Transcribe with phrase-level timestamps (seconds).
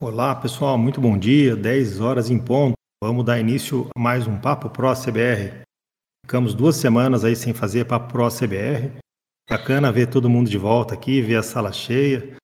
[0.00, 1.56] Olá, pessoal, muito bom dia.
[1.56, 2.74] 10 horas em ponto.
[3.02, 5.62] Vamos dar início a mais um Papo Pro CBR.
[6.24, 8.96] Ficamos duas semanas aí sem fazer Papo Pro CBR.
[9.50, 12.36] Bacana ver todo mundo de volta aqui, ver a sala cheia,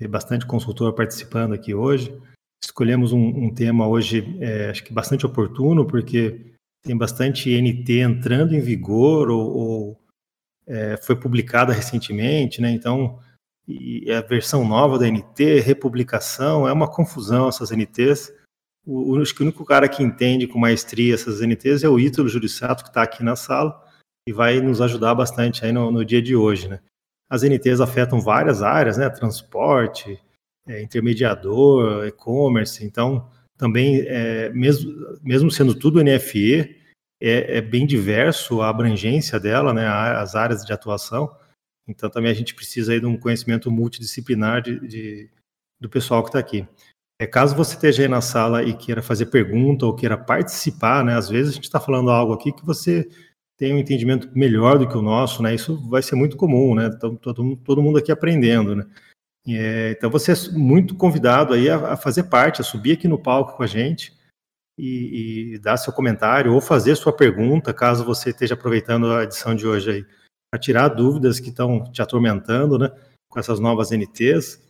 [0.00, 2.18] ver bastante consultor participando aqui hoje.
[2.64, 8.54] Escolhemos um, um tema hoje, é, acho que bastante oportuno, porque tem bastante NT entrando
[8.54, 10.00] em vigor ou, ou
[10.66, 12.70] é, foi publicada recentemente, né?
[12.70, 13.20] Então,
[13.66, 18.32] e a versão nova da NT, republicação, é uma confusão essas NTs.
[18.86, 22.28] O, acho que o único cara que entende com maestria essas NTs é o Ítalo
[22.28, 23.82] Jurissato, que está aqui na sala,
[24.28, 26.68] e vai nos ajudar bastante aí no, no dia de hoje.
[26.68, 26.80] Né?
[27.30, 29.08] As NTs afetam várias áreas, né?
[29.08, 30.20] transporte,
[30.68, 36.76] é, intermediador, e-commerce, então também, é, mesmo, mesmo sendo tudo NFE,
[37.20, 39.86] é, é, bem diverso a abrangência dela, né?
[39.86, 41.34] as áreas de atuação,
[41.86, 45.30] então também a gente precisa aí de um conhecimento multidisciplinar de, de
[45.80, 46.66] do pessoal que está aqui.
[47.20, 51.14] É, caso você esteja aí na sala e queira fazer pergunta ou queira participar, né,
[51.14, 53.08] às vezes a gente está falando algo aqui que você
[53.56, 56.90] tem um entendimento melhor do que o nosso, né, isso vai ser muito comum, né,
[56.92, 58.84] então, todo, todo mundo aqui aprendendo, né.
[59.46, 63.18] É, então você é muito convidado aí a, a, fazer parte, a subir aqui no
[63.18, 64.12] palco com a gente
[64.76, 69.54] e, e dar seu comentário ou fazer sua pergunta, caso você esteja aproveitando a edição
[69.54, 70.06] de hoje aí
[70.54, 72.92] a tirar dúvidas que estão te atormentando, né,
[73.28, 74.62] com essas novas NTs.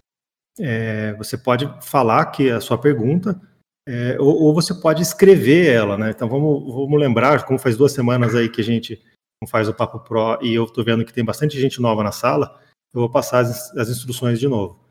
[0.59, 3.39] É, você pode falar que a sua pergunta,
[3.87, 6.11] é, ou, ou, você pode escrever ela, né?
[6.11, 9.03] Então vamos, vamos lembrar, como faz duas semanas aí que a gente
[9.43, 12.13] não faz o Papo Pro e eu estou vendo que tem bastante gente nova na
[12.13, 12.59] sala,
[12.95, 14.83] eu vou passar as, as instruções de novo.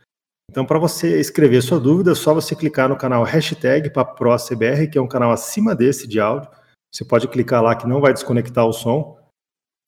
[0.51, 4.97] Então, para você escrever sua dúvida, é só você clicar no canal hashtag PapoProCBR, que
[4.97, 6.51] é um canal acima desse de áudio.
[6.93, 9.17] Você pode clicar lá que não vai desconectar o som.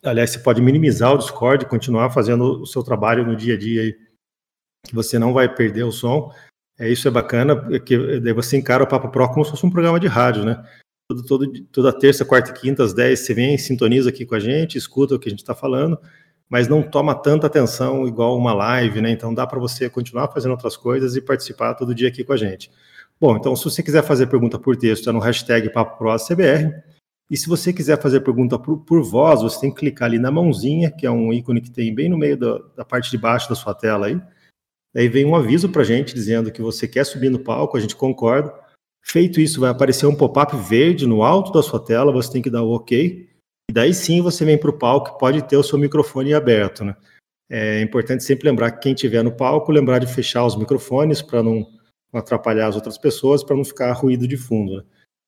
[0.05, 3.57] Aliás, você pode minimizar o Discord e continuar fazendo o seu trabalho no dia a
[3.57, 3.95] dia aí,
[4.85, 6.31] que você não vai perder o som.
[6.77, 9.65] É, isso é bacana, é que daí você encara o Papo Pro como se fosse
[9.65, 10.63] um programa de rádio, né?
[11.09, 14.39] Todo, todo, toda terça, quarta e quinta, às 10, você vem, sintoniza aqui com a
[14.39, 15.99] gente, escuta o que a gente está falando,
[16.49, 19.11] mas não toma tanta atenção igual uma live, né?
[19.11, 22.37] Então dá para você continuar fazendo outras coisas e participar todo dia aqui com a
[22.37, 22.69] gente.
[23.19, 26.83] Bom, então se você quiser fazer pergunta por texto, é no hashtag PapoProCBR.
[27.29, 30.29] E se você quiser fazer pergunta por, por, voz, você tem que clicar ali na
[30.29, 33.49] mãozinha, que é um ícone que tem bem no meio da, da parte de baixo
[33.49, 34.21] da sua tela aí.
[34.93, 37.79] Daí vem um aviso para a gente dizendo que você quer subir no palco, a
[37.79, 38.53] gente concorda.
[39.03, 42.49] Feito isso, vai aparecer um pop-up verde no alto da sua tela, você tem que
[42.49, 43.27] dar o OK.
[43.69, 46.95] E daí sim você vem para o palco, pode ter o seu microfone aberto, né?
[47.49, 51.43] É importante sempre lembrar que quem estiver no palco, lembrar de fechar os microfones para
[51.43, 51.67] não
[52.13, 54.77] atrapalhar as outras pessoas, para não ficar ruído de fundo.
[54.77, 54.83] Né?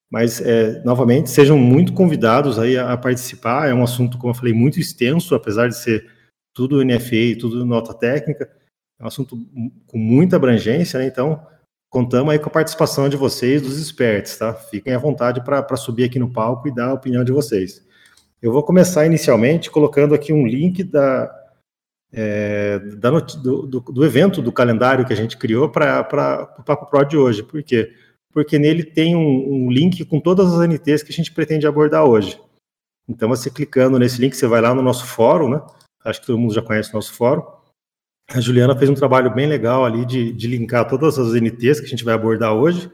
[0.09, 3.69] Mas, é, novamente, sejam muito convidados aí a, a, participar.
[3.69, 6.09] É um assunto, como eu falei, muito extenso, apesar de ser
[6.53, 8.50] tudo NFA, tudo nota técnica.
[9.00, 9.38] É um assunto
[9.85, 11.07] com muita abrangência, né?
[11.07, 11.45] Então,
[11.90, 14.53] contamos aí com a participação de vocês, dos experts, tá?
[14.53, 17.85] Fiquem à vontade para subir aqui no palco e dar a opinião de vocês.
[18.41, 21.29] Eu vou começar inicialmente colocando aqui um link da,
[22.13, 26.85] é, da do, do, do, evento, do calendário que a gente criou para o Papo
[26.85, 27.44] Pro de hoje.
[27.44, 27.85] Por quê?
[27.85, 31.68] Porque porque nele tem um, um, link com todas as NTs que a gente pretende
[31.68, 32.40] abordar hoje.
[33.08, 35.62] Então, você clicando nesse link, você vai lá no nosso fórum, né?
[36.04, 37.44] Acho que todo mundo já conhece o nosso fórum.
[38.30, 41.86] A Juliana fez um trabalho bem legal ali de, de linkar todas as NTs que
[41.86, 42.92] a gente vai abordar hoje,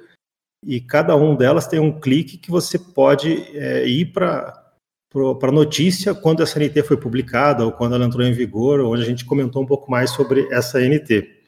[0.65, 4.61] e cada um delas tem um clique que você pode é, ir para
[5.39, 9.05] para notícia quando essa NT foi publicada ou quando ela entrou em vigor, onde a
[9.05, 11.42] gente comentou um pouco mais sobre essa NT.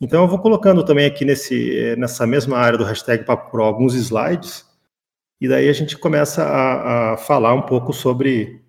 [0.00, 3.94] Então eu vou colocando também aqui nesse, nessa mesma área do hashtag Papo Pro alguns
[3.94, 4.68] slides,
[5.40, 8.62] e daí a gente começa a, a falar um pouco sobre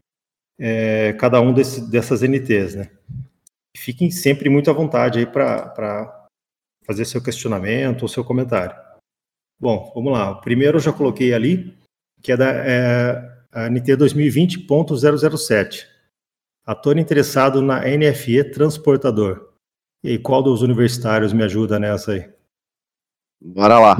[0.59, 2.91] é, cada um desse, dessas NTs, né?
[3.77, 6.27] Fiquem sempre muito à vontade aí para
[6.85, 8.75] fazer seu questionamento ou seu comentário.
[9.59, 10.31] Bom, vamos lá.
[10.31, 11.75] O primeiro eu já coloquei ali,
[12.21, 15.87] que é da é, a NT 2020.007.
[16.65, 19.54] Ator interessado na NFE transportador.
[20.05, 22.29] E qual dos universitários me ajuda nessa aí?
[23.41, 23.99] Bora lá.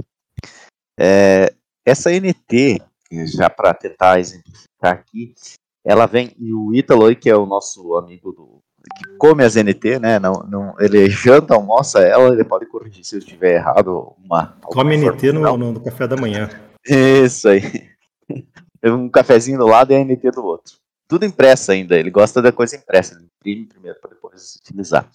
[1.00, 1.52] É,
[1.84, 2.80] essa NT,
[3.36, 5.34] já para tentar exemplificar aqui,
[5.84, 8.62] ela vem, e o Ítalo aí, que é o nosso amigo do,
[8.96, 10.20] que come as NT, né?
[10.20, 14.14] Não, não, ele janta, almoça ela, ele pode corrigir se eu estiver errado.
[14.24, 16.48] Uma, come NT no, no, café da manhã.
[16.88, 17.62] Isso aí.
[18.88, 20.76] Um cafezinho do lado e a NT do outro.
[21.08, 25.10] Tudo impresso ainda, ele gosta da coisa impressa, ele imprime primeiro para depois utilizar.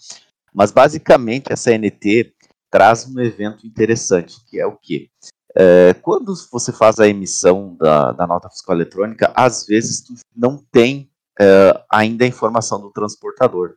[0.55, 2.35] Mas basicamente essa NT
[2.71, 5.09] traz um evento interessante, que é o quê?
[5.57, 10.65] É, quando você faz a emissão da, da, nota fiscal eletrônica, às vezes tu não
[10.71, 11.11] tem
[11.41, 13.75] é, ainda a informação do transportador.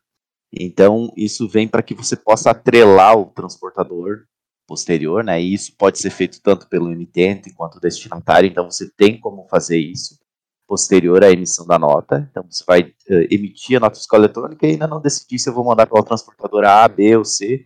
[0.51, 4.25] Então, isso vem para que você possa atrelar o transportador
[4.67, 5.41] posterior, né?
[5.41, 9.79] E isso pode ser feito tanto pelo emitente quanto destinatário, então você tem como fazer
[9.79, 10.22] isso
[10.67, 12.27] posterior à emissão da nota.
[12.29, 15.53] Então você vai uh, emitir a nota fiscal eletrônica e ainda não decidir se eu
[15.53, 17.65] vou mandar pela transportadora A, B ou C,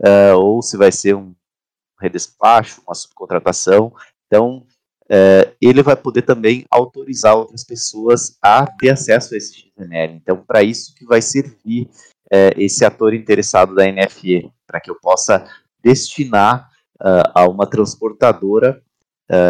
[0.00, 1.34] uh, ou se vai ser um
[2.00, 3.92] redespacho, uma subcontratação.
[4.26, 4.66] Então
[5.04, 10.14] uh, ele vai poder também autorizar outras pessoas a ter acesso a esse XML.
[10.14, 11.88] Então para isso que vai servir
[12.58, 15.46] esse ator interessado da NFE, para que eu possa
[15.82, 16.68] destinar
[17.34, 18.82] a uma transportadora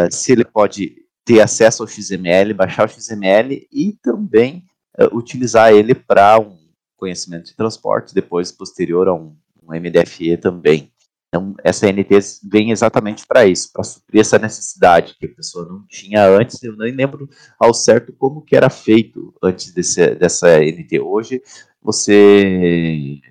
[0.09, 0.95] se ele pode
[1.29, 4.65] ter acesso ao XML, baixar o XML e também
[4.99, 6.57] uh, utilizar ele para um
[6.97, 10.91] conhecimento de transporte, depois posterior a um, um MDFE também.
[11.27, 12.09] Então, essa NT
[12.51, 16.63] vem exatamente para isso, para suprir essa necessidade que a pessoa não tinha antes.
[16.63, 17.29] Eu nem lembro
[17.59, 20.99] ao certo como que era feito antes desse, dessa NT.
[20.99, 21.43] Hoje,
[21.79, 23.21] você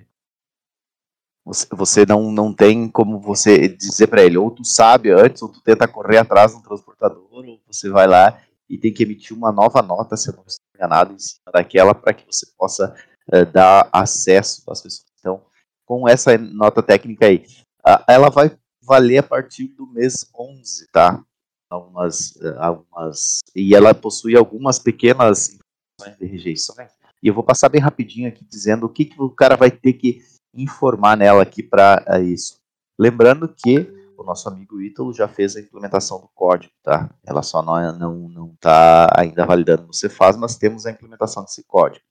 [1.48, 5.48] você, você não, não tem como você dizer para ele, ou tu sabe antes, ou
[5.48, 9.50] tu tenta correr atrás do transportador, ou você vai lá e tem que emitir uma
[9.50, 12.94] nova nota, se eu não estou enganado, em cima daquela, para que você possa
[13.32, 15.06] uh, dar acesso às pessoas.
[15.18, 15.42] Então,
[15.86, 17.46] com essa nota técnica aí,
[17.80, 21.22] uh, ela vai valer a partir do mês 11, tá?
[21.70, 26.90] Algumas, uh, algumas, e ela possui algumas pequenas informações de rejeições,
[27.22, 29.94] e eu vou passar bem rapidinho aqui dizendo o que, que o cara vai ter
[29.94, 30.20] que
[30.54, 32.58] informar nela aqui para é, isso.
[32.98, 37.08] Lembrando que o nosso amigo Ítalo já fez a implementação do código, tá?
[37.24, 41.44] Ela só não está não, não tá ainda validando no Cefaz, mas temos a implementação
[41.44, 42.04] desse código.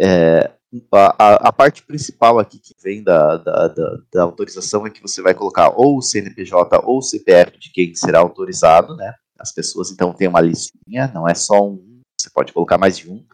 [0.00, 0.50] É,
[0.92, 5.22] a, a, parte principal aqui que vem da, da, da, da, autorização é que você
[5.22, 9.14] vai colocar ou o CNPJ ou o CPF de quem será autorizado, né?
[9.38, 13.10] As pessoas então têm uma listinha, não é só um, você pode colocar mais de
[13.10, 13.24] um.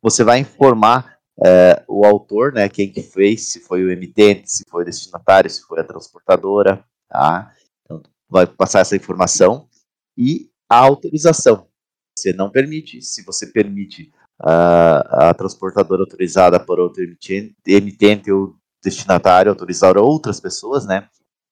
[0.00, 4.64] Você vai informar é, o autor, né, quem que fez, se foi o emitente, se
[4.68, 7.52] foi o destinatário, se foi a transportadora, tá?
[7.84, 9.68] Então, vai passar essa informação
[10.16, 11.66] e a autorização.
[12.16, 18.54] Você não permite, se você permite a, a transportadora autorizada por outro emitente, emitente ou
[18.82, 21.08] destinatário autorizar outras pessoas, né,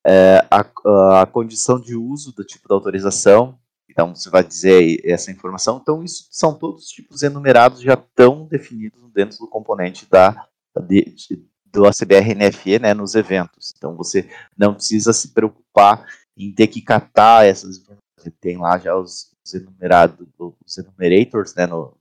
[0.07, 3.59] é, a, a condição de uso do tipo da autorização,
[4.01, 5.79] então você vai dizer essa informação.
[5.81, 10.49] Então isso são todos os tipos enumerados já estão definidos dentro do componente da
[10.89, 11.15] de,
[11.67, 13.75] do ACBR NFE, né, nos eventos.
[13.77, 18.01] Então você não precisa se preocupar em ter que catar essas informações.
[18.41, 20.27] Tem lá já os, os enumerados,
[20.65, 21.95] os enumerators, né, no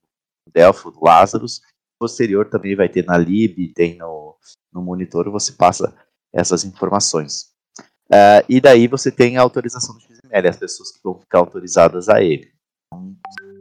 [0.53, 1.61] Delphi, do Lazarus.
[1.99, 4.37] Posterior também vai ter na lib, tem no,
[4.71, 5.93] no monitor, você passa
[6.31, 7.49] essas informações.
[8.07, 12.09] Uh, e daí você tem a autorização do XML, as pessoas que vão ficar autorizadas
[12.09, 12.51] a ele.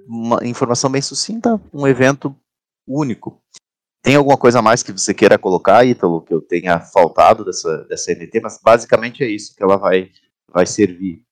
[0.06, 2.34] Uma informação bem sucinta, um evento
[2.86, 3.40] único.
[4.02, 7.84] Tem alguma coisa a mais que você queira colocar, Ítalo, que eu tenha faltado dessa,
[7.84, 10.10] dessa NT, mas basicamente é isso que ela vai,
[10.50, 11.22] vai servir.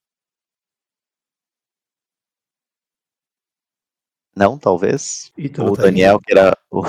[4.37, 5.33] Não, talvez.
[5.39, 6.55] Ítalo, o tá Daniel queira.
[6.71, 6.83] O,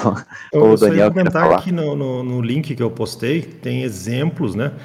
[0.52, 1.60] eu, o Daniel falar.
[1.60, 4.76] aqui no, no, no link que eu postei, tem exemplos, né?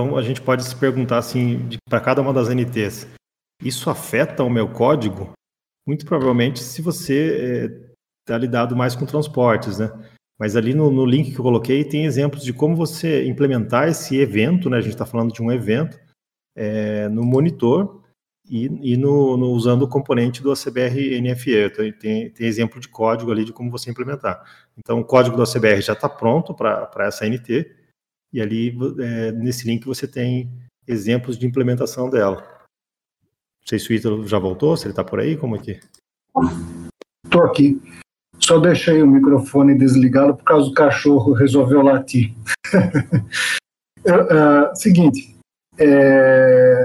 [0.00, 3.06] Então a gente pode se perguntar assim, para cada uma das NTs,
[3.62, 5.32] isso afeta o meu código?
[5.86, 7.66] Muito provavelmente se você
[8.24, 9.92] está eh, é, lidado mais com transportes, né?
[10.38, 14.16] Mas ali no, no, link que eu coloquei tem exemplos de como você implementar esse
[14.16, 14.78] evento, né?
[14.78, 16.00] A gente está falando de um evento
[16.56, 18.02] é, no monitor
[18.48, 21.66] e, e no, no, usando o componente do ACBR NFE.
[21.66, 24.42] Então, tem, tem exemplo de código ali de como você implementar.
[24.78, 27.79] Então o código do ACBR já está pronto para essa NT
[28.32, 30.50] e ali, é, nesse link, você tem
[30.86, 32.36] exemplos de implementação dela.
[32.36, 35.80] Não sei se o Ítalo já voltou, se ele está por aí, como é que...
[37.24, 37.80] Estou aqui.
[38.38, 42.32] Só deixei o microfone desligado por causa do cachorro resolveu latir.
[44.06, 45.36] uh, seguinte,
[45.78, 46.82] é...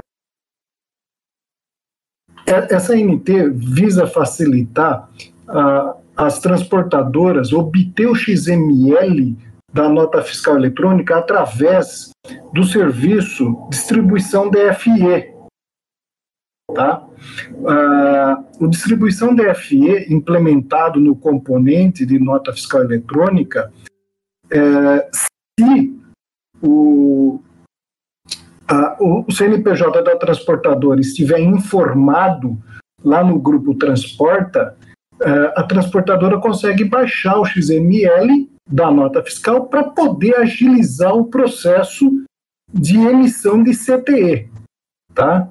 [2.46, 5.08] é essa NT visa facilitar
[5.48, 9.36] uh, as transportadoras obter o XML
[9.76, 12.10] da nota fiscal eletrônica através
[12.54, 15.36] do serviço distribuição DFE.
[16.74, 17.06] Tá?
[17.52, 23.70] Uh, o distribuição DFE implementado no componente de nota fiscal eletrônica,
[24.50, 25.10] é,
[25.60, 26.00] se
[26.62, 27.40] o,
[28.70, 32.58] uh, o CNPJ da transportadora estiver informado
[33.04, 34.76] lá no grupo Transporta,
[35.54, 42.10] a transportadora consegue baixar o XML da nota fiscal para poder agilizar o processo
[42.72, 44.48] de emissão de CTE,
[45.14, 45.48] tá?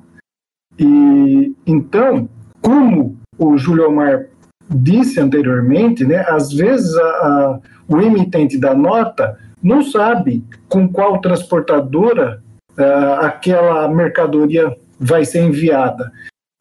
[0.78, 2.30] E então,
[2.62, 4.28] como o Júlio Omar
[4.70, 11.22] disse anteriormente, né, às vezes a, a, o emitente da nota não sabe com qual
[11.22, 12.42] transportadora
[12.78, 16.12] uh, aquela mercadoria vai ser enviada.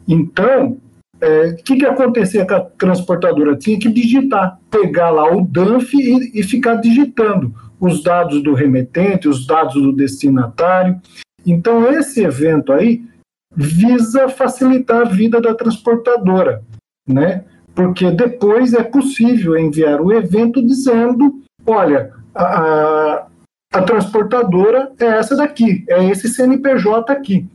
[0.07, 0.79] Então,
[1.25, 3.57] o é, que, que acontecia com a transportadora?
[3.57, 9.29] Tinha que digitar, pegar lá o DANF e, e ficar digitando os dados do remetente,
[9.29, 11.01] os dados do destinatário.
[11.47, 13.03] Então, esse evento aí
[13.57, 16.63] visa facilitar a vida da transportadora,
[17.09, 17.45] né?
[17.75, 23.27] Porque depois é possível enviar o evento dizendo: olha, a,
[23.73, 27.47] a transportadora é essa daqui, é esse CNPJ aqui.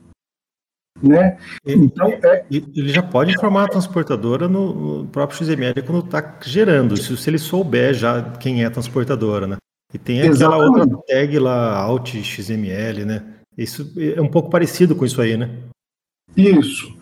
[1.02, 1.38] Né?
[1.66, 2.44] Então, é...
[2.52, 7.38] Ele já pode informar a transportadora no, próprio XML quando está gerando, se, se, ele
[7.38, 9.58] souber já quem é a transportadora, né?
[9.94, 10.94] E tem aquela Exatamente.
[10.94, 13.24] outra tag lá, Alt XML, né?
[13.58, 15.50] Isso é um pouco parecido com isso aí, né?
[16.36, 16.98] Isso.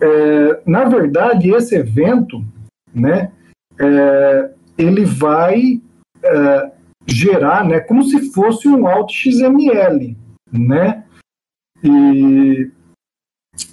[0.00, 2.42] É, na verdade, esse evento,
[2.94, 3.32] né,
[3.78, 5.80] é, ele vai
[6.22, 6.70] é,
[7.06, 10.16] gerar, né, como se fosse um Alt XML,
[10.50, 11.04] né?
[11.82, 12.70] E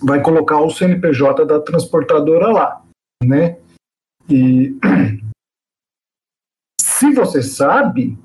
[0.02, 2.82] vai colocar o CNPJ da transportadora lá,
[3.24, 3.58] né?
[4.30, 4.76] E
[6.82, 8.18] se você sabe,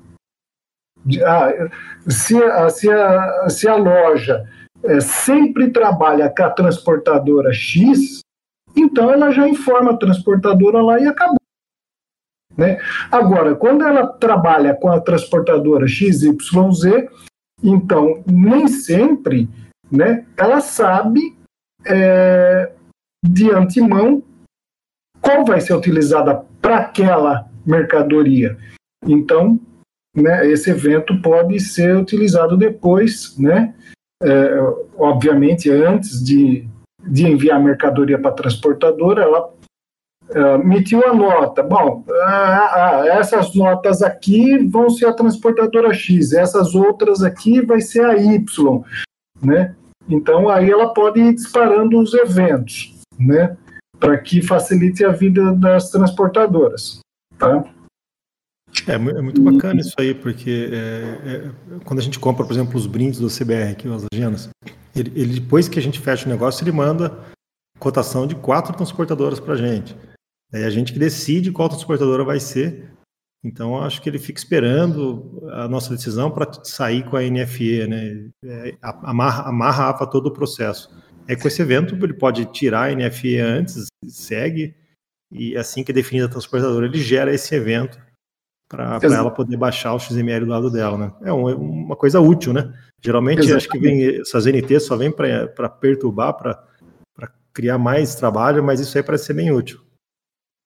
[1.25, 1.69] ah,
[2.09, 4.49] se, a, se, a, se a loja
[4.83, 8.19] é, sempre trabalha com a transportadora X,
[8.75, 11.37] então ela já informa a transportadora lá e acabou.
[12.55, 12.79] Né?
[13.11, 16.25] Agora, quando ela trabalha com a transportadora XYZ,
[17.63, 19.49] então nem sempre
[19.91, 21.35] né, ela sabe
[21.85, 22.71] é,
[23.25, 24.23] de antemão
[25.21, 28.57] qual vai ser utilizada para aquela mercadoria.
[29.05, 29.59] Então,
[30.15, 33.73] né, esse evento pode ser utilizado depois, né,
[34.21, 34.57] é,
[34.97, 36.67] obviamente antes de,
[37.05, 39.53] de enviar a mercadoria para a transportadora, ela
[40.29, 41.63] é, emitiu a nota.
[41.63, 42.03] Bom,
[43.11, 48.83] essas notas aqui vão ser a transportadora X, essas outras aqui vai ser a Y,
[49.41, 49.75] né?
[50.07, 53.57] Então aí ela pode ir disparando os eventos, né?
[53.99, 56.99] Para que facilite a vida das transportadoras,
[57.37, 57.63] tá?
[58.87, 61.51] É, é muito bacana isso aí, porque é, é,
[61.85, 64.49] quando a gente compra, por exemplo, os brindes do CBR aqui, as agendas,
[64.95, 67.17] ele, ele, depois que a gente fecha o negócio, ele manda
[67.79, 69.95] cotação de quatro transportadoras para a gente.
[70.51, 72.92] É a gente que decide qual transportadora vai ser.
[73.43, 78.29] Então, acho que ele fica esperando a nossa decisão para sair com a NFE, né?
[78.45, 80.89] É, amarra, amarra todo o processo.
[81.27, 84.73] É com esse evento, ele pode tirar a NFE antes, segue,
[85.31, 87.99] e assim que é definida a transportadora, ele gera esse evento
[88.69, 91.13] para ela poder baixar o XML do lado dela, né?
[91.21, 92.73] É uma coisa útil, né?
[93.01, 93.57] Geralmente Exatamente.
[93.57, 96.65] acho que vem essas NT só vem para perturbar, para
[97.53, 99.79] criar mais trabalho, mas isso aí parece ser bem útil.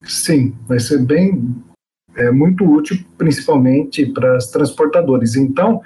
[0.03, 1.55] Sim, vai ser bem
[2.17, 5.35] é muito útil, principalmente para as transportadoras.
[5.35, 5.81] Então,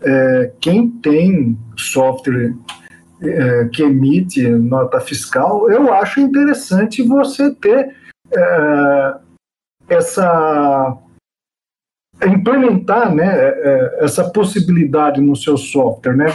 [0.00, 2.54] é, quem tem software
[3.22, 7.94] é, que emite nota fiscal, eu acho interessante você ter
[8.32, 9.14] é,
[9.88, 10.98] essa
[12.26, 16.26] implementar né, é, é, essa possibilidade no seu software, né?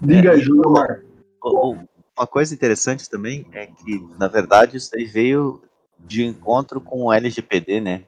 [0.00, 1.02] Diga aí, Gilmar.
[1.42, 5.62] Uma coisa interessante também é que, na verdade, isso aí veio
[5.98, 8.02] de encontro com o LGPD, né?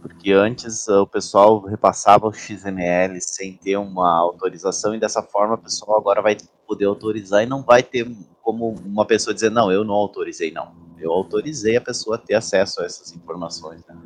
[0.00, 5.58] Porque antes o pessoal repassava o XML sem ter uma autorização e dessa forma o
[5.58, 6.36] pessoal agora vai
[6.66, 8.10] poder autorizar e não vai ter
[8.42, 10.72] como uma pessoa dizer, não, eu não autorizei, não.
[10.98, 13.82] Eu autorizei a pessoa ter acesso a essas informações.
[13.86, 13.96] Né?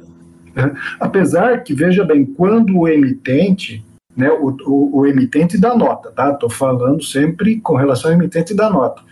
[1.00, 3.84] Apesar que, veja bem, quando o emitente,
[4.16, 6.30] né, o, o, o emitente da nota, tá?
[6.30, 9.02] Estou falando sempre com relação ao emitente da nota.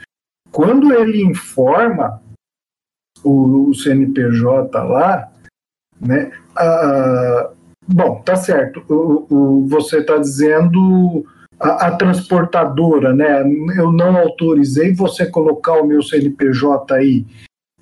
[0.50, 2.22] Quando ele informa
[3.25, 5.31] o, o CNPJ lá,
[6.00, 7.50] né, ah,
[7.87, 11.25] bom, tá certo, o, o você está dizendo
[11.59, 13.42] a, a, transportadora, né,
[13.76, 17.26] eu não autorizei você colocar o meu CNPJ aí,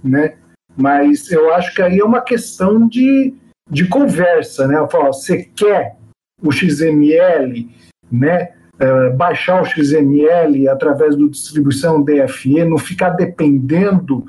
[0.03, 0.35] né,
[0.77, 3.35] mas eu acho que aí é uma questão de,
[3.71, 4.79] de conversa, né?
[4.79, 5.97] Eu falo, você quer
[6.43, 7.69] o XML,
[8.11, 8.53] né?
[8.81, 14.25] Uh, baixar o XML através do distribuição DFE, não ficar dependendo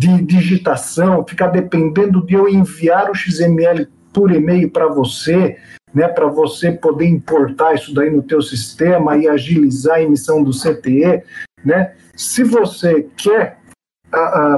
[0.00, 5.58] de digitação, ficar dependendo de eu enviar o XML por e-mail para você,
[5.92, 10.52] né, para você poder importar isso daí no teu sistema e agilizar a emissão do
[10.52, 11.22] CTE,
[11.62, 11.92] né?
[12.16, 13.58] Se você quer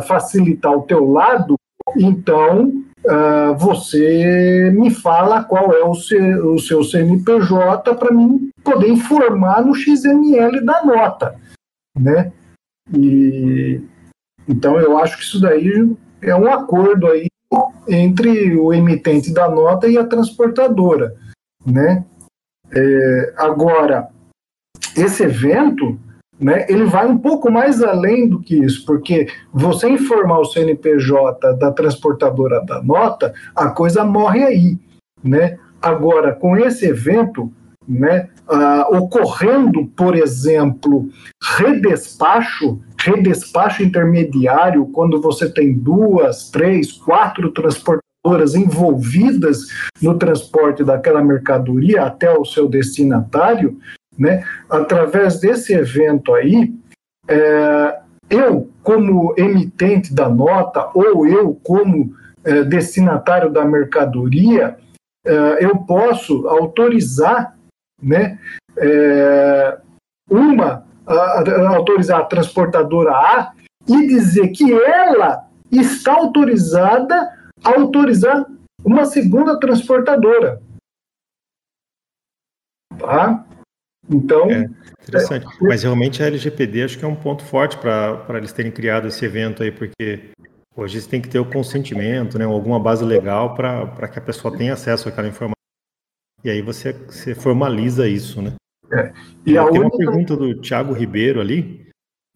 [0.07, 1.57] facilitar o teu lado,
[1.97, 8.89] então uh, você me fala qual é o seu, o seu CNPJ para mim poder
[8.89, 11.35] informar no XML da nota,
[11.99, 12.33] né?
[12.95, 13.83] E
[14.49, 17.27] então eu acho que isso daí é um acordo aí
[17.89, 21.15] entre o emitente da nota e a transportadora,
[21.65, 22.05] né?
[22.75, 24.09] É, agora,
[24.97, 25.99] esse evento,
[26.41, 31.55] né, ele vai um pouco mais além do que isso, porque você informar o CNPJ
[31.55, 34.79] da transportadora da nota, a coisa morre aí,
[35.23, 35.59] né?
[35.81, 37.53] Agora, com esse evento,
[37.87, 41.09] né, uh, ocorrendo, por exemplo,
[41.57, 49.67] redespacho, redespacho intermediário, quando você tem duas, três, quatro transportadoras envolvidas
[50.01, 53.79] no transporte daquela mercadoria até o seu destinatário,
[54.19, 56.73] né, através desse evento aí,
[57.29, 64.77] é, eu, como emitente da nota, ou eu, como é, destinatário da mercadoria,
[65.25, 67.57] é, eu posso autorizar
[68.03, 68.39] né,
[68.77, 69.79] é,
[70.29, 73.53] uma, a, a, autorizar a transportadora A
[73.89, 77.15] e dizer que ela está autorizada
[77.65, 78.47] a autorizar
[78.85, 80.61] uma segunda transportadora.
[82.99, 83.45] Tá?
[84.11, 84.51] Então.
[84.51, 84.69] É,
[85.03, 85.47] interessante.
[85.47, 89.09] É, Mas realmente a LGPD acho que é um ponto forte para eles terem criado
[89.09, 90.31] esse evento aí, porque
[90.77, 94.57] hoje eles têm que ter o consentimento, né, alguma base legal para que a pessoa
[94.57, 95.62] tenha acesso àquela informação.
[96.45, 98.55] E aí você, você formaliza isso, né?
[98.93, 99.13] É.
[99.47, 99.97] E a Tem única...
[99.97, 101.87] uma pergunta do Thiago Ribeiro ali.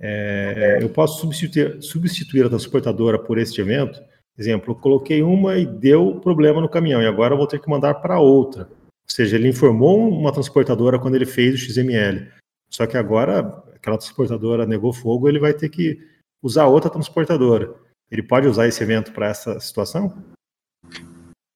[0.00, 4.00] É, eu posso substituir, substituir a transportadora por este evento?
[4.38, 7.70] Exemplo, eu coloquei uma e deu problema no caminhão, e agora eu vou ter que
[7.70, 8.64] mandar para outra.
[8.64, 12.28] Ou seja, ele informou uma transportadora quando ele fez o XML.
[12.70, 13.40] Só que agora
[13.74, 15.98] aquela transportadora negou fogo, ele vai ter que
[16.42, 17.74] usar outra transportadora.
[18.10, 20.22] Ele pode usar esse evento para essa situação?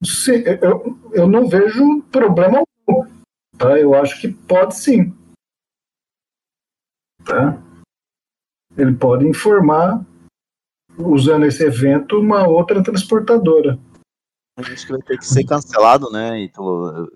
[0.03, 3.07] Sim, eu, eu não vejo problema algum.
[3.59, 3.79] Tá?
[3.79, 5.15] Eu acho que pode sim.
[7.25, 7.61] Tá?
[8.77, 10.05] Ele pode informar,
[10.99, 13.79] usando esse evento, uma outra transportadora.
[14.57, 16.39] Acho que vai ter que ser cancelado, né?
[16.43, 17.09] Então,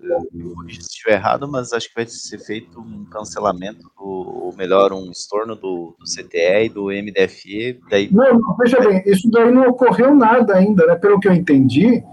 [0.69, 5.11] se estiver errado, mas acho que vai ser feito um cancelamento, do, ou melhor, um
[5.11, 7.79] estorno do, do CTE e do MDFE.
[7.89, 8.11] Daí...
[8.11, 10.95] Não, não, veja bem, isso daí não ocorreu nada ainda, né?
[10.95, 12.03] Pelo que eu entendi,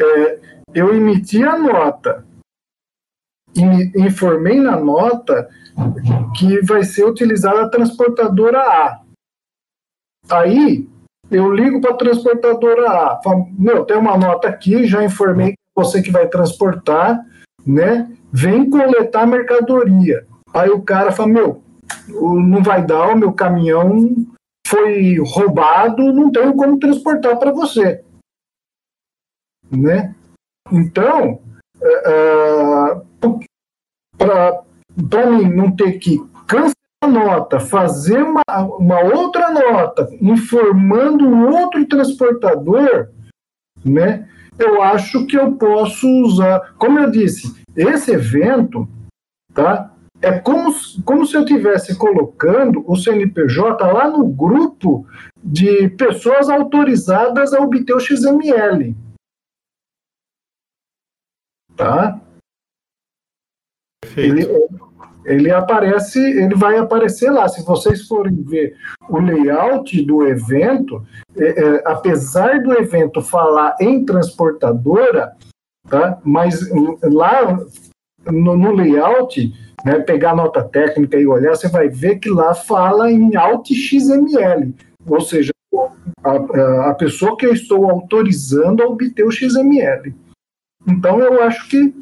[0.00, 0.38] é,
[0.74, 2.24] eu emiti a nota
[3.56, 5.48] e informei na nota
[6.36, 9.00] que vai ser utilizada a transportadora A.
[10.30, 10.88] Aí
[11.30, 15.58] eu ligo para a transportadora A, falo, meu, tem uma nota aqui, já informei que
[15.74, 17.20] você que vai transportar,
[17.66, 18.10] né?
[18.32, 20.26] Vem coletar mercadoria.
[20.52, 21.62] Aí o cara fala, meu,
[22.08, 24.26] não vai dar, o meu caminhão
[24.66, 28.04] foi roubado, não tenho como transportar para você
[29.70, 30.14] né?
[30.70, 31.40] Então,
[31.80, 33.08] é, é
[35.08, 38.42] para mim não ter que cancelar a nota, fazer uma,
[38.78, 43.08] uma outra nota informando um outro transportador,
[43.84, 44.28] né?
[44.58, 48.88] Eu acho que eu posso usar, como eu disse, esse evento,
[49.54, 49.92] tá?
[50.20, 55.06] É como, como se eu estivesse colocando o CNPJ lá no grupo
[55.42, 58.96] de pessoas autorizadas a obter o XML
[61.78, 62.20] tá?
[64.16, 64.46] Ele,
[65.24, 67.48] ele aparece, ele vai aparecer lá.
[67.48, 68.76] Se vocês forem ver
[69.08, 75.32] o layout do evento, é, é, apesar do evento falar em transportadora,
[75.88, 76.20] tá?
[76.24, 76.68] Mas
[77.02, 77.58] lá
[78.26, 79.52] no, no layout,
[79.84, 83.70] né, pegar a nota técnica e olhar, você vai ver que lá fala em Alt
[83.70, 84.74] XML,
[85.06, 85.52] ou seja,
[86.24, 90.12] a, a pessoa que eu estou autorizando a obter o XML.
[90.88, 91.94] Então eu acho que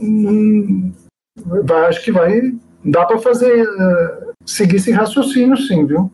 [0.00, 0.92] hum,
[1.64, 2.40] vai, acho que vai
[2.84, 6.10] dá para fazer uh, seguir esse raciocínio, sim, viu?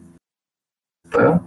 [1.10, 1.42] Tá?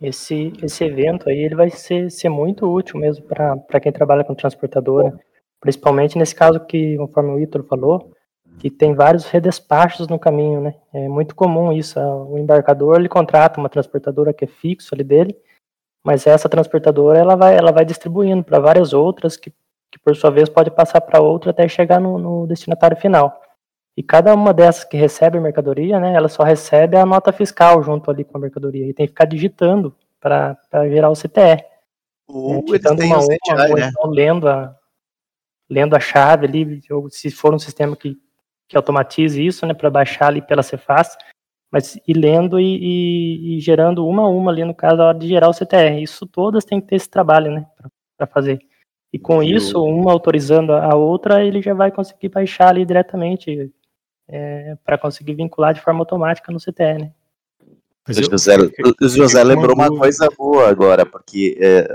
[0.00, 4.34] Esse, esse evento aí ele vai ser, ser muito útil mesmo para quem trabalha com
[4.34, 5.16] transportadora,
[5.60, 8.12] principalmente nesse caso que, conforme o Ítalo falou,
[8.58, 10.74] que tem vários redespachos no caminho, né?
[10.92, 11.98] É muito comum isso.
[12.00, 15.36] O embarcador ele contrata uma transportadora que é fixo ali dele,
[16.04, 19.50] mas essa transportadora ela vai, ela vai distribuindo para várias outras que,
[19.90, 23.40] que por sua vez pode passar para outra até chegar no, no, destinatário final.
[23.96, 27.82] E cada uma dessas que recebe a mercadoria, né, ela só recebe a nota fiscal
[27.82, 30.56] junto ali com a mercadoria e tem que ficar digitando para
[30.88, 31.64] gerar o CTE.
[32.26, 33.88] Ou é, digitando uma, uma, uma, ou né?
[33.88, 34.74] então lendo a
[35.68, 38.18] lendo a chave ali, ou se for um sistema que,
[38.68, 41.16] que automatize isso, né, para baixar ali pela Cefaz,
[41.72, 45.18] mas ir lendo e, e, e, gerando uma a uma ali, no caso, a hora
[45.18, 46.02] de gerar o CTR.
[46.02, 47.66] Isso todas têm que ter esse trabalho, né,
[48.18, 48.60] para fazer.
[49.10, 53.72] E com isso, uma autorizando a outra, ele já vai conseguir baixar ali diretamente
[54.28, 57.12] é, para conseguir vincular de forma automática no CTR, né.
[58.08, 61.88] o José, o José lembrou uma coisa boa agora, porque é,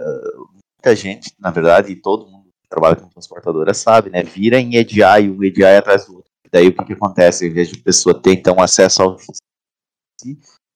[0.75, 4.23] muita gente, na verdade, e todo mundo que trabalha com transportadora sabe, né?
[4.23, 7.47] Vira em EDI, um EDI atrás do outro Daí o que, que acontece?
[7.47, 9.17] Em vez de a pessoa ter então acesso ao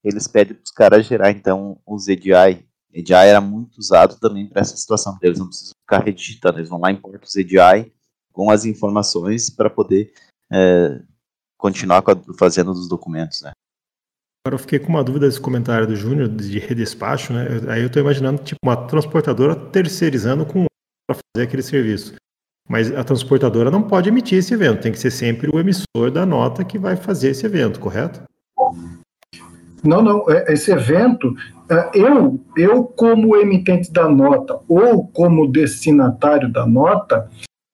[0.03, 2.65] eles pedem para os caras gerar então os EDI.
[2.93, 5.17] EDI era muito usado também para essa situação.
[5.21, 7.91] Eles não precisam ficar redigitando, eles vão lá e importam os EDI
[8.31, 10.13] com as informações para poder
[10.51, 11.01] é,
[11.57, 12.03] continuar
[12.37, 13.51] fazendo os documentos, né?
[14.43, 17.45] Agora eu fiquei com uma dúvida desse comentário do Júnior de redespacho, né?
[17.69, 20.65] Aí eu estou imaginando tipo uma transportadora terceirizando com
[21.07, 22.15] para fazer aquele serviço.
[22.67, 26.25] Mas a transportadora não pode emitir esse evento, tem que ser sempre o emissor da
[26.25, 28.23] nota que vai fazer esse evento, correto?
[29.83, 30.29] Não, não.
[30.29, 31.35] É, esse evento,
[31.69, 37.29] é, eu, eu como emitente da nota ou como destinatário da nota,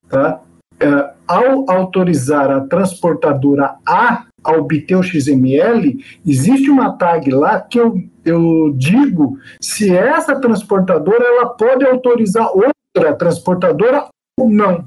[0.10, 0.42] tá?
[0.80, 8.02] É, ao autorizar a transportadora a obter o XML, existe uma tag lá que eu,
[8.24, 14.06] eu digo se essa transportadora ela pode autorizar outra transportadora
[14.40, 14.86] ou não.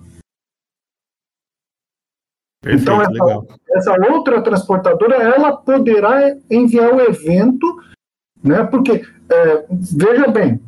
[2.62, 7.80] Perfeito, então, essa, essa, outra transportadora ela poderá enviar o evento,
[8.42, 8.64] né?
[8.64, 10.60] Porque, é, veja bem,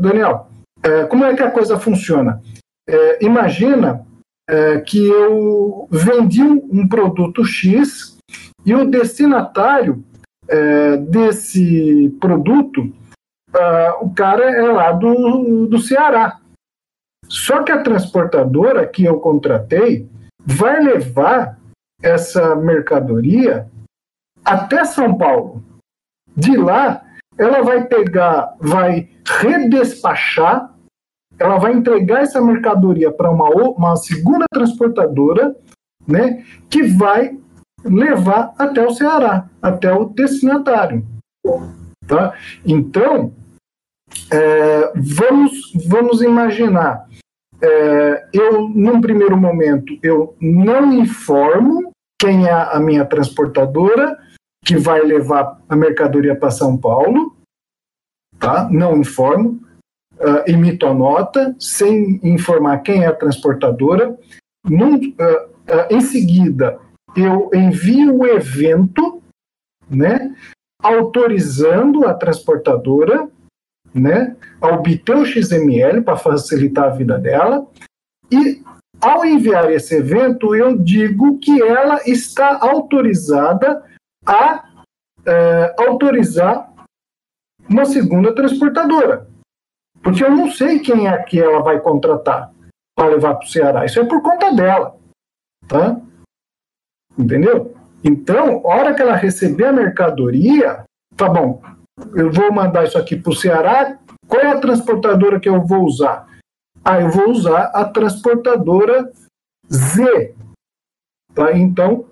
[0.00, 0.48] Daniel,
[0.82, 2.42] é, como é que a coisa funciona?
[2.88, 4.04] É, imagina
[4.48, 8.16] é, que eu vendi um produto X
[8.64, 10.02] e o destinatário
[10.48, 12.92] é, desse produto,
[13.54, 16.40] é, o cara é lá do, do Ceará.
[17.28, 20.08] Só que a transportadora que eu contratei
[20.44, 21.58] vai levar
[22.02, 23.68] essa mercadoria
[24.44, 25.62] até São Paulo.
[26.36, 27.04] De lá,
[27.36, 29.08] ela vai pegar, vai
[29.40, 30.72] redespachar
[31.38, 35.54] ela vai entregar essa mercadoria para uma, uma segunda transportadora,
[36.06, 37.38] né, que vai
[37.84, 41.06] levar até o Ceará, até o destinatário.
[42.06, 42.34] Tá?
[42.64, 43.32] Então,
[44.32, 47.06] é, vamos, vamos imaginar,
[47.60, 54.16] é, eu, num primeiro momento, eu não informo quem é a minha transportadora
[54.64, 57.36] que vai levar a mercadoria para São Paulo,
[58.38, 58.68] tá?
[58.70, 59.60] não informo
[60.18, 64.16] uh, emito a nota sem informar quem é a transportadora.
[64.68, 66.78] Num, uh, uh, em seguida,
[67.16, 69.22] eu envio o evento,
[69.88, 70.34] né,
[70.82, 73.28] autorizando a transportadora
[73.98, 77.66] né, a obter o XML para facilitar a vida dela.
[78.30, 78.62] E
[79.00, 83.82] ao enviar esse evento, eu digo que ela está autorizada
[84.26, 84.64] a
[85.78, 86.72] autorizar
[87.68, 89.26] uma segunda transportadora.
[90.02, 92.52] Porque eu não sei quem é que ela vai contratar
[92.96, 93.84] para levar para o Ceará.
[93.84, 94.96] Isso é por conta dela.
[95.66, 96.00] Tá?
[97.16, 97.74] Entendeu?
[98.02, 100.84] Então, hora que ela receber a mercadoria,
[101.16, 101.60] tá bom,
[102.14, 103.98] eu vou mandar isso aqui para o Ceará.
[104.26, 106.26] Qual é a transportadora que eu vou usar?
[106.84, 109.10] Ah, eu vou usar a transportadora
[109.70, 110.34] Z.
[111.34, 111.56] Tá?
[111.56, 112.06] Então,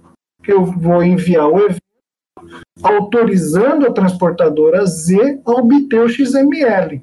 [0.47, 1.81] eu vou enviar o evento
[2.83, 7.03] autorizando a transportadora Z a obter o XML.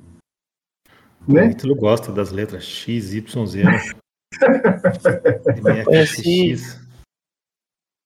[1.27, 1.47] Né?
[1.47, 3.63] O Ítalo gosta das letras X, Y, Z.
[3.63, 3.79] Né?
[5.85, 6.55] conheci,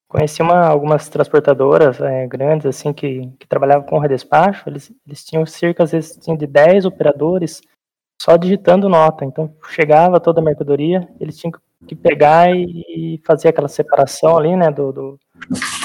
[0.08, 4.70] conheci uma, algumas transportadoras é, grandes assim que, que trabalhavam com redespacho.
[4.70, 7.62] Eles, eles tinham cerca às vezes de 10 operadores
[8.22, 9.26] só digitando nota.
[9.26, 11.52] Então chegava toda a mercadoria, eles tinham
[11.86, 15.20] que pegar e fazer aquela separação ali, né, do, do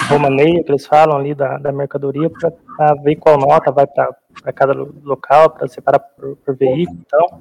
[0.08, 4.72] romaneio que eles falam ali da, da mercadoria para ver qual nota vai para cada
[4.72, 7.40] local, para separar por, por, veículo e tal.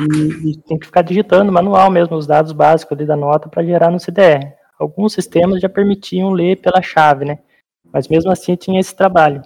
[0.00, 3.90] E, tem que ficar digitando manual mesmo os dados básicos ali da nota para gerar
[3.90, 4.54] no CDR.
[4.78, 7.38] Alguns sistemas já permitiam ler pela chave, né?
[7.92, 9.42] Mas mesmo assim tinha esse trabalho.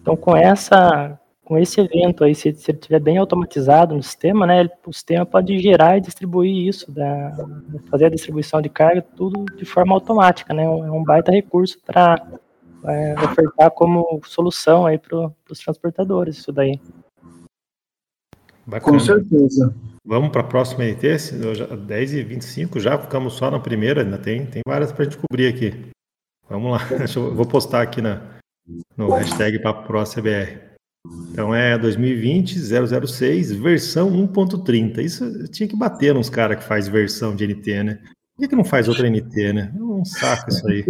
[0.00, 4.46] Então com essa com esse evento aí, se, se ele estiver bem automatizado no sistema,
[4.46, 7.34] né, ele, o sistema pode gerar e distribuir isso, da,
[7.90, 12.22] fazer a distribuição de carga, tudo de forma automática, né, é um baita recurso para
[12.84, 16.78] é, ofertar como solução aí para os transportadores, isso daí.
[18.66, 18.98] Bacana.
[18.98, 19.74] Com certeza.
[20.08, 21.06] Vamos para a próxima NT,
[21.86, 25.18] 10 e 25 já, ficamos só na primeira, ainda tem, tem várias para a gente
[25.18, 25.90] cobrir aqui.
[26.48, 26.78] Vamos lá,
[27.14, 28.22] eu, vou postar aqui na,
[28.96, 30.60] no hashtag PapoProCBR.
[31.30, 34.98] Então é 2020 006, versão 1.30.
[35.04, 37.94] Isso tinha que bater nos caras que faz versão de NT, né?
[38.34, 39.74] Por que, que não faz outra NT, né?
[39.76, 40.86] É um saco isso aí.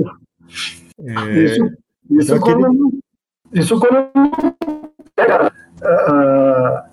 [1.01, 3.61] É, isso, isso, então, quando, aquele...
[3.61, 4.11] isso quando
[5.17, 6.88] pega uh,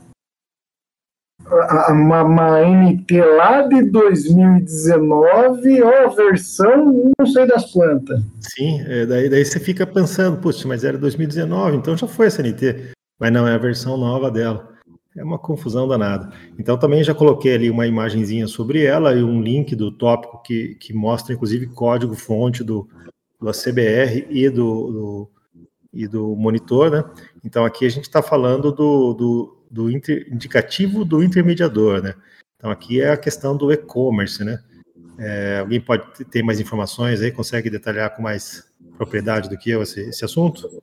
[1.89, 8.21] uma, uma NT lá de 2019, ó, versão não sei das plantas.
[8.39, 12.41] Sim, é, daí, daí você fica pensando, puxa, mas era 2019, então já foi essa
[12.41, 12.93] NT.
[13.19, 14.73] Mas não, é a versão nova dela.
[15.15, 16.31] é uma confusão danada.
[16.59, 20.75] Então também já coloquei ali uma imagenzinha sobre ela e um link do tópico que,
[20.75, 22.87] que mostra inclusive código fonte do,
[23.39, 25.29] do ACBR e do, do,
[25.93, 27.03] e do monitor, né?
[27.43, 32.15] Então aqui a gente está falando do, do, do inter, indicativo do intermediador, né?
[32.57, 34.59] Então aqui é a questão do e-commerce, né?
[35.17, 38.65] É, alguém pode ter mais informações aí, consegue detalhar com mais
[38.97, 40.81] propriedade do que eu esse, esse assunto?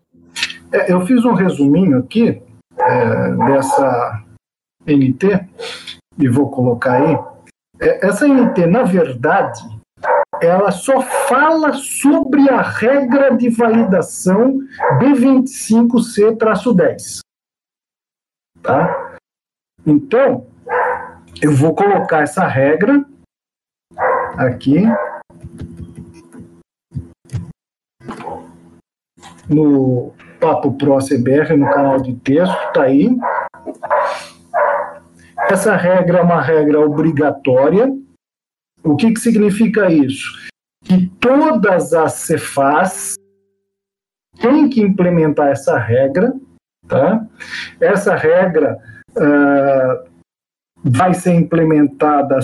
[0.71, 2.42] É, eu fiz um resuminho aqui
[2.79, 4.25] é, dessa
[4.87, 5.49] NT
[6.18, 7.18] e vou colocar aí.
[7.81, 9.61] É, essa NT, na verdade,
[10.40, 14.59] ela só fala sobre a regra de validação
[14.99, 17.21] B25C-10.
[18.62, 19.16] Tá?
[19.85, 20.46] Então,
[21.42, 23.05] eu vou colocar essa regra
[24.37, 24.85] aqui
[29.48, 33.09] no Papo Pro CBR, no canal de texto, tá aí.
[35.51, 37.92] Essa regra é uma regra obrigatória.
[38.83, 40.48] O que, que significa isso?
[40.85, 43.14] Que todas as Cefas
[44.40, 46.33] têm que implementar essa regra,
[46.92, 47.26] tá?
[47.81, 48.78] Essa regra
[49.16, 50.11] uh,
[50.85, 52.38] vai ser implementada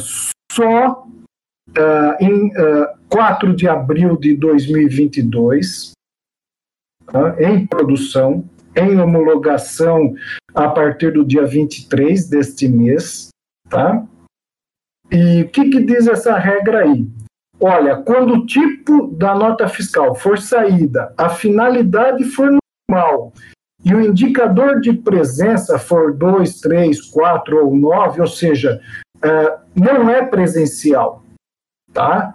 [0.51, 5.93] só uh, em uh, ah, 4 de abril de 2022,
[7.07, 7.37] tá?
[7.39, 10.15] em produção, em homologação
[10.55, 13.29] a partir do dia 23 deste mês.
[13.69, 14.03] Tá?
[15.11, 17.07] E o que, que diz essa regra aí?
[17.61, 22.57] Olha, quando o tipo da nota fiscal for saída, a finalidade for
[22.91, 23.33] normal
[23.85, 28.81] e o indicador de presença for 2, 3, 4 ou 9, ou seja,
[29.17, 31.23] uh, não é presencial,
[31.93, 32.35] tá?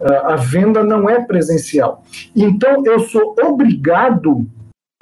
[0.00, 2.04] a venda não é presencial.
[2.34, 4.46] Então, eu sou obrigado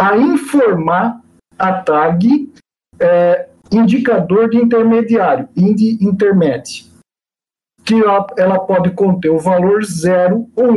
[0.00, 1.20] a informar
[1.58, 2.50] a tag
[2.98, 6.86] é, indicador de intermediário, indi intermédio,
[7.84, 7.94] que
[8.36, 10.76] ela pode conter o valor zero ou um.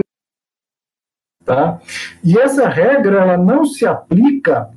[1.43, 1.81] Tá?
[2.23, 4.69] E essa regra ela não se aplica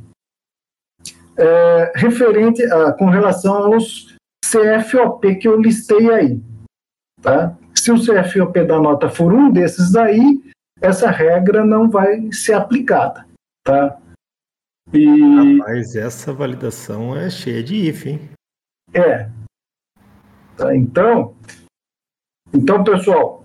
[1.42, 6.40] é, referente a, com relação aos CFOP que eu listei aí.
[7.20, 7.56] Tá?
[7.74, 10.40] Se o CFOP da nota for um desses daí,
[10.80, 13.26] essa regra não vai ser aplicada,
[13.64, 13.98] tá?
[14.92, 15.58] E...
[15.58, 18.30] Rapaz, essa validação é cheia de if, hein?
[18.92, 19.28] É.
[20.56, 21.34] Tá, então,
[22.52, 23.42] então, pessoal,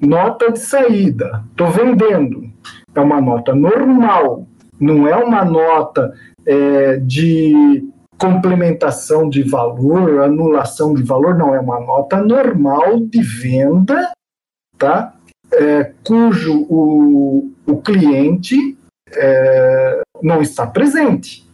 [0.00, 2.52] nota de saída, estou vendendo.
[2.94, 4.46] É uma nota normal,
[4.78, 6.12] não é uma nota
[6.46, 14.12] é, de complementação de valor, anulação de valor, não, é uma nota normal de venda,
[14.78, 15.14] tá?
[15.52, 18.76] É, cujo o, o cliente
[19.12, 21.44] é, não está presente.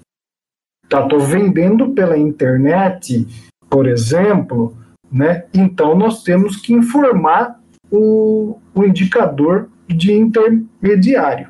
[0.88, 3.26] Tá, estou vendendo pela internet,
[3.68, 4.76] por exemplo,
[5.10, 5.46] né?
[5.54, 11.48] Então nós temos que informar o, o indicador de intermediário,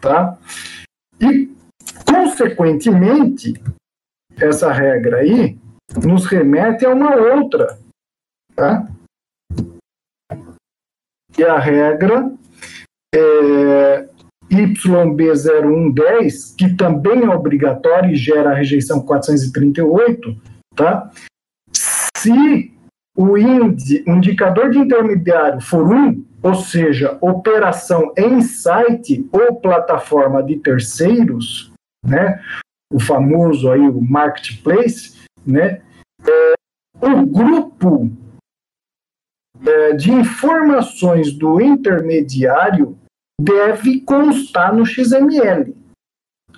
[0.00, 0.38] tá?
[1.20, 1.50] E
[2.14, 3.54] consequentemente
[4.36, 5.58] essa regra aí
[6.04, 7.76] nos remete a uma outra,
[8.54, 8.88] tá?
[11.36, 12.32] E a regra
[13.14, 14.08] é
[14.50, 20.40] YB0110, que também é obrigatória e gera a rejeição 438,
[20.76, 21.10] tá?
[21.72, 22.72] Se
[23.16, 31.73] o indicador de intermediário for 1, ou seja, operação em site ou plataforma de terceiros,
[32.06, 32.40] né?
[32.94, 35.82] o famoso aí o marketplace, né?
[36.24, 36.54] É,
[37.00, 38.08] o grupo
[39.66, 42.96] é, de informações do intermediário
[43.40, 45.74] deve constar no XML.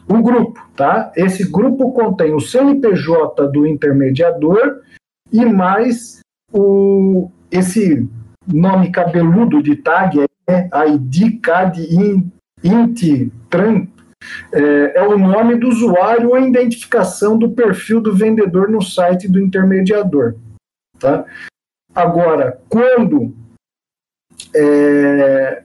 [0.07, 1.11] O grupo, tá?
[1.17, 4.83] Esse grupo contém o CNPJ do intermediador
[5.33, 6.21] e mais
[6.53, 8.07] o esse
[8.47, 11.83] nome cabeludo de tag, é ID, CAD,
[12.63, 13.89] INT, TRAN,
[14.53, 19.29] é, é, o nome do usuário ou a identificação do perfil do vendedor no site
[19.29, 20.35] do intermediador.
[20.99, 21.25] Tá?
[21.95, 23.35] Agora, quando
[24.55, 25.63] é,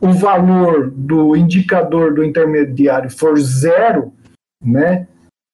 [0.00, 4.12] o valor do indicador do intermediário for zero,
[4.62, 5.06] né,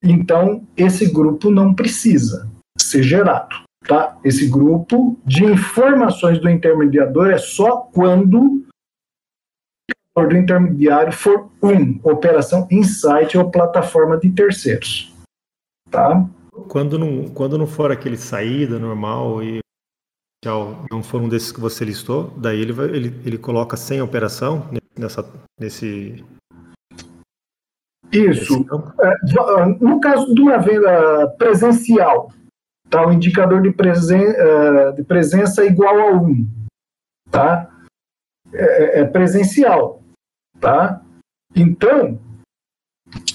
[0.03, 3.66] então esse grupo não precisa ser gerado.
[3.87, 4.19] Tá?
[4.25, 8.65] Esse grupo de informações do intermediador é só quando
[10.24, 15.14] do intermediário for um, operação insight ou plataforma de terceiros.
[15.90, 16.26] Tá?
[16.68, 19.59] Quando não, quando não for aquele saída normal e
[20.90, 24.68] não for um desses que você listou, daí ele, vai, ele, ele coloca sem operação
[24.96, 25.29] nessa,
[25.61, 26.24] nesse.
[28.12, 28.64] Isso.
[29.00, 32.33] É, no caso de uma venda presencial,
[32.88, 33.07] tá?
[33.07, 36.48] o indicador de, presen é, de presença é igual a 1.
[37.31, 37.70] Tá?
[38.55, 40.00] É, é presencial.
[40.61, 41.03] Tá?
[41.55, 42.19] Então,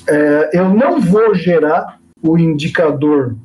[0.08, 3.36] é, eu não vou gerar o indicador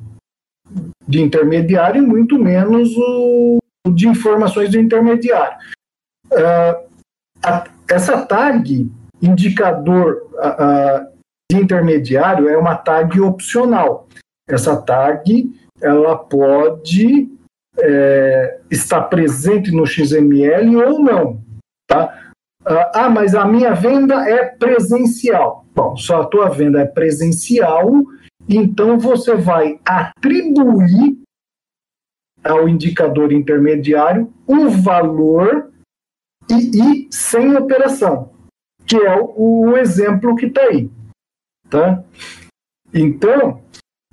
[1.07, 3.59] de intermediário, muito menos o
[3.93, 5.57] de informações do intermediário.
[6.31, 6.87] Uh,
[7.41, 11.07] a, essa tag indicador uh,
[11.49, 14.07] de intermediário é uma tag opcional.
[14.47, 15.49] Essa tag
[15.81, 17.29] ela pode
[17.79, 21.41] é, estar presente no XML ou não.
[21.87, 22.26] Tá?
[22.67, 25.65] Uh, ah, mas a minha venda é presencial.
[25.73, 28.03] Bom, só a tua venda é presencial,
[28.49, 31.17] então você vai atribuir
[32.43, 35.71] ao indicador intermediário o valor
[36.49, 38.33] e, e sem operação,
[38.85, 40.89] que é o, o exemplo que está aí.
[41.69, 42.03] Tá?
[42.93, 43.61] Então,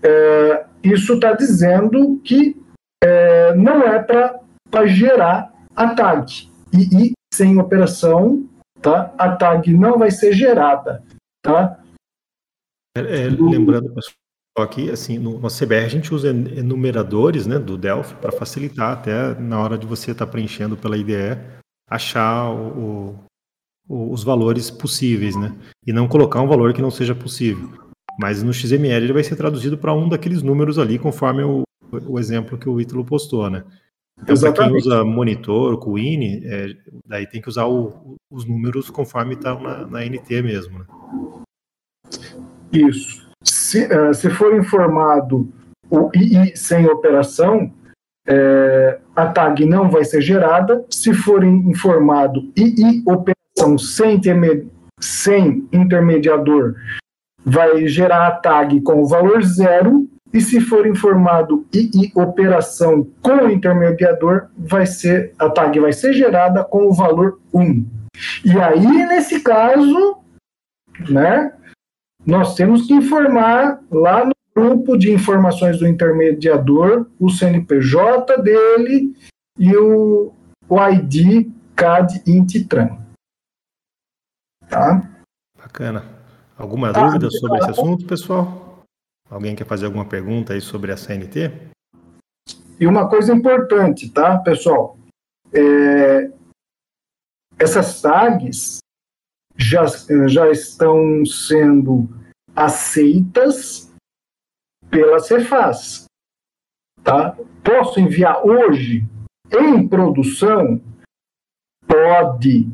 [0.02, 2.56] é, isso está dizendo que
[3.02, 6.48] é, não é para gerar a tag.
[6.72, 8.48] E, e, sem operação,
[8.80, 9.12] tá?
[9.18, 11.02] a tag não vai ser gerada.
[11.42, 11.80] Tá?
[12.96, 14.14] É, é lembrando, pessoal,
[14.58, 19.34] aqui, assim, no, no CBR a gente usa enumeradores né, do Delphi para facilitar até
[19.34, 21.38] na hora de você estar tá preenchendo pela IDE,
[21.90, 23.18] achar o,
[23.88, 25.54] o, os valores possíveis, né?
[25.86, 27.68] E não colocar um valor que não seja possível.
[28.18, 32.18] Mas no XML ele vai ser traduzido para um daqueles números ali, conforme o, o
[32.18, 33.64] exemplo que o Ítalo postou, né?
[34.22, 36.68] Então, para quem usa monitor, Queen, é,
[37.04, 40.78] daí tem que usar o, os números conforme está na, na, NT mesmo.
[40.78, 40.84] Né?
[42.72, 43.28] Isso.
[43.42, 45.52] Se, uh, se for informado
[45.90, 47.72] o II sem operação,
[48.26, 50.84] é, a tag não vai ser gerada.
[50.90, 54.20] Se for informado II operação sem,
[54.98, 56.74] sem intermediador,
[57.44, 63.44] vai gerar a tag com o valor zero e se for informado II operação com
[63.44, 67.86] o intermediador, vai ser a tag vai ser gerada com o valor 1.
[68.44, 70.18] E aí, nesse caso,
[71.08, 71.52] né,
[72.26, 79.14] nós temos que informar lá no grupo de informações do intermediador o CNPJ dele
[79.56, 80.32] e o,
[80.68, 82.98] o ID CAD INTITRAN.
[84.68, 85.08] Tá?
[85.56, 86.04] Bacana.
[86.58, 88.63] Alguma tá, dúvida sobre esse assunto, pessoal?
[89.30, 91.50] Alguém quer fazer alguma pergunta aí sobre a CNT?
[92.78, 94.98] E uma coisa importante, tá, pessoal?
[95.52, 96.30] É,
[97.58, 98.78] essas tags
[99.56, 99.86] já,
[100.28, 102.08] já estão sendo
[102.54, 103.90] aceitas
[104.90, 106.04] pela Cefaz.
[107.02, 107.36] Tá?
[107.62, 109.06] Posso enviar hoje
[109.52, 110.80] em produção?
[111.86, 112.68] Pode.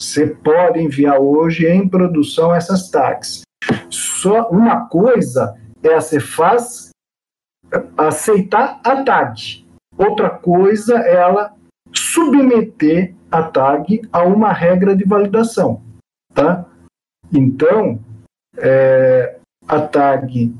[0.00, 3.42] Você pode enviar hoje em produção essas tags.
[3.88, 5.54] Só uma coisa
[5.84, 6.90] é a Cefaz
[7.96, 9.64] aceitar a tag.
[9.96, 11.54] Outra coisa é ela
[11.92, 15.82] submeter a tag a uma regra de validação,
[16.32, 16.64] tá?
[17.32, 18.00] Então,
[18.56, 20.54] é, a tag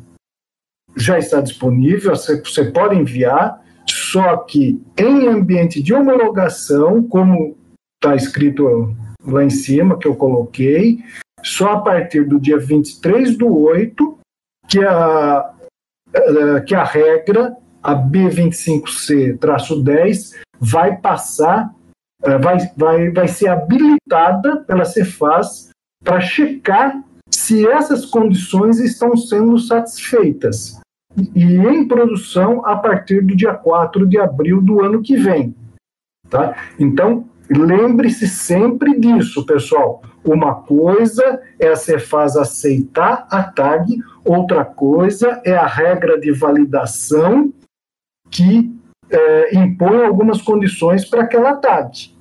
[0.96, 7.56] já está disponível, você, você pode enviar, só que em ambiente de homologação, como
[7.96, 11.02] está escrito lá em cima, que eu coloquei,
[11.42, 14.18] só a partir do dia 23 do 8
[14.68, 15.50] que a,
[16.12, 21.74] é, que a regra, a B25C-10, vai passar,
[22.22, 25.70] é, vai, vai, vai ser habilitada pela Cefaz
[26.02, 30.80] para checar se essas condições estão sendo satisfeitas
[31.34, 35.54] e em produção a partir do dia 4 de abril do ano que vem.
[36.28, 36.56] Tá?
[36.78, 40.02] Então, lembre-se sempre disso, pessoal.
[40.24, 47.52] Uma coisa é a Cefaz aceitar a TAG, outra coisa é a regra de validação
[48.30, 48.74] que
[49.10, 52.14] é, impõe algumas condições para aquela TAG.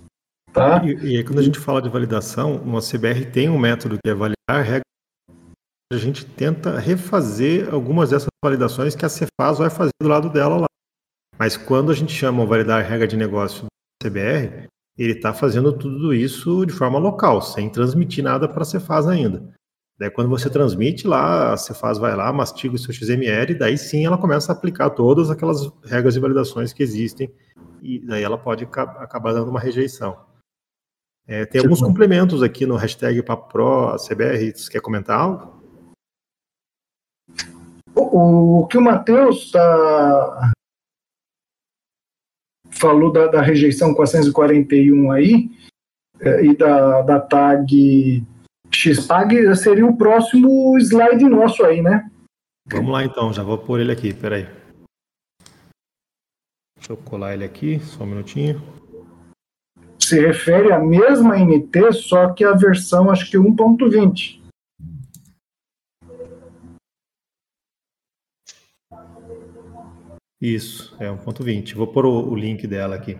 [0.52, 0.84] Tá?
[0.84, 4.14] E, e quando a gente fala de validação, uma CBR tem um método que é
[4.14, 4.84] validar a regra
[5.94, 10.58] a gente tenta refazer algumas dessas validações que a Cefaz vai fazer do lado dela
[10.58, 10.68] lá.
[11.38, 13.68] Mas quando a gente chama validar regra de negócio do
[14.08, 19.08] CBR, ele está fazendo tudo isso de forma local, sem transmitir nada para a Cefaz
[19.08, 19.54] ainda.
[19.98, 24.06] Daí quando você transmite lá, a Cefaz vai lá, mastiga o seu XML, daí sim
[24.06, 27.32] ela começa a aplicar todas aquelas regras de validações que existem,
[27.82, 30.18] e daí ela pode acabar dando uma rejeição.
[31.28, 35.64] É, tem alguns complementos aqui no hashtag PapoPro, CBR, você quer comentar algo?
[37.96, 40.52] O, o que o Matheus tá,
[42.72, 45.50] falou da, da, rejeição 441 aí,
[46.20, 48.26] é, e da, da tag
[48.74, 52.10] XPAG seria o próximo slide nosso aí, né?
[52.66, 54.48] Vamos lá então, já vou pôr ele aqui, peraí.
[56.76, 58.62] Deixa eu colar ele aqui, só um minutinho.
[60.00, 64.42] Se refere à mesma NT, só que a versão acho que 1.20.
[70.42, 71.74] Isso, é 1.20.
[71.76, 73.18] Vou pôr o, o link dela aqui.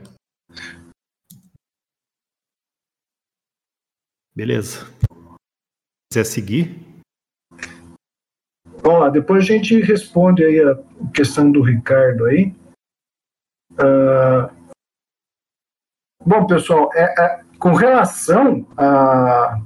[4.36, 4.86] Beleza.
[6.14, 6.80] Se quiser seguir.
[8.84, 10.78] Vamos lá, depois a gente responde aí a
[11.12, 12.54] questão do Ricardo aí.
[13.72, 14.48] Uh,
[16.24, 19.60] bom, pessoal, é, é, com relação a,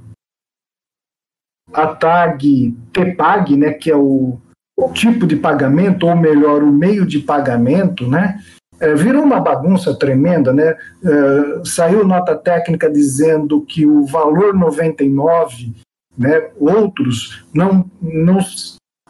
[1.74, 4.40] a tag TPAG, né, que é o,
[4.74, 8.40] o tipo de pagamento, ou melhor, o meio de pagamento, né,
[8.80, 10.78] é, virou uma bagunça tremenda, né?
[11.04, 15.74] É, saiu nota técnica dizendo que o valor 99,
[16.18, 18.38] né, outros, não, não,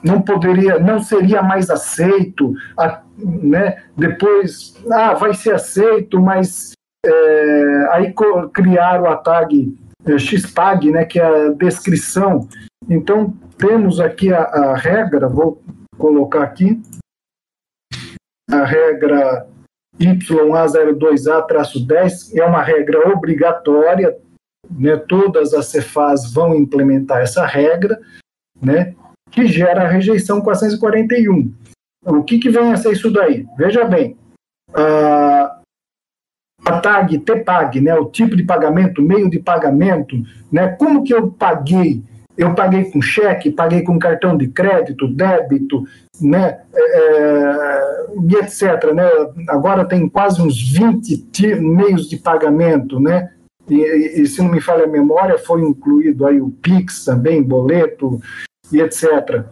[0.05, 3.83] não poderia, não seria mais aceito, a, né?
[3.97, 6.73] Depois, ah, vai ser aceito, mas
[7.05, 8.15] é, aí
[8.53, 12.49] criaram a tag é, XTAG, né, que é a descrição.
[12.89, 15.63] Então, temos aqui a, a regra, vou
[15.97, 16.81] colocar aqui,
[18.51, 19.47] a regra
[20.01, 24.17] YA02A-10 é uma regra obrigatória,
[24.71, 27.99] né, todas as Cefas vão implementar essa regra,
[28.61, 28.95] né,
[29.31, 31.53] que gera a rejeição 441.
[32.07, 33.47] O que, que vem a ser isso daí?
[33.57, 34.16] Veja bem,
[34.75, 35.61] a,
[36.64, 40.16] a tag TPAG, né, o tipo de pagamento, meio de pagamento,
[40.51, 42.03] né, como que eu paguei
[42.37, 45.83] eu paguei com cheque, paguei com cartão de crédito, débito,
[46.21, 47.89] né, é, é
[48.27, 48.93] e etc.
[48.95, 49.05] Né?
[49.49, 53.31] Agora tem quase uns 20 meios de pagamento, né?
[53.69, 58.21] E, e, se não me falha a memória, foi incluído aí o Pix também, boleto
[58.73, 59.45] e etc.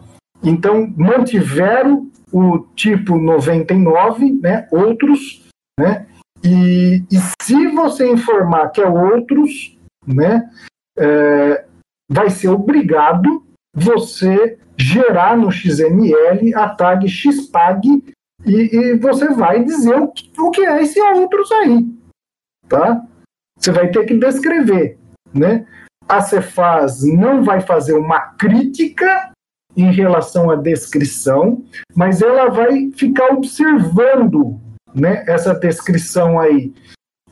[0.43, 5.47] Então, mantiveram o tipo 99, né, outros,
[5.79, 6.07] né,
[6.43, 10.49] e, e se você informar que é outros, né,
[10.97, 11.65] é,
[12.09, 13.43] vai ser obrigado
[13.75, 18.03] você gerar no XML a tag xpag
[18.45, 21.85] e, e você vai dizer o que, o que é esse outros aí,
[22.67, 23.05] tá?
[23.57, 24.97] Você vai ter que descrever,
[25.33, 25.65] né?
[26.07, 29.31] A Cefaz não vai fazer uma crítica
[29.75, 31.63] em relação à descrição,
[31.95, 34.59] mas ela vai ficar observando
[34.95, 36.73] né, essa descrição aí.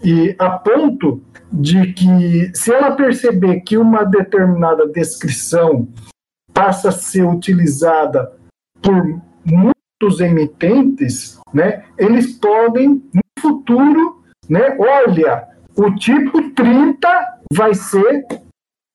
[0.03, 5.87] E a ponto de que, se ela perceber que uma determinada descrição
[6.53, 8.31] passa a ser utilizada
[8.81, 15.47] por muitos emitentes, né, eles podem, no futuro, né, olha,
[15.77, 18.25] o tipo 30 vai ser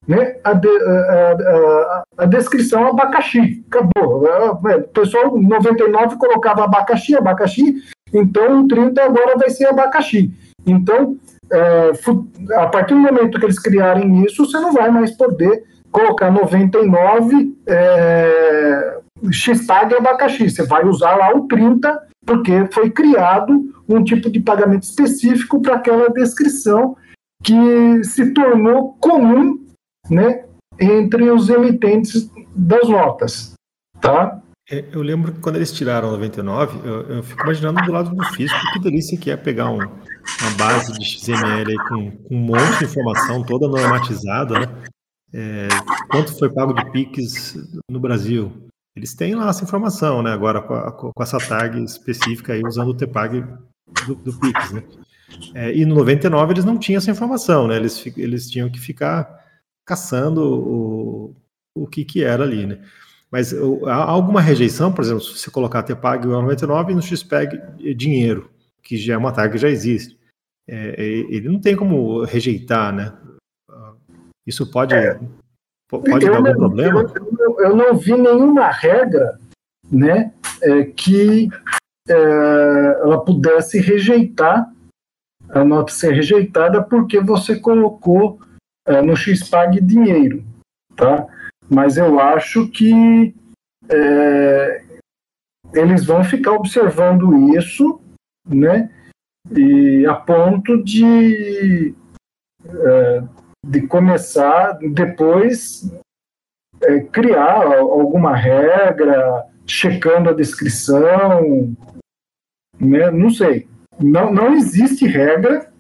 [0.09, 3.65] né, a, de, a, a, a, descrição abacaxi.
[3.71, 4.27] Acabou.
[4.27, 7.77] É, o pessoal 99 colocava abacaxi, abacaxi,
[8.13, 10.33] então o 30 agora vai ser abacaxi.
[10.67, 11.17] Então,
[11.53, 11.93] é,
[12.57, 17.57] a partir do momento que eles criarem isso, você não vai mais poder colocar 99
[17.67, 19.00] é,
[19.31, 20.49] X-Tag abacaxi.
[20.49, 25.77] Você vai usar lá o 30, porque foi criado um tipo de pagamento específico para
[25.77, 26.97] aquela descrição
[27.43, 29.59] que se tornou comum
[30.09, 30.45] né,
[30.79, 33.55] entre os emitentes das notas.
[34.01, 34.41] Tá?
[34.71, 38.25] É, eu lembro que quando eles tiraram 99, eu, eu fico imaginando do lado do
[38.27, 42.79] físico que delícia que é pegar um, uma base de XML com, com, um monte
[42.79, 44.67] de informação toda normatizada, né?
[45.33, 45.69] É,
[46.09, 47.57] quanto foi pago de PIX
[47.91, 48.53] no Brasil?
[48.97, 50.33] Eles têm lá essa informação, né?
[50.33, 53.45] Agora com, a, com essa tag específica aí usando o TPAG
[54.07, 54.83] do, do PIX, né?
[55.55, 57.77] É, e no 99 eles não tinham essa informação, né?
[57.77, 59.45] Eles, eles tinham que ficar
[59.85, 61.37] caçando o,
[61.75, 62.85] o que que era ali, né?
[63.31, 63.55] Mas
[63.87, 68.51] há alguma rejeição, por exemplo, se você colocar TPAG 99 no XPEG dinheiro,
[68.83, 70.19] que já é uma tag que já existe,
[70.69, 73.17] é, é, ele não tem como rejeitar, né?
[74.47, 75.19] Isso pode, é.
[75.89, 77.03] pode dar algum problema?
[77.03, 79.39] Eu, eu, não vi nenhuma regra
[79.91, 80.33] né,
[80.63, 81.49] é, que
[82.09, 82.13] é,
[83.03, 84.73] ela pudesse rejeitar,
[85.49, 88.39] a nota ser rejeitada porque você colocou
[88.87, 90.45] é, no XPAG dinheiro,
[90.95, 91.27] tá?
[91.71, 93.33] mas eu acho que
[93.89, 94.85] é,
[95.73, 98.01] eles vão ficar observando isso,
[98.47, 98.91] né?
[99.57, 101.95] E a ponto de,
[102.67, 103.23] é,
[103.65, 105.89] de começar depois
[106.83, 111.75] é, criar alguma regra, checando a descrição,
[112.79, 113.11] né?
[113.11, 113.69] Não sei.
[113.99, 115.71] Não, não existe regra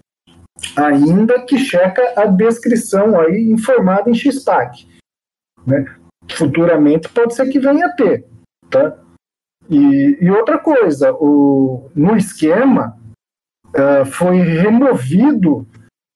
[0.76, 4.86] ainda que checa a descrição aí informada em XTAG.
[5.66, 5.84] Né?
[6.32, 8.26] Futuramente pode ser que venha a ter.
[8.70, 8.96] Tá?
[9.68, 12.98] E, e outra coisa, o, no esquema
[13.68, 15.66] uh, foi removido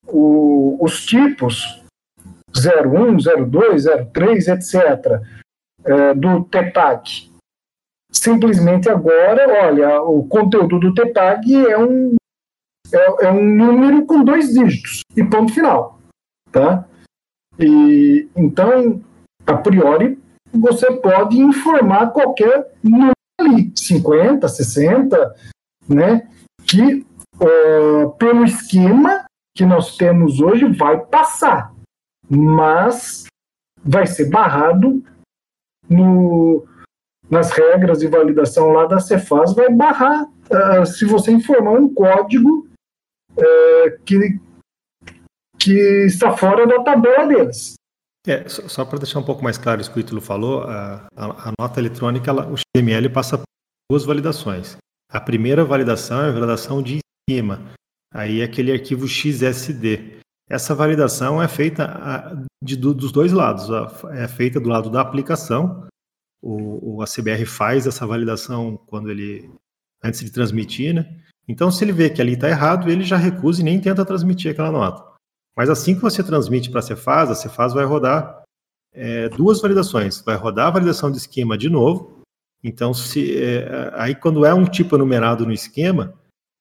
[0.06, 1.83] o, os tipos
[2.56, 3.18] 01,
[3.50, 4.74] 02, 03, etc.,
[5.80, 7.30] uh, do TEPAG.
[8.12, 12.14] Simplesmente agora, olha, o conteúdo do TEPAG é um,
[12.92, 15.98] é, é um número com dois dígitos e ponto final.
[16.52, 16.86] Tá?
[17.58, 19.02] E, então,
[19.46, 20.18] a priori,
[20.52, 25.34] você pode informar qualquer número ali, 50, 60,
[25.88, 26.28] né,
[26.64, 27.04] que
[27.40, 29.24] uh, pelo esquema
[29.56, 31.73] que nós temos hoje vai passar,
[32.28, 33.24] mas
[33.84, 35.02] vai ser barrado
[35.88, 36.66] no,
[37.30, 42.66] nas regras de validação lá da Cefaz, vai barrar uh, se você informar um código
[43.32, 44.40] uh, que,
[45.58, 47.74] que está fora da tabela deles.
[48.26, 51.06] É, só, só para deixar um pouco mais claro isso que o Ítalo falou, a,
[51.14, 53.44] a, a nota eletrônica, ela, o XML passa por
[53.90, 54.76] duas validações.
[55.10, 57.60] A primeira validação é a validação de esquema,
[58.12, 60.20] aí é aquele arquivo XSD.
[60.48, 63.68] Essa validação é feita de, dos dois lados,
[64.12, 65.86] é feita do lado da aplicação,
[66.44, 69.50] o, o ACBR faz essa validação quando ele
[70.02, 71.18] antes de transmitir, né?
[71.48, 74.50] Então, se ele vê que ali está errado, ele já recusa e nem tenta transmitir
[74.50, 75.02] aquela nota.
[75.56, 78.42] Mas assim que você transmite para a Cefaz, a Cefaz vai rodar
[78.92, 80.20] é, duas validações.
[80.20, 82.20] Vai rodar a validação de esquema de novo.
[82.62, 86.14] Então, se é, aí quando é um tipo enumerado no esquema,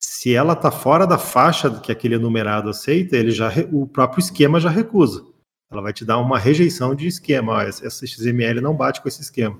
[0.05, 4.59] se ela está fora da faixa que aquele enumerado aceita, ele já o próprio esquema
[4.59, 5.25] já recusa.
[5.71, 7.63] Ela vai te dar uma rejeição de esquema.
[7.63, 9.57] Essa XML não bate com esse esquema.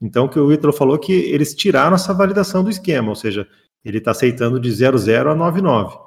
[0.00, 3.16] Então, o que o Ítalo falou é que eles tiraram essa validação do esquema, ou
[3.16, 3.48] seja,
[3.84, 5.98] ele está aceitando de 00 a 99.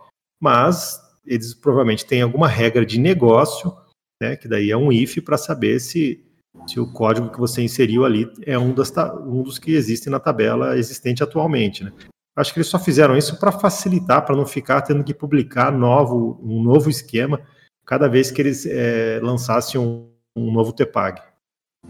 [0.41, 3.75] Mas eles provavelmente têm alguma regra de negócio,
[4.21, 6.23] né, que daí é um if para saber se,
[6.65, 8.93] se o código que você inseriu ali é um, das,
[9.25, 11.83] um dos que existem na tabela existente atualmente.
[11.83, 11.91] Né.
[12.37, 16.39] Acho que eles só fizeram isso para facilitar, para não ficar tendo que publicar novo,
[16.43, 17.41] um novo esquema
[17.83, 21.21] cada vez que eles é, lançassem um, um novo TPAG.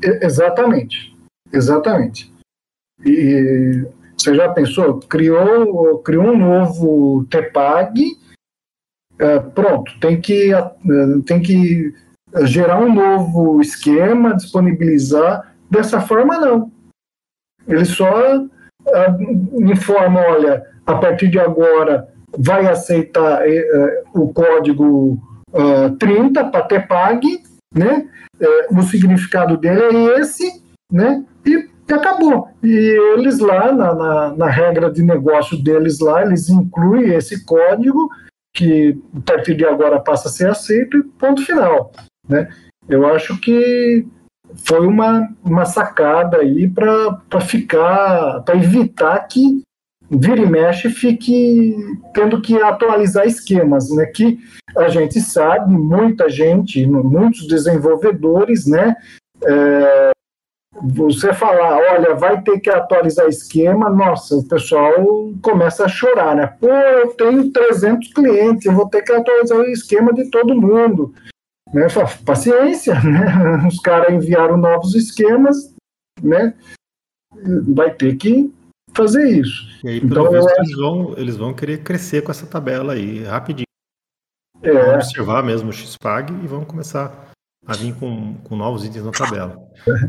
[0.01, 1.13] Exatamente,
[1.51, 2.33] exatamente.
[3.05, 3.85] E
[4.17, 8.17] você já pensou, criou, criou um novo TPAG
[9.19, 10.71] é, pronto, tem que, é,
[11.25, 11.93] tem que
[12.43, 15.55] gerar um novo esquema, disponibilizar.
[15.69, 16.71] Dessa forma, não.
[17.67, 18.47] Ele só
[19.53, 22.07] informa, olha, a partir de agora
[22.37, 25.19] vai aceitar uh, o código
[25.51, 27.41] uh, 30 para ter PAG,
[27.73, 28.07] né?
[28.69, 30.61] O significado dele é esse,
[30.91, 31.25] né?
[31.45, 32.49] E acabou.
[32.63, 32.69] E
[33.15, 38.09] eles lá, na, na, na, regra de negócio deles lá, eles incluem esse código
[38.53, 41.91] que a partir de agora passa a ser aceito e ponto final.
[42.27, 42.47] Né?
[42.89, 44.05] Eu acho que
[44.55, 49.61] foi uma, uma sacada aí para ficar, para evitar que
[50.09, 51.75] vira e mexe fique
[52.13, 54.05] tendo que atualizar esquemas, né?
[54.05, 54.39] Que
[54.75, 58.95] a gente sabe, muita gente, muitos desenvolvedores, né?
[59.43, 60.11] É,
[60.81, 64.93] você falar, olha, vai ter que atualizar esquema, nossa, o pessoal
[65.41, 66.47] começa a chorar, né?
[66.59, 71.13] Pô, eu tenho 300 clientes, eu vou ter que atualizar o esquema de todo mundo.
[71.73, 71.87] Né?
[72.25, 73.67] Paciência, né?
[73.67, 75.73] Os caras enviaram novos esquemas,
[76.21, 76.53] né?
[77.73, 78.51] Vai ter que
[78.93, 79.67] fazer isso.
[79.83, 80.59] E aí, então, visto, acho...
[80.59, 83.67] eles, vão, eles vão querer crescer com essa tabela aí, rapidinho.
[84.63, 84.71] É.
[84.71, 87.27] Vão observar mesmo o XPAG e vão começar
[87.67, 89.61] a vir com, com novos itens na tabela.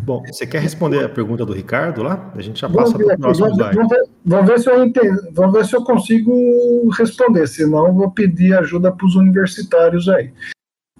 [0.02, 2.32] Bom, você quer responder a pergunta do Ricardo lá?
[2.34, 3.76] A gente já passa para o próximo slide.
[3.76, 7.92] Vamos ver, vamos, ver se eu entendo, vamos ver se eu consigo responder, senão eu
[7.92, 10.32] vou pedir ajuda para os universitários aí.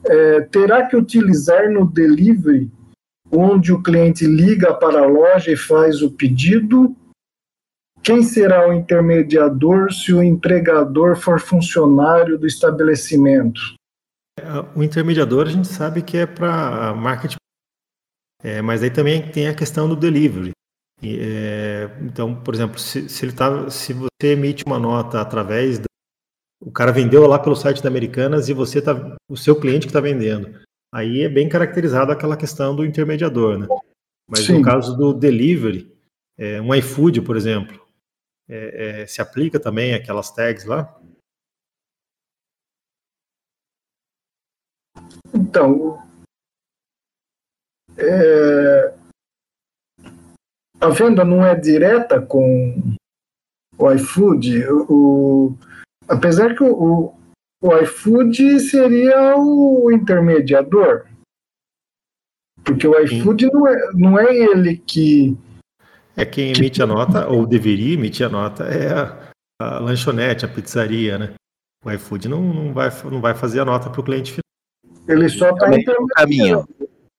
[0.09, 2.71] É, terá que utilizar no delivery,
[3.31, 6.97] onde o cliente liga para a loja e faz o pedido?
[8.03, 13.61] Quem será o intermediador se o empregador for funcionário do estabelecimento?
[14.75, 17.37] O intermediador a gente sabe que é para marketing,
[18.43, 20.53] é, mas aí também tem a questão do delivery.
[21.03, 25.81] É, então, por exemplo, se, se, ele tá, se você emite uma nota através,
[26.61, 29.91] o cara vendeu lá pelo site da Americanas e você tá, o seu cliente que
[29.91, 30.61] está vendendo,
[30.93, 33.67] aí é bem caracterizado aquela questão do intermediador, né?
[34.29, 34.59] Mas Sim.
[34.59, 35.91] no caso do delivery,
[36.37, 37.81] é, um iFood, por exemplo,
[38.49, 41.01] é, é, se aplica também aquelas tags lá?
[45.33, 46.03] Então,
[47.97, 48.95] é,
[50.81, 52.97] a venda não é direta com
[53.77, 54.65] o iFood.
[54.71, 55.57] O,
[56.09, 57.15] apesar que o,
[57.63, 61.07] o iFood seria o intermediador.
[62.65, 65.37] Porque o iFood não é, não é ele que.
[66.17, 69.31] É quem emite a nota, ou deveria emitir a nota, é a,
[69.61, 71.35] a lanchonete, a pizzaria, né?
[71.85, 74.43] O iFood não, não, vai, não vai fazer a nota para o cliente final.
[75.09, 76.69] Ele só está é o caminho.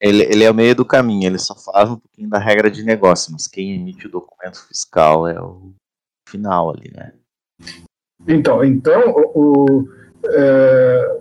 [0.01, 2.83] Ele, ele é o meio do caminho, ele só faz um pouquinho da regra de
[2.83, 5.73] negócio, mas quem emite o documento fiscal é o
[6.27, 7.13] final ali, né?
[8.27, 9.01] Então, então
[9.33, 9.87] o,
[10.25, 11.19] é,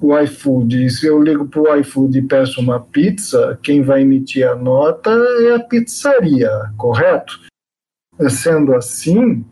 [0.00, 4.48] o iFood, se eu ligo para o iFood e peço uma pizza, quem vai emitir
[4.48, 7.40] a nota é a pizzaria, correto?
[8.30, 9.44] Sendo assim,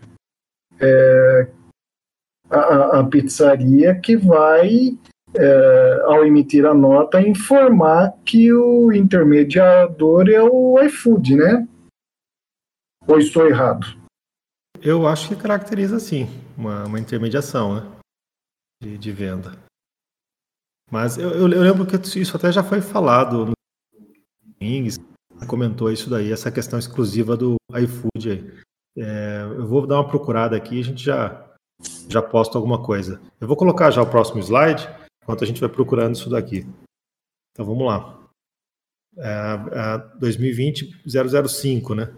[0.81, 1.49] é,
[2.49, 4.97] a, a, pizzaria que vai,
[5.35, 11.69] é, ao emitir a nota, informar que o intermediador é o iFood, né?
[13.07, 13.87] Ou estou errado?
[14.81, 16.27] Eu acho que caracteriza sim
[16.57, 17.95] uma, uma intermediação, né?
[18.85, 19.59] de, de venda.
[20.91, 23.53] Mas eu, eu, lembro que isso até já foi falado no
[24.61, 24.99] Wings,
[25.49, 28.63] comentou isso daí, essa questão exclusiva do iFood.
[28.97, 31.53] É, eu vou dar uma procurada aqui e a gente já,
[32.09, 33.21] já posta alguma coisa.
[33.41, 34.87] Eu vou colocar já o próximo slide,
[35.23, 36.67] enquanto a gente vai procurando isso daqui.
[37.53, 38.21] Então vamos lá.
[39.17, 42.15] É, é 2020-005, né?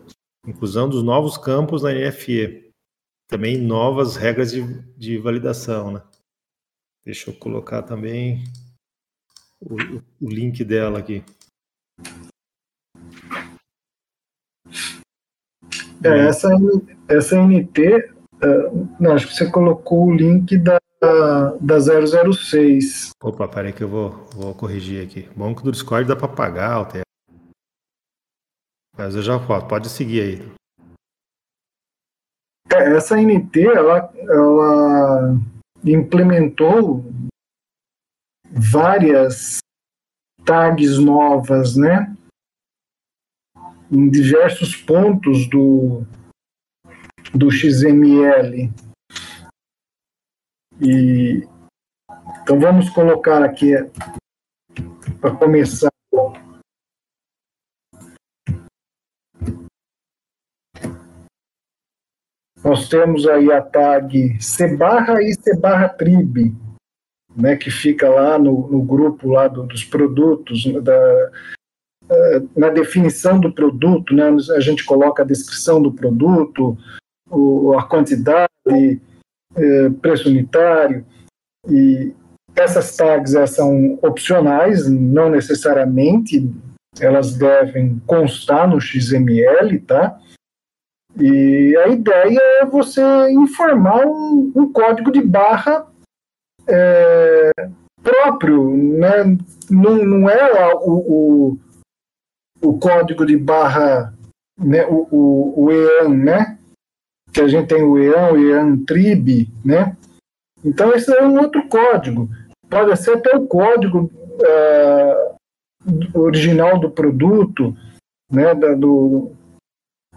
[0.46, 2.65] Inclusão dos novos campos na NFE.
[3.28, 4.62] Também novas regras de,
[4.96, 6.02] de validação, né?
[7.04, 8.44] Deixa eu colocar também
[9.60, 9.76] o,
[10.20, 11.24] o link dela aqui.
[16.04, 16.48] É, essa,
[17.08, 20.78] essa NT, uh, não, acho que você colocou o link da,
[21.60, 23.10] da 006.
[23.22, 25.28] Opa, peraí que eu vou, vou corrigir aqui.
[25.36, 26.88] Bom que do Discord dá para pagar o
[28.96, 30.56] Mas eu já posso, pode seguir aí.
[32.72, 35.40] É, essa NT, ela, ela
[35.84, 37.04] implementou
[38.50, 39.58] várias
[40.44, 42.14] tags novas, né?
[43.90, 46.04] Em diversos pontos do,
[47.32, 48.72] do XML.
[50.80, 51.48] E
[52.42, 53.72] então vamos colocar aqui
[55.20, 55.90] para começar
[62.66, 66.52] Nós temos aí a tag C barra e C barra trib,
[67.36, 71.30] né, que fica lá no, no grupo lá do, dos produtos, da,
[72.10, 74.24] eh, na definição do produto, né,
[74.56, 76.76] a gente coloca a descrição do produto,
[77.30, 81.06] o, a quantidade, eh, preço unitário,
[81.68, 82.12] e
[82.56, 86.52] essas tags são opcionais, não necessariamente
[86.98, 90.18] elas devem constar no XML, tá?
[91.18, 95.86] E a ideia é você informar um, um código de barra
[96.68, 97.50] é,
[98.02, 99.36] próprio, né?
[99.70, 101.58] não, não é o, o,
[102.60, 104.12] o, código de barra,
[104.58, 104.84] né?
[104.86, 106.58] o, o, o EAN, né?
[107.36, 109.94] que a gente tem o EAN, o EAN trib, né?
[110.64, 112.30] Então esse é um outro código.
[112.68, 114.10] Pode ser até o código
[114.42, 115.34] é,
[116.14, 117.76] original do produto,
[118.32, 118.54] né?
[118.54, 119.32] Da, do,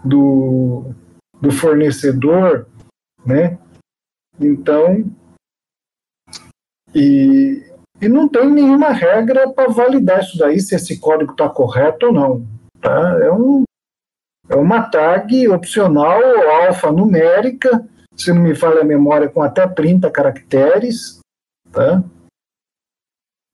[0.04, 0.92] do,
[1.40, 2.66] do fornecedor,
[3.24, 3.58] né?
[4.38, 5.04] Então,
[6.94, 7.62] e,
[8.00, 12.12] e não tem nenhuma regra para validar isso daí, se esse código está correto ou
[12.12, 12.46] não.
[12.80, 13.18] Tá?
[13.22, 13.64] É, um,
[14.48, 16.20] é uma tag opcional
[16.66, 17.86] alfanumérica,
[18.16, 21.20] se não me falha a memória, com até 30 caracteres.
[21.70, 22.02] Tá?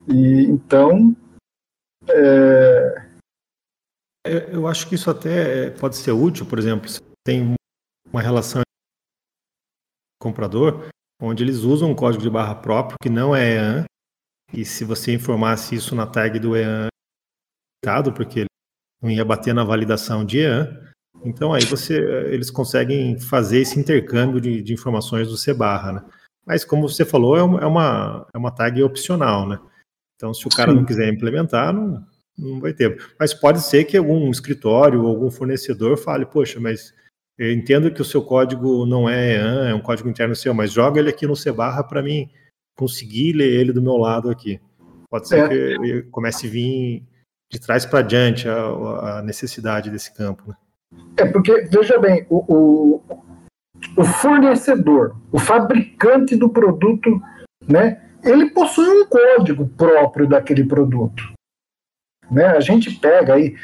[0.07, 1.15] E, então,
[2.09, 3.06] é,
[4.27, 7.55] eu acho que isso até pode ser útil, por exemplo, se tem
[8.11, 8.61] uma relação
[10.19, 10.89] comprador,
[11.21, 13.85] onde eles usam um código de barra próprio que não é EAN,
[14.53, 16.87] e se você informasse isso na tag do EAN,
[18.15, 18.49] porque ele
[19.01, 20.67] não ia bater na validação de EAN,
[21.23, 21.97] então aí você,
[22.31, 26.05] eles conseguem fazer esse intercâmbio de, de informações do C barra, né?
[26.45, 29.59] Mas como você falou, é uma, é uma tag opcional, né?
[30.15, 30.77] Então se o cara Sim.
[30.77, 32.05] não quiser implementar, não,
[32.37, 33.01] não vai ter.
[33.19, 36.93] Mas pode ser que algum escritório ou algum fornecedor fale, poxa, mas
[37.37, 40.71] eu entendo que o seu código não é EAN, é um código interno seu, mas
[40.71, 42.29] joga ele aqui no C barra para mim
[42.75, 44.59] conseguir ler ele do meu lado aqui.
[45.09, 45.47] Pode ser é.
[45.47, 47.03] que comece a vir
[47.51, 50.43] de trás para diante a, a, necessidade desse campo.
[50.47, 50.55] Né?
[51.17, 53.03] É porque, veja bem, o, o,
[53.95, 57.21] o fornecedor, o fabricante do produto,
[57.67, 61.36] né, ele possui um código próprio daquele produto.
[62.29, 62.45] Né?
[62.45, 63.55] A gente pega aí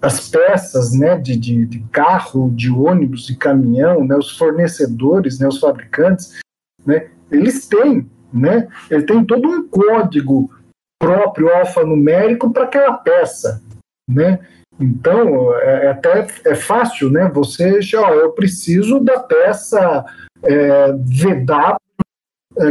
[0.00, 5.48] as peças né, de, de, de, carro, de ônibus, de caminhão, né, os fornecedores, né,
[5.48, 6.40] os fabricantes,
[6.84, 10.50] né, eles têm, né, ele tem todo um código
[10.98, 13.62] próprio alfanumérico para aquela peça,
[14.08, 14.38] né?
[14.80, 17.30] Então, é, é, até é fácil, né?
[17.32, 20.04] Você, ó, eu preciso da peça
[20.42, 21.76] é, VW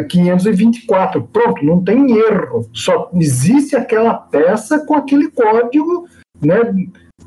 [0.10, 1.24] 524.
[1.24, 2.70] Pronto, não tem erro.
[2.74, 6.08] Só existe aquela peça com aquele código
[6.42, 6.60] né,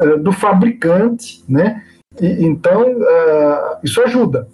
[0.00, 1.84] é, do fabricante, né?
[2.20, 4.48] E, então, uh, isso ajuda.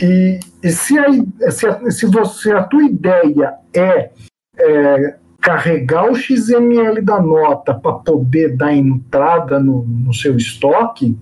[0.00, 4.10] E, e se, a, se, a, se, você, a tua ideia é,
[4.58, 11.16] é carregar o XML da nota para poder dar entrada no, no, seu estoque,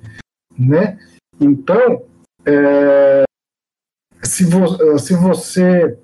[0.59, 0.99] né?
[1.41, 2.03] Então,
[2.45, 3.24] é,
[4.22, 5.97] se, vo, se você,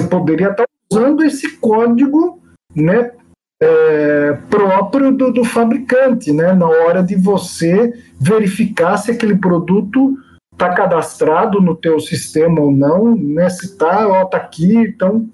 [0.00, 2.40] você poderia estar usando esse código,
[2.74, 3.12] né?
[3.60, 6.52] É, próprio do, do, fabricante, né?
[6.52, 10.18] Na hora de você verificar se aquele produto
[10.52, 13.48] está cadastrado no teu sistema ou não, né?
[13.48, 15.28] Se está, ó, tá aqui, então,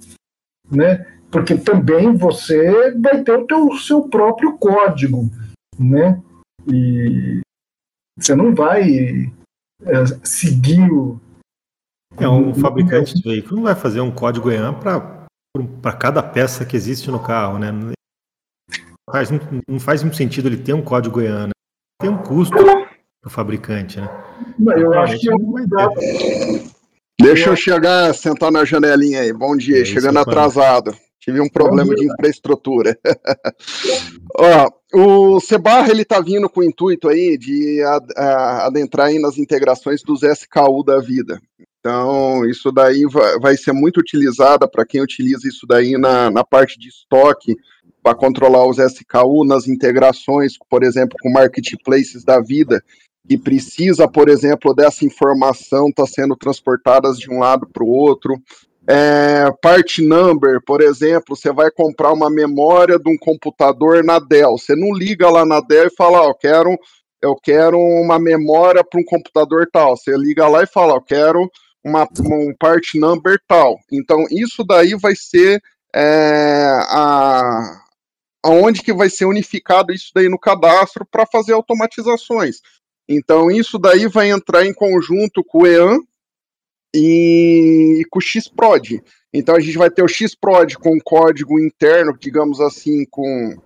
[0.71, 1.05] né?
[1.33, 5.31] porque também você vai ter o teu, seu próprio código,
[5.79, 6.21] né?
[6.71, 7.41] E
[8.19, 9.33] você não vai
[9.83, 11.19] é, seguir o.
[12.19, 16.77] É, um fabricante de veículo não vai fazer um código EAN para cada peça que
[16.77, 17.73] existe no carro, né?
[17.73, 17.93] Não
[19.11, 19.31] faz,
[19.69, 21.53] não faz muito sentido ele ter um código EAN, né?
[22.01, 22.89] Tem um custo para
[23.27, 24.09] o fabricante, né?
[24.77, 25.89] Eu acho que é uma ideia.
[27.21, 29.33] Deixa eu chegar, sentar na janelinha aí.
[29.33, 30.95] Bom dia, é chegando atrasado.
[31.21, 32.99] Tive um problema de infraestrutura.
[34.37, 37.81] Ó, o Sebar ele tá vindo com o intuito aí de
[38.65, 41.41] adentrar aí nas integrações dos SKU da vida.
[41.85, 43.05] Então, isso daí
[43.41, 47.57] vai, ser muito utilizada para quem utiliza isso daí na, na parte de estoque,
[48.01, 52.81] para controlar os SKU nas integrações, por exemplo, com marketplaces da vida,
[53.29, 57.89] que precisa, por exemplo, dessa informação estar tá sendo transportadas de um lado para o
[57.89, 58.41] outro.
[58.87, 64.57] É, part number, por exemplo, você vai comprar uma memória de um computador na Dell.
[64.57, 66.79] Você não liga lá na Dell e fala, eu quero,
[67.21, 69.97] eu quero uma memória para um computador tal.
[69.97, 71.51] Você liga lá e fala, eu quero
[71.85, 73.79] uma, um part number tal.
[73.91, 75.63] Então, isso daí vai ser
[75.95, 77.83] é, a,
[78.45, 82.61] aonde que vai ser unificado isso daí no cadastro para fazer automatizações.
[83.09, 85.99] Então, isso daí vai entrar em conjunto com o EAN,
[86.95, 89.03] e com o Xprod.
[89.33, 93.57] Então a gente vai ter o Xprod com código interno, digamos assim, com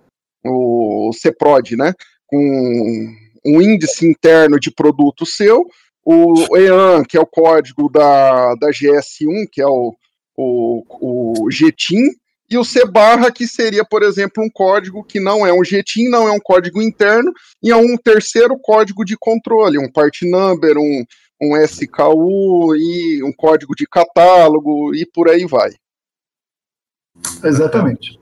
[0.45, 1.93] o Cprod, né?
[2.25, 3.15] Com
[3.45, 5.65] um índice interno de produto seu,
[6.09, 9.93] o EAN, que é o código da, da GS1, que é o,
[10.37, 12.11] o, o GTIM,
[12.49, 16.07] e o C barra, que seria, por exemplo, um código que não é um GTIM,
[16.07, 20.77] não é um código interno, e é um terceiro código de controle, um part number,
[20.77, 21.03] um,
[21.41, 25.71] um SKU e um código de catálogo e por aí vai.
[27.43, 28.17] Exatamente.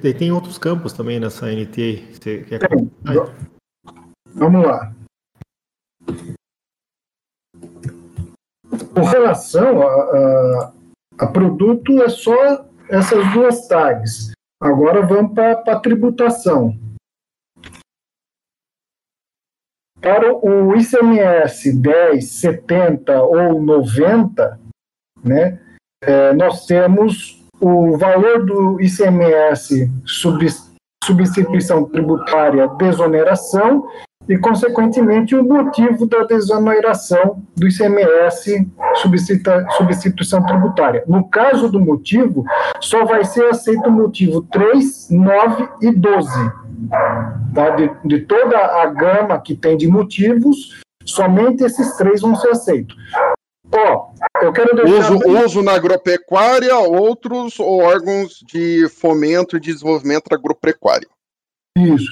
[0.00, 2.02] Tem, tem outros campos também nessa NT.
[4.34, 4.92] Vamos lá.
[8.94, 10.72] Com relação a, a,
[11.18, 14.32] a, produto, é só essas duas tags.
[14.60, 16.76] Agora vamos para a tributação.
[20.00, 24.60] Para o ICMS 10, 70 ou 90,
[25.24, 25.58] né,
[26.02, 29.90] é, nós temos o valor do ICMS
[31.02, 33.88] substituição tributária desoneração
[34.28, 38.66] e, consequentemente, o motivo da desoneração do ICMS
[39.76, 41.04] substituição tributária.
[41.06, 42.44] No caso do motivo,
[42.80, 46.52] só vai ser aceito o motivo 3, 9 e 12
[47.54, 47.70] tá?
[47.70, 52.96] de, de toda a gama que tem de motivos, somente esses três vão ser aceitos.
[53.72, 54.10] Ó,
[54.40, 55.12] eu quero deixar.
[55.12, 55.44] Uso, bem...
[55.44, 61.08] uso na agropecuária, outros órgãos de fomento e desenvolvimento agropecuário.
[61.76, 62.10] Isso.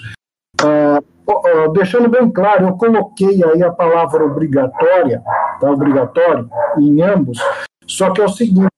[0.60, 5.22] Uh, deixando bem claro, eu coloquei aí a palavra obrigatória,
[5.60, 6.48] tá, obrigatório,
[6.78, 7.38] em ambos,
[7.86, 8.68] só que é o seguinte: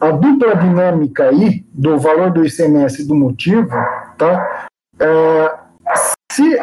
[0.00, 3.70] a dupla dinâmica aí do valor do ICMS do motivo,
[4.16, 4.68] tá?
[4.98, 5.58] É,
[6.32, 6.58] se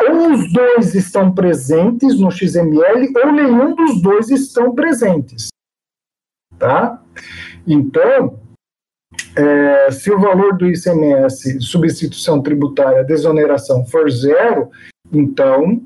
[0.00, 5.48] ou os dois estão presentes no XML ou nenhum dos dois estão presentes.
[6.58, 7.02] Tá?
[7.66, 8.38] Então,
[9.36, 14.70] é, se o valor do ICMS, substituição tributária, desoneração for zero,
[15.12, 15.82] então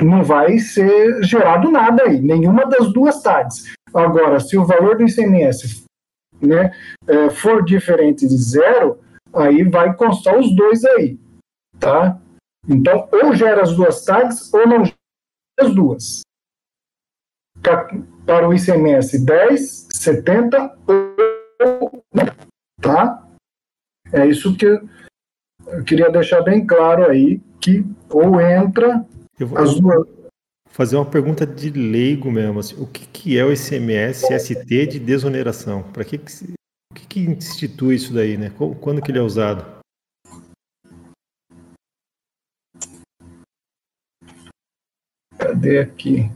[0.00, 3.64] não vai ser gerado nada aí, nenhuma das duas tags.
[3.92, 5.84] Agora, se o valor do ICMS
[6.40, 6.72] né,
[7.06, 9.00] é, for diferente de zero,
[9.34, 11.18] aí vai constar os dois aí,
[11.78, 12.20] tá?
[12.68, 14.96] Então, ou gera as duas tags ou não gera
[15.60, 16.20] as duas.
[18.26, 21.16] Para o ICMS 10, 70 ou
[22.86, 23.28] tá?
[24.12, 29.04] É isso que eu queria deixar bem claro aí, que ou entra
[29.38, 30.08] eu vou, as duas...
[30.70, 32.60] fazer uma pergunta de leigo mesmo.
[32.60, 35.82] Assim, o que, que é o ICMS ST de desoneração?
[35.82, 36.54] Para que, que
[36.90, 38.50] o que, que institui isso daí, né?
[38.80, 39.76] Quando que ele é usado?
[45.36, 46.30] Cadê aqui?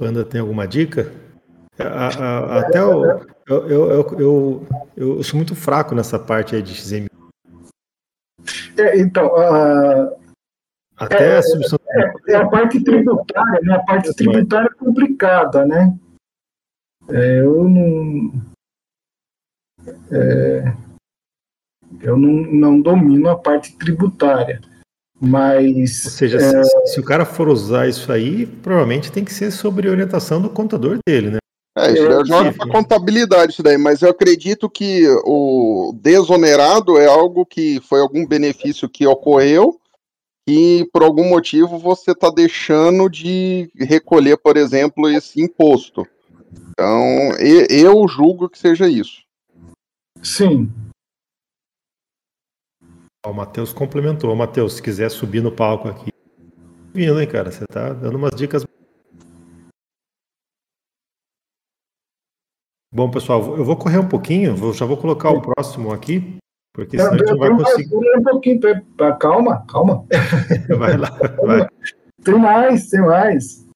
[0.00, 1.12] Panda tem alguma dica?
[1.78, 3.04] A, a, até o,
[3.46, 7.10] eu, eu, eu, eu, sou muito fraco nessa parte aí de XML.
[8.78, 10.16] É, então, a,
[10.96, 11.78] até é, a substituição.
[11.90, 13.74] É, é, a parte tributária, né?
[13.74, 15.94] A parte tributária é complicada, né?
[17.10, 18.32] É, eu não.
[20.10, 20.74] É,
[22.00, 24.62] eu não, não domino a parte tributária.
[25.20, 26.04] Mas.
[26.06, 26.64] Ou seja, é...
[26.64, 30.48] se, se, o cara for usar isso aí, provavelmente tem que ser sobre orientação do
[30.48, 31.38] contador dele, né?
[31.76, 37.06] É, isso é, joga para contabilidade isso daí, mas eu acredito que o desonerado é
[37.06, 39.78] algo que foi algum benefício que ocorreu
[40.48, 46.04] e por algum motivo você está deixando de recolher, por exemplo, esse imposto.
[46.70, 47.36] Então,
[47.68, 49.22] eu julgo que seja isso.
[50.20, 50.68] Sim,
[53.26, 54.34] o Matheus complementou.
[54.34, 56.10] Matheus, se quiser subir no palco aqui.
[56.94, 57.50] Vindo, hein, cara?
[57.50, 58.64] Você tá dando umas dicas.
[62.92, 66.38] Bom, pessoal, eu vou correr um pouquinho, já vou colocar o próximo aqui,
[66.74, 67.94] porque senão a gente não vai conseguir.
[67.94, 68.60] Um pouquinho,
[69.20, 70.04] calma, calma.
[70.76, 71.10] Vai lá,
[71.40, 71.68] vai.
[72.24, 73.66] Tem mais, tem mais.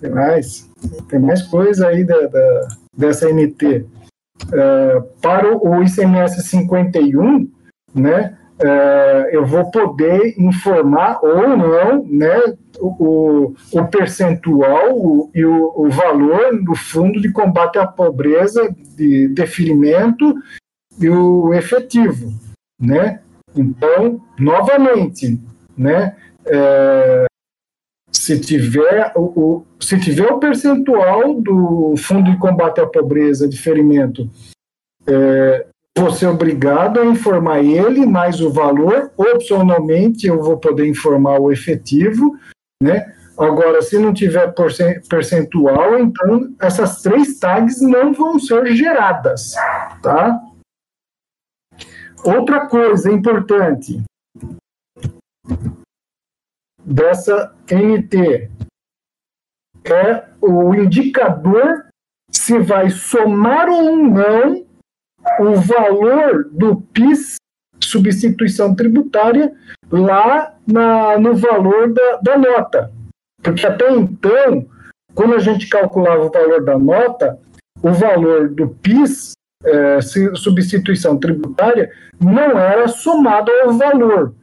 [0.00, 0.70] Tem mais.
[1.08, 3.64] Tem mais coisa aí da, da dessa NT.
[3.66, 7.50] Uh, é, para o ICMS 51,
[7.92, 12.40] né, é, eu vou poder informar ou não né,
[12.80, 19.28] o, o percentual o, e o, o, valor do fundo de combate à pobreza, de
[19.28, 20.34] deferimento
[21.00, 22.32] e o efetivo.
[22.80, 23.20] Né?
[23.54, 25.40] Então, novamente,
[25.76, 27.26] né, é,
[28.10, 34.28] se tiver o, se tiver o percentual do fundo de combate à pobreza, deferimento
[35.06, 35.66] é,
[35.98, 41.50] vou ser obrigado a informar ele mais o valor, opcionalmente eu vou poder informar o
[41.50, 42.38] efetivo,
[42.80, 43.14] né?
[43.36, 44.52] Agora, se não tiver
[45.08, 49.54] percentual, então essas três tags não vão ser geradas,
[50.02, 50.40] tá?
[52.24, 54.02] Outra coisa importante
[56.84, 58.50] dessa NT
[59.84, 61.86] é o indicador
[62.30, 64.67] se vai somar ou não
[65.40, 67.36] o valor do PIS,
[67.82, 69.52] substituição tributária,
[69.90, 72.92] lá na, no valor da, da nota.
[73.42, 74.66] Porque até então,
[75.14, 77.38] quando a gente calculava o valor da nota,
[77.82, 79.32] o valor do PIS,
[79.64, 84.34] é, substituição tributária, não era somado ao valor.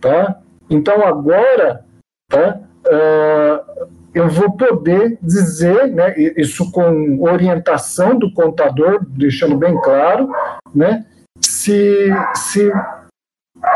[0.00, 0.40] Tá?
[0.68, 1.84] Então agora,
[2.28, 2.60] tá?
[2.86, 10.30] Uh, eu vou poder dizer, né, isso com orientação do contador, deixando bem claro,
[10.74, 11.04] né,
[11.40, 12.72] se, se,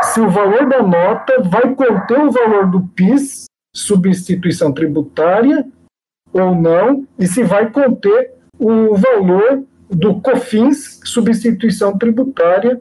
[0.03, 5.65] se o valor da nota vai conter o valor do PIS, substituição tributária,
[6.31, 12.79] ou não, e se vai conter o valor do COFINS, substituição tributária,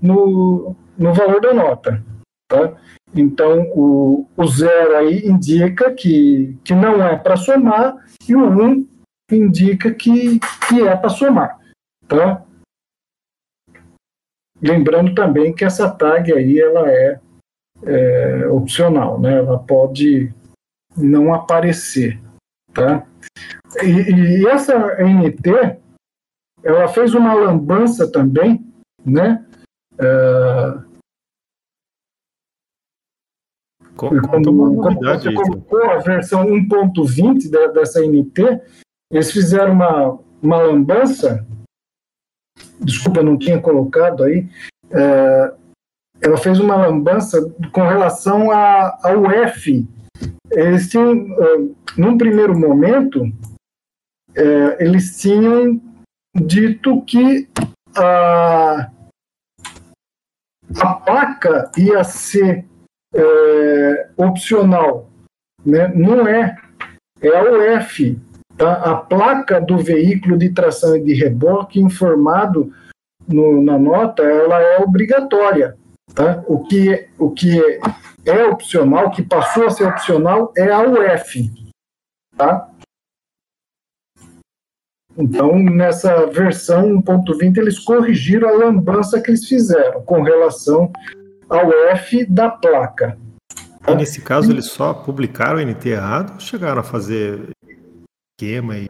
[0.00, 2.02] no, no valor da nota.
[2.48, 2.76] Tá?
[3.14, 7.96] Então, o, o zero aí indica que, que não é para somar
[8.28, 8.88] e o 1 um
[9.30, 10.38] indica que,
[10.68, 11.58] que é para somar.
[12.06, 12.42] Tá?
[14.60, 17.20] Lembrando também que essa tag aí ela é,
[17.84, 19.38] é opcional, né?
[19.38, 20.32] ela pode
[20.96, 22.20] não aparecer.
[22.72, 23.06] Tá?
[23.82, 25.78] E, e essa NT,
[26.62, 28.64] ela fez uma lambança também,
[29.04, 29.44] né?
[29.94, 30.87] Uh,
[33.98, 38.62] como, como você colocou a versão 1.20 dessa NT,
[39.12, 41.44] eles fizeram uma, uma lambança,
[42.80, 44.48] desculpa, não tinha colocado aí,
[44.92, 45.52] é,
[46.20, 49.84] ela fez uma lambança com relação a, ao F.
[50.52, 53.24] Eles tinham, é, num primeiro momento,
[54.36, 55.80] é, eles tinham
[56.36, 57.48] dito que
[57.96, 58.90] a,
[60.76, 62.67] a placa ia ser
[63.14, 65.08] é, opcional,
[65.64, 65.88] né?
[65.94, 66.56] não é,
[67.20, 68.18] é a UF,
[68.56, 68.72] tá?
[68.74, 72.72] a placa do veículo de tração e de reboque informado
[73.26, 75.76] no, na nota, ela é obrigatória.
[76.14, 76.42] Tá?
[76.46, 77.80] O, que, o que é,
[78.24, 81.50] é opcional, que passou a ser opcional, é a UF.
[82.36, 82.70] Tá?
[85.16, 90.92] Então, nessa versão 1.20, eles corrigiram a lambança que eles fizeram com relação
[91.48, 93.18] ao F da placa.
[93.86, 97.50] E nesse caso, eles só publicaram o NT errado ou chegaram a fazer
[98.38, 98.88] esquema e,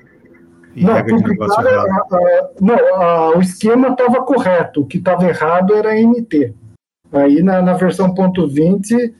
[0.74, 1.88] e não, regra de negócio errado?
[1.88, 6.54] A, a, não, a, o esquema estava correto, o que estava errado era NT.
[7.12, 9.14] Aí na, na versão .20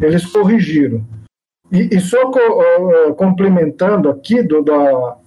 [0.00, 1.04] eles corrigiram.
[1.70, 5.18] E, e só co, uh, complementando aqui do, da,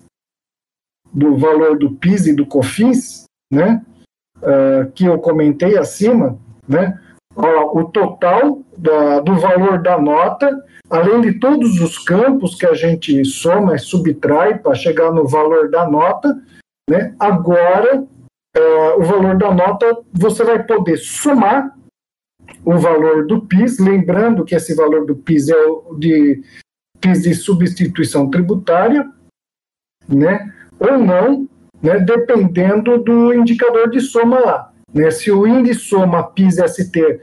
[1.14, 3.86] do valor do PIS e do COFINS, né,
[4.38, 7.00] uh, que eu comentei acima, né,
[7.36, 10.50] o total da, do valor da nota,
[10.90, 15.70] além de todos os campos que a gente soma e subtrai para chegar no valor
[15.70, 16.38] da nota,
[16.90, 21.74] né, agora uh, o valor da nota você vai poder somar
[22.66, 26.44] o valor do PIS, lembrando que esse valor do PIS é o de
[27.00, 29.10] PIS de substituição tributária,
[30.08, 30.54] né?
[30.80, 31.48] Ou não,
[31.82, 32.00] né?
[32.00, 34.71] Dependendo do indicador de soma lá.
[34.94, 35.12] Né?
[35.12, 37.22] Se o índice soma PIS-ST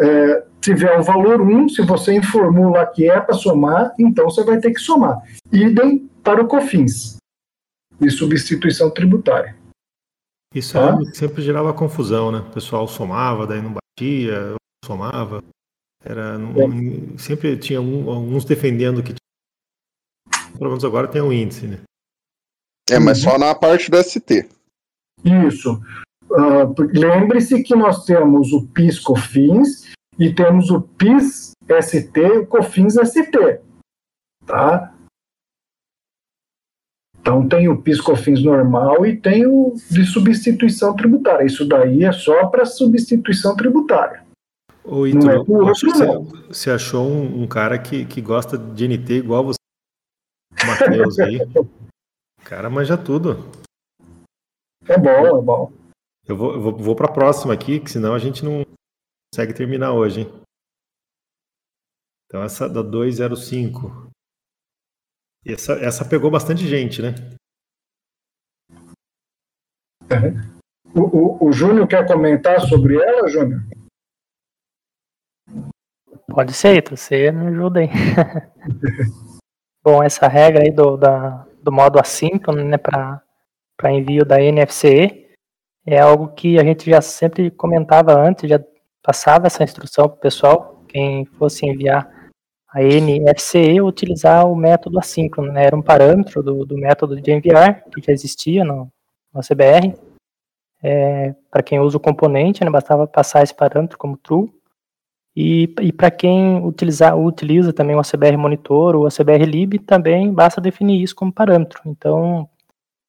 [0.00, 4.44] é, tiver um valor 1, se você informou lá que é para somar, então você
[4.44, 5.18] vai ter que somar.
[5.52, 7.16] Idem para o COFINS,
[8.00, 9.56] de substituição tributária.
[10.54, 10.96] Isso tá?
[11.14, 12.38] sempre gerava confusão, né?
[12.38, 14.54] O pessoal somava, daí não batia,
[14.84, 15.42] somava.
[16.02, 17.18] Era, é.
[17.18, 19.14] Sempre tinha um, uns defendendo que.
[20.56, 21.80] Pelo menos agora tem um índice, né?
[22.90, 24.48] É, mas só na parte do ST.
[25.24, 25.80] Isso.
[26.30, 32.46] Uh, Lembre-se que nós temos o PIS COFINS e temos o PIS ST e o
[32.46, 33.60] COFINS ST.
[34.46, 34.94] Tá?
[37.20, 41.44] Então tem o PIS COFINS normal e tem o de substituição tributária.
[41.44, 44.26] Isso daí é só para substituição tributária.
[44.84, 45.86] Ô, Ítalo, é você,
[46.48, 49.58] você, achou um, um, cara que, que gosta de NT igual você,
[50.66, 51.38] Matheus aí.
[52.40, 53.44] O cara manja tudo.
[54.86, 55.72] É bom, é bom.
[56.28, 58.62] Eu vou, eu vou, vou para a próxima aqui, que senão a gente não
[59.32, 60.42] consegue terminar hoje, hein?
[62.26, 64.10] Então essa da 205.
[65.46, 67.14] Essa, essa pegou bastante gente, né?
[70.94, 73.60] O, o, o Júnior quer comentar sobre ela, Júnior?
[76.28, 77.88] Pode ser, você me ajuda aí.
[79.82, 83.22] Bom, essa regra aí do, da, do modo assíncrono, né, para
[83.90, 85.27] envio da NFCE,
[85.88, 88.60] é algo que a gente já sempre comentava antes, já
[89.02, 92.08] passava essa instrução para o pessoal, quem fosse enviar
[92.68, 97.84] a NFCE, utilizar o método assíncrono, né, era um parâmetro do, do método de enviar,
[97.84, 98.92] que já existia no,
[99.32, 99.94] no CBR,
[100.82, 104.52] é, para quem usa o componente, né, bastava passar esse parâmetro como true,
[105.34, 110.32] e, e para quem utilizar, utiliza também o ACBR Monitor ou o ACBR Lib, também
[110.32, 111.80] basta definir isso como parâmetro.
[111.86, 112.48] Então,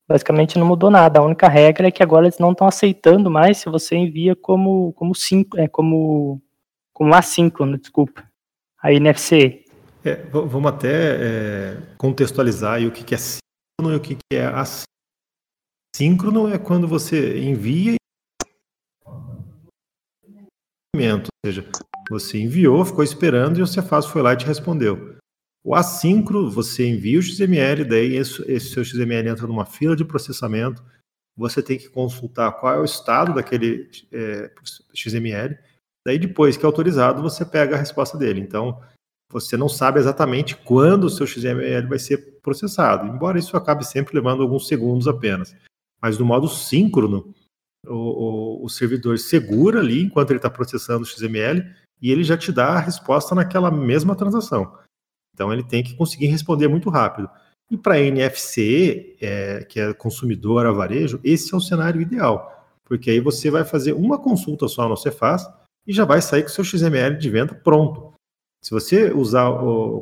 [0.10, 1.20] basicamente não mudou nada.
[1.20, 4.91] A única regra é que agora eles não estão aceitando mais se você envia como
[4.93, 6.41] como cinco, é como
[6.91, 8.28] como assíncrono, desculpa,
[8.82, 9.64] a NFC.
[10.03, 14.89] É, vamos até é, contextualizar o que, é síncrono e o que, que é assíncrono.
[15.95, 17.99] Síncrono é quando você envia
[20.95, 21.66] ou seja,
[22.10, 25.18] você enviou, ficou esperando e o Cefaz foi lá e te respondeu.
[25.70, 30.03] O assíncrono, você envia o XML, daí esse, esse, seu XML entra numa fila de
[30.03, 30.84] processamento,
[31.38, 34.51] você tem que consultar qual é o estado daquele é,
[34.95, 35.55] XML,
[36.03, 38.41] daí depois que é autorizado, você pega a resposta dele.
[38.41, 38.82] Então,
[39.32, 44.15] você não sabe exatamente quando o seu XML vai ser processado, embora isso acabe sempre
[44.15, 45.55] levando alguns segundos apenas.
[46.01, 47.32] Mas no modo síncrono,
[47.86, 51.63] o, o, o servidor segura ali enquanto ele está processando o XML
[52.01, 54.80] e ele já te dá a resposta naquela mesma transação.
[55.40, 57.30] Então ele tem que conseguir responder muito rápido.
[57.72, 63.10] E para NFC, é, que é consumidor a varejo, esse é o cenário ideal, porque
[63.10, 65.48] aí você vai fazer uma consulta só no Cefaz
[65.88, 68.12] e já vai sair com o seu XML de venda pronto.
[68.62, 69.50] Se você usar,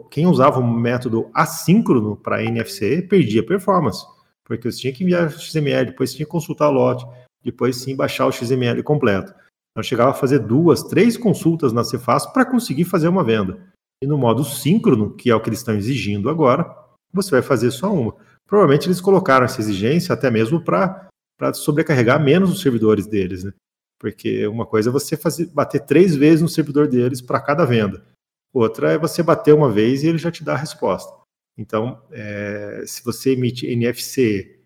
[0.10, 4.04] quem usava o método assíncrono para NFC perdia performance,
[4.44, 7.06] porque você tinha que enviar XML, depois tinha que consultar o lote,
[7.44, 9.36] depois sim baixar o XML completo.
[9.72, 13.77] Então chegava a fazer duas, três consultas na Cefaz para conseguir fazer uma venda.
[14.02, 16.66] E no modo síncrono, que é o que eles estão exigindo agora,
[17.12, 18.16] você vai fazer só uma.
[18.46, 21.10] Provavelmente eles colocaram essa exigência até mesmo para
[21.54, 23.54] sobrecarregar menos os servidores deles, né?
[24.00, 28.06] Porque uma coisa é você fazer, bater três vezes no servidor deles para cada venda.
[28.54, 31.12] Outra é você bater uma vez e ele já te dá a resposta.
[31.58, 34.60] Então, é, se você emite NFC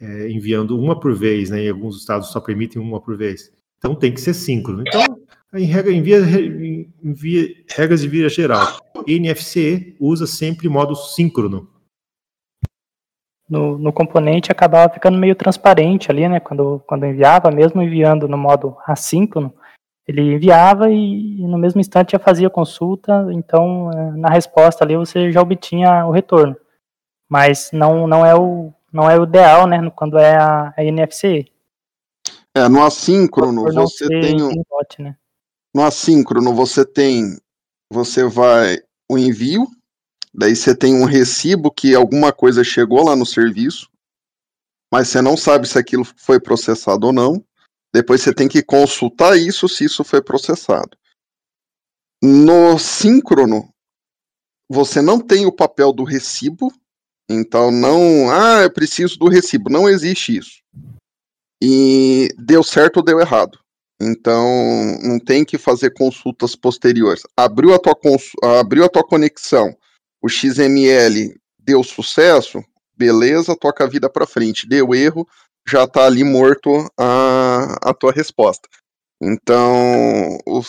[0.00, 3.94] é, enviando uma por vez, né, em alguns estados só permitem uma por vez, então
[3.94, 4.82] tem que ser síncrono.
[4.86, 5.00] Então,
[5.56, 11.68] em, regra, em, via, em via, regras de via geral, NFC usa sempre modo síncrono.
[13.48, 16.40] no, no componente acabava ficando meio transparente ali, né?
[16.40, 19.54] Quando, quando enviava, mesmo enviando no modo assíncrono,
[20.06, 24.96] ele enviava e, e no mesmo instante já fazia consulta, então é, na resposta ali
[24.96, 26.56] você já obtinha o retorno.
[27.28, 29.90] Mas não, não, é, o, não é o ideal, né?
[29.94, 31.46] Quando é a, a NFC.
[32.54, 34.62] É, no assíncrono você tem um,
[34.98, 35.16] né?
[35.76, 37.36] No assíncrono você tem
[37.92, 38.78] você vai
[39.10, 39.66] o envio,
[40.32, 43.90] daí você tem um recibo que alguma coisa chegou lá no serviço,
[44.90, 47.44] mas você não sabe se aquilo foi processado ou não.
[47.94, 50.96] Depois você tem que consultar isso se isso foi processado.
[52.22, 53.68] No síncrono,
[54.70, 56.72] você não tem o papel do recibo,
[57.28, 60.62] então não, ah, eu preciso do recibo, não existe isso.
[61.62, 63.65] E deu certo ou deu errado.
[64.00, 64.46] Então,
[65.02, 67.22] não tem que fazer consultas posteriores.
[67.36, 67.96] Abriu a tua,
[68.58, 69.74] abriu a tua conexão,
[70.22, 72.62] o XML deu sucesso,
[72.96, 74.68] beleza, toca a vida para frente.
[74.68, 75.26] Deu erro,
[75.68, 78.68] já está ali morto a, a tua resposta.
[79.20, 80.62] Então, o,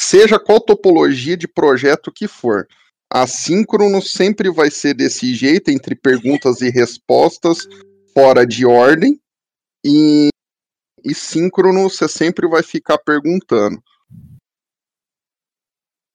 [0.00, 2.66] seja qual topologia de projeto que for,
[3.12, 7.66] assíncrono sempre vai ser desse jeito, entre perguntas e respostas,
[8.14, 9.20] fora de ordem,
[9.84, 10.28] e
[11.06, 13.80] e síncrono você sempre vai ficar perguntando.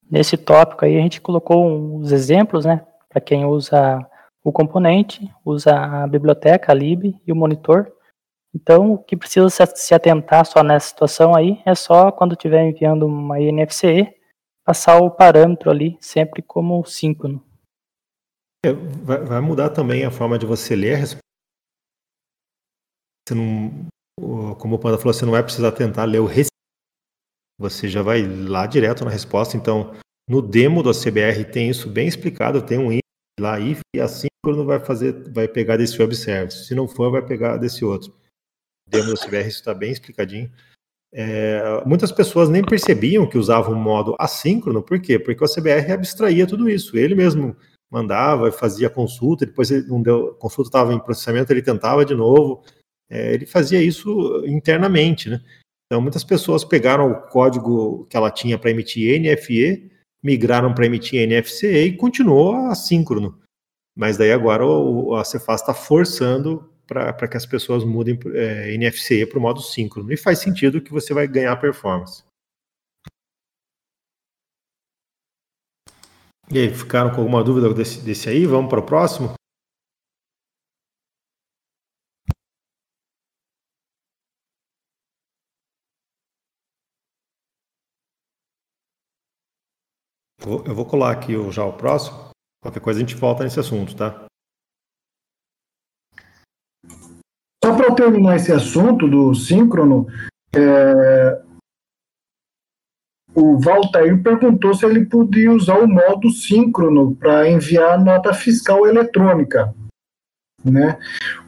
[0.09, 4.05] Nesse tópico aí a gente colocou uns exemplos, né, para quem usa
[4.43, 7.89] o componente, usa a biblioteca, a lib e o monitor.
[8.53, 13.07] Então, o que precisa se atentar só nessa situação aí é só quando estiver enviando
[13.07, 14.13] uma INFCE,
[14.65, 17.41] passar o parâmetro ali sempre como síncrono.
[18.65, 21.21] É, vai, mudar também a forma de você ler a resposta.
[23.25, 23.87] Você não,
[24.20, 26.51] como o Panda falou, você não vai precisar tentar ler o recibo.
[27.59, 29.55] Você já vai lá direto na resposta.
[29.55, 29.93] Então,
[30.30, 32.99] no demo da CBR tem isso bem explicado, tem um
[33.39, 34.28] lá if e assim
[34.66, 36.66] vai fazer, vai pegar desse web service.
[36.66, 38.12] Se não for, vai pegar desse outro.
[38.88, 40.51] O demo da CBR isso está bem explicadinho.
[41.14, 45.20] É, muitas pessoas nem percebiam que usavam o modo assíncrono, por quê?
[45.20, 46.97] Porque o CBR abstraía tudo isso.
[46.97, 47.55] Ele mesmo
[47.91, 52.16] mandava, fazia consulta, depois ele não deu, a consulta estava em processamento, ele tentava de
[52.16, 52.64] novo
[53.12, 55.43] é, ele fazia isso internamente, né?
[55.86, 59.91] Então, muitas pessoas pegaram o código que ela tinha para emitir NFE,
[60.24, 63.38] migraram para emitir NFC e continuou assíncrono.
[63.93, 69.26] Mas daí agora o, a Cefaz está forçando para que as pessoas mudem é, NFC
[69.26, 70.12] para o modo síncrono.
[70.14, 72.24] E faz sentido que você vai ganhar performance.
[76.49, 78.45] E aí, ficaram com alguma dúvida desse, desse aí?
[78.45, 79.34] Vamos para o próximo?
[90.43, 92.31] Eu vou colar aqui já o próximo.
[92.63, 94.25] Qualquer coisa a gente volta nesse assunto, tá?
[97.63, 100.07] Só para terminar esse assunto do síncrono,
[100.55, 101.41] é...
[103.35, 109.73] o Valtair perguntou se ele podia usar o modo síncrono para enviar nota fiscal eletrônica.
[110.65, 110.99] Né?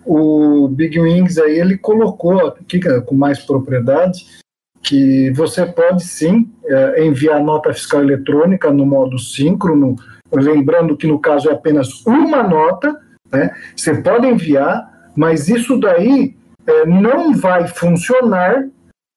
[0.06, 4.43] O Big Wings aí ele colocou aqui com mais propriedade
[4.84, 9.96] que você pode sim é, enviar nota fiscal eletrônica no modo síncrono,
[10.32, 13.00] lembrando que no caso é apenas uma nota,
[13.32, 13.56] né?
[13.76, 16.36] Você pode enviar, mas isso daí
[16.68, 18.68] é, não vai funcionar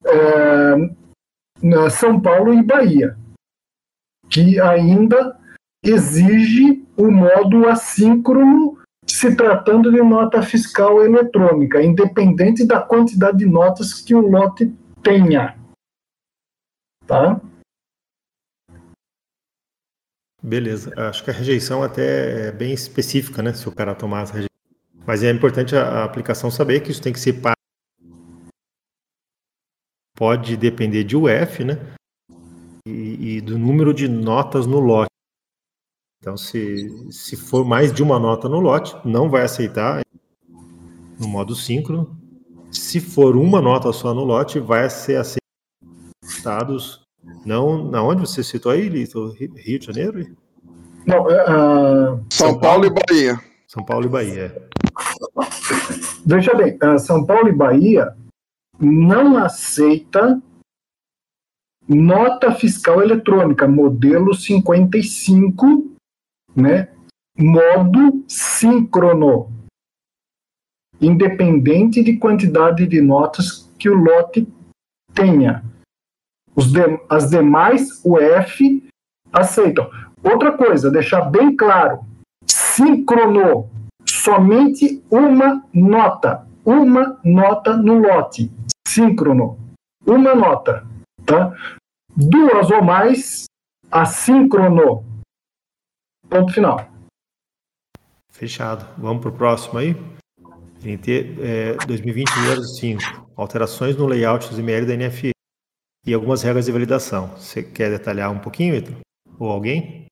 [0.04, 0.76] é,
[1.60, 3.16] na São Paulo e Bahia,
[4.30, 5.36] que ainda
[5.84, 13.94] exige o modo assíncrono se tratando de nota fiscal eletrônica, independente da quantidade de notas
[13.94, 14.72] que o lote
[15.06, 15.56] tenha.
[17.06, 17.40] Tá?
[20.42, 20.92] Beleza.
[21.08, 23.54] Acho que a rejeição até é bem específica, né?
[23.54, 24.48] Se o cara tomar rejeição.
[25.06, 27.54] Mas é importante a, aplicação saber que isso tem que ser para.
[30.16, 31.74] Pode depender de UF, né?
[32.86, 35.10] E, e, do número de notas no lote.
[36.20, 40.00] Então, se, se for mais de uma nota no lote, não vai aceitar
[41.18, 42.15] no modo síncrono
[42.76, 45.20] se for uma nota só no lote, vai ser
[46.24, 47.02] aceitados.
[47.44, 49.32] Não, na onde você citou aí, Lito?
[49.32, 50.36] Rio de Janeiro?
[51.06, 53.40] Não, uh, São, São Paulo, Paulo, e Bahia.
[53.66, 54.68] São Paulo e Bahia.
[56.24, 58.14] Veja bem, uh, São Paulo e Bahia
[58.78, 60.40] não aceita
[61.88, 65.96] nota fiscal eletrônica, modelo 55,
[66.54, 66.88] né?
[67.38, 69.55] Modo síncrono
[71.00, 74.46] independente de quantidade de notas que o lote
[75.14, 75.64] tenha.
[76.56, 78.88] De, as demais UF
[79.32, 79.90] aceitam.
[80.22, 82.00] Outra coisa, deixar bem claro:
[82.46, 83.68] síncrono
[84.08, 88.50] somente uma nota, uma nota no lote,
[88.88, 89.58] síncrono,
[90.06, 90.86] uma nota,
[91.24, 91.54] tá?
[92.16, 93.44] Duas ou mais,
[93.90, 95.04] assíncrono.
[96.28, 96.88] Ponto final.
[98.32, 98.86] Fechado.
[98.98, 99.94] Vamos para o próximo aí.
[100.86, 103.26] NT é, 2020-05.
[103.36, 105.30] Alterações no layout dos ML da NFE
[106.06, 107.28] e algumas regras de validação.
[107.36, 109.00] Você quer detalhar um pouquinho, Ítalo?
[109.38, 110.06] Ou alguém?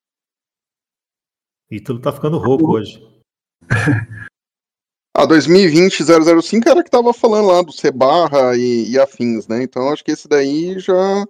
[1.71, 3.01] Ítalo tá ficando rouco hoje.
[5.17, 9.63] A 2020-005 era que tava falando lá do C barra e, e, afins, né?
[9.63, 11.25] Então acho que esse daí já.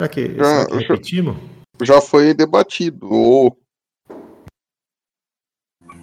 [0.00, 1.36] Será que, já, será que repetimos?
[1.82, 3.06] Já foi debatido.
[3.12, 3.58] Ou...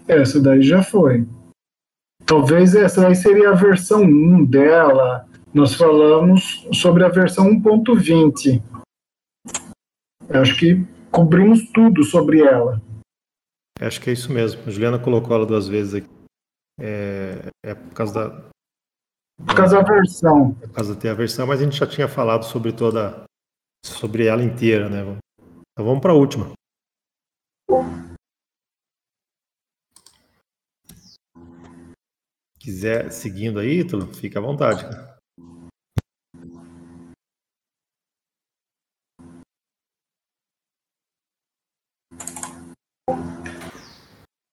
[0.08, 1.26] Essa daí já foi.
[2.26, 5.28] Talvez essa daí seria a versão 1 dela.
[5.54, 8.62] Nós falamos sobre a versão 1.20.
[10.30, 12.82] Acho que cobrimos tudo sobre ela.
[13.80, 14.62] Acho que é isso mesmo.
[14.66, 16.10] A Juliana colocou ela duas vezes aqui.
[16.80, 18.50] É, é por causa da.
[19.46, 20.54] Por causa da versão.
[20.54, 23.24] Por causa de ter a versão, mas a gente já tinha falado sobre toda.
[23.86, 25.02] sobre ela inteira, né?
[25.74, 26.52] Então vamos para a última.
[32.64, 34.88] Quiser seguindo aí, Ítalo, fica à vontade.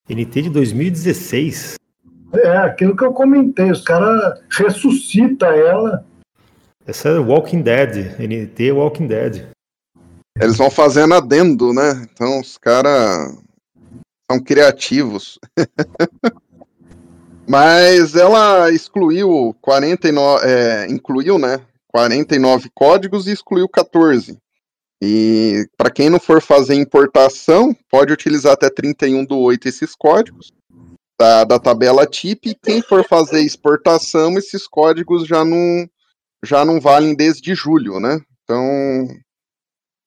[0.09, 1.77] NT de 2016.
[2.33, 6.05] É, aquilo que eu comentei, os caras ressuscita ela.
[6.85, 9.51] Essa é Walking Dead, NT Walking Dead.
[10.37, 12.09] Eles vão fazendo adendo, né?
[12.13, 13.41] Então os caras
[14.29, 15.39] são criativos.
[17.51, 21.61] Mas ela excluiu 49, é, incluiu, né?
[21.89, 24.39] 49 códigos e excluiu 14.
[25.03, 30.53] E para quem não for fazer importação, pode utilizar até 31 do 8 esses códigos
[31.19, 32.51] da, da tabela TIP.
[32.51, 35.91] E quem for fazer exportação, esses códigos já não,
[36.45, 38.21] já não valem desde julho, né?
[38.45, 39.09] Então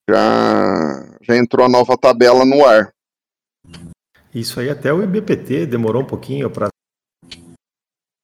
[0.09, 2.93] já, já entrou a nova tabela no ar.
[4.33, 6.69] Isso aí até o IBPT demorou um pouquinho para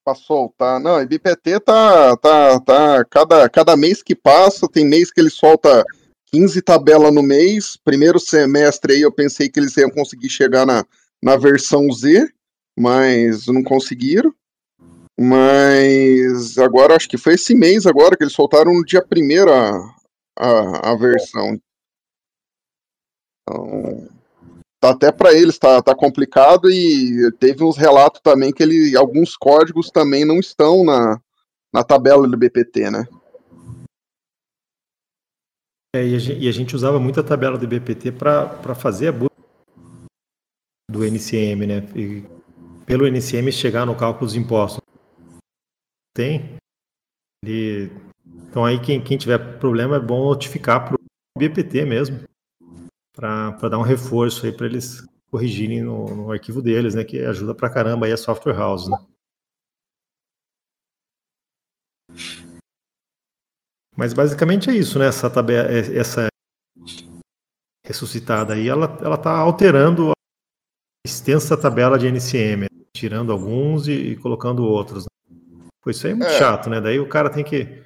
[0.09, 0.79] para soltar.
[0.79, 3.05] Não, IBPT tá, tá, tá.
[3.05, 5.83] Cada, cada mês que passa, tem mês que ele solta
[6.31, 7.77] 15 tabelas no mês.
[7.83, 10.85] Primeiro semestre aí eu pensei que eles iam conseguir chegar na,
[11.21, 12.31] na versão Z,
[12.77, 14.33] mas não conseguiram.
[15.19, 19.95] Mas agora, acho que foi esse mês agora que eles soltaram no dia primeiro a,
[20.37, 21.59] a, a versão.
[23.41, 24.07] Então,
[24.81, 29.91] até para eles tá, tá complicado e teve uns relatos também que ele, alguns códigos
[29.91, 31.19] também não estão na,
[31.73, 33.07] na tabela do BPT, né?
[35.95, 39.07] É, e, a gente, e, a gente, usava muito a tabela do BPT para fazer
[39.07, 39.35] a busca
[40.89, 41.77] do NCM, né?
[41.95, 42.23] E
[42.85, 44.81] pelo NCM chegar no cálculo dos impostos.
[46.15, 46.57] Tem.
[47.43, 47.91] Ele...
[48.25, 52.19] Então aí quem, quem tiver problema é bom notificar para o BPT mesmo,
[53.19, 57.03] para dar um reforço aí para eles corrigirem no, no, arquivo deles, né?
[57.03, 58.97] Que ajuda pra caramba aí a software house, né?
[63.95, 65.07] Mas basicamente é isso, né?
[65.07, 66.27] Essa tabela, é, essa
[67.85, 70.13] ressuscitada aí, ela ela está alterando a
[71.05, 75.03] extensa tabela de NCM, tirando alguns e, e colocando outros.
[75.03, 75.67] Né?
[75.83, 76.39] Pois isso aí é muito é.
[76.39, 76.79] chato, né?
[76.79, 77.83] Daí o cara tem que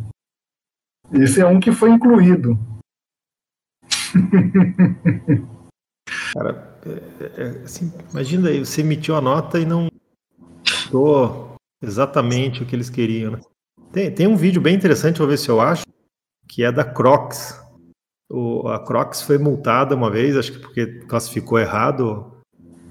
[1.11, 2.57] Esse é um que foi incluído.
[6.33, 9.89] Cara, é, é, assim, imagina aí, você emitiu a nota e não
[10.65, 13.39] ficou exatamente o que eles queriam, né?
[13.91, 15.83] Tem, tem um vídeo bem interessante, vou ver se eu acho,
[16.47, 17.59] que é da Crocs.
[18.29, 22.37] O, a Crocs foi multada uma vez, acho que porque classificou errado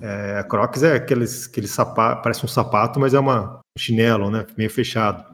[0.00, 4.30] é, a Crocs é aqueles, aquele sapato, parece um sapato, mas é uma, um chinelo,
[4.30, 4.46] né?
[4.56, 5.24] Meio fechado.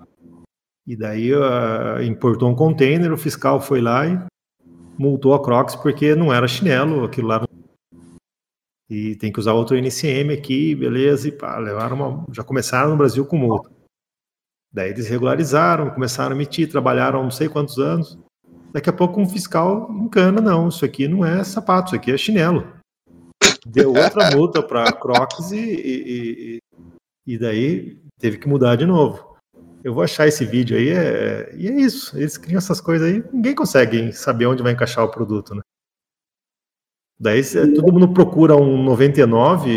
[0.87, 4.19] E daí uh, importou um container, o fiscal foi lá e
[4.99, 7.45] multou a Crocs porque não era chinelo, aquilo lá.
[8.91, 12.97] E tem que usar outro NCM aqui, beleza, e pá, levaram uma, já começaram no
[12.97, 13.71] Brasil com multa.
[14.73, 18.19] Daí eles regularizaram, começaram a emitir, trabalharam não sei quantos anos.
[18.73, 22.17] Daqui a pouco um fiscal encana, não, isso aqui não é sapato, isso aqui é
[22.17, 22.73] chinelo.
[23.67, 26.59] Deu outra multa para Crocs e, e,
[27.27, 29.37] e, daí teve que mudar de novo.
[29.85, 32.17] Eu vou achar esse vídeo aí, é, e é isso.
[32.17, 35.61] Eles criam essas coisas aí, ninguém consegue saber onde vai encaixar o produto, né?
[37.21, 37.43] Daí
[37.75, 39.77] todo mundo procura um 99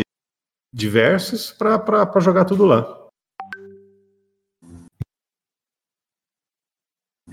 [0.74, 3.05] diversos para jogar tudo lá.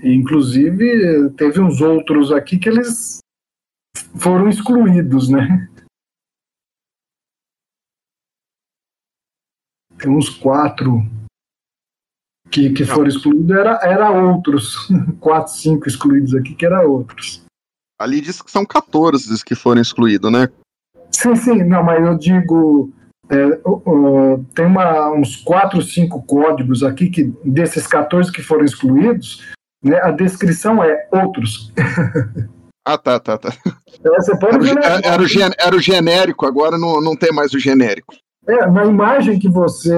[0.04, 3.20] Inclusive, teve uns outros aqui que eles
[4.20, 5.66] foram excluídos, né?
[9.98, 11.00] Tem uns quatro
[12.50, 14.88] que, que foram excluídos, era, era outros.
[15.20, 17.42] quatro, cinco excluídos aqui que era outros.
[17.98, 20.48] Ali diz que são 14 que foram excluídos, né?
[21.10, 22.92] Sim, sim, não, mas eu digo.
[23.30, 29.42] É, uh, tem uma, uns 4, 5 códigos aqui que desses 14 que foram excluídos,
[29.84, 31.72] né, a descrição é outros.
[32.86, 33.48] Ah, tá, tá, tá.
[34.04, 34.16] Era, o,
[35.02, 38.14] era, o gen, era, o, genérico, agora não, não tem mais o genérico.
[38.46, 39.90] É, na imagem que você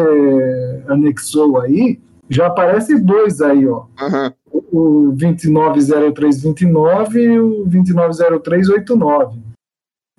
[0.86, 2.00] anexou aí,
[2.30, 3.86] já aparece dois aí, ó.
[4.00, 4.32] Uhum.
[4.52, 9.40] O 290329 e o 290389,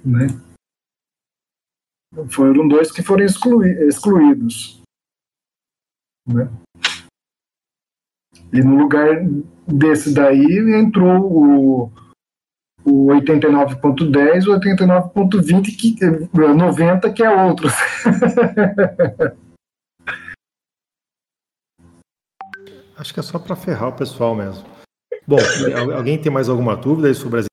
[0.04, 0.28] né?
[2.30, 4.82] Foram dois que foram exclui, excluídos.
[6.28, 6.50] Né?
[8.58, 9.24] E no lugar
[9.68, 11.92] desse daí entrou o,
[12.84, 15.96] o 89.10, o 89.20, que
[16.34, 17.68] 90 que é outro.
[22.98, 24.68] Acho que é só para ferrar o pessoal mesmo.
[25.28, 25.38] Bom,
[25.96, 27.46] alguém tem mais alguma dúvida sobre as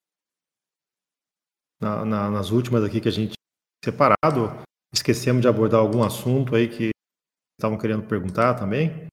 [1.79, 3.33] na, na, nas últimas aqui que a gente
[3.83, 4.59] separado?
[4.91, 6.89] Esquecemos de abordar algum assunto aí que
[7.59, 9.07] estavam querendo perguntar também?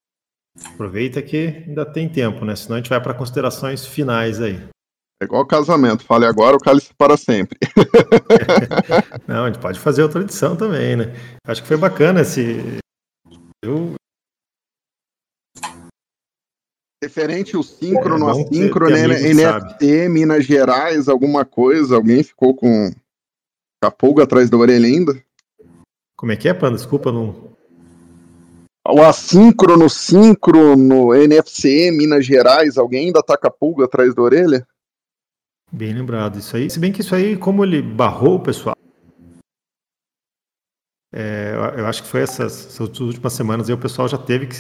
[0.74, 2.54] Aproveita que ainda tem tempo, né?
[2.54, 4.56] Senão a gente vai para considerações finais aí.
[5.22, 7.56] É igual casamento, fale agora, o cálice para sempre.
[9.26, 11.14] Não, a gente pode fazer outra edição também, né?
[11.46, 12.78] Acho que foi bacana esse.
[13.62, 13.94] Eu...
[17.02, 22.90] Referente ao síncrono, é assíncrono, NFT, Minas Gerais, alguma coisa, alguém ficou com
[23.82, 25.12] a pulga atrás da orelha ainda?
[26.16, 26.76] Como é que é, Panda?
[26.76, 27.51] Desculpa, não,
[28.88, 34.66] o assíncrono, síncrono, NFC, Minas Gerais, alguém ainda taca pulga atrás da orelha?
[35.70, 36.68] Bem lembrado, isso aí.
[36.68, 38.76] Se bem que isso aí, como ele barrou o pessoal,
[41.14, 44.58] é, eu acho que foi essas, essas, últimas semanas aí o pessoal já teve que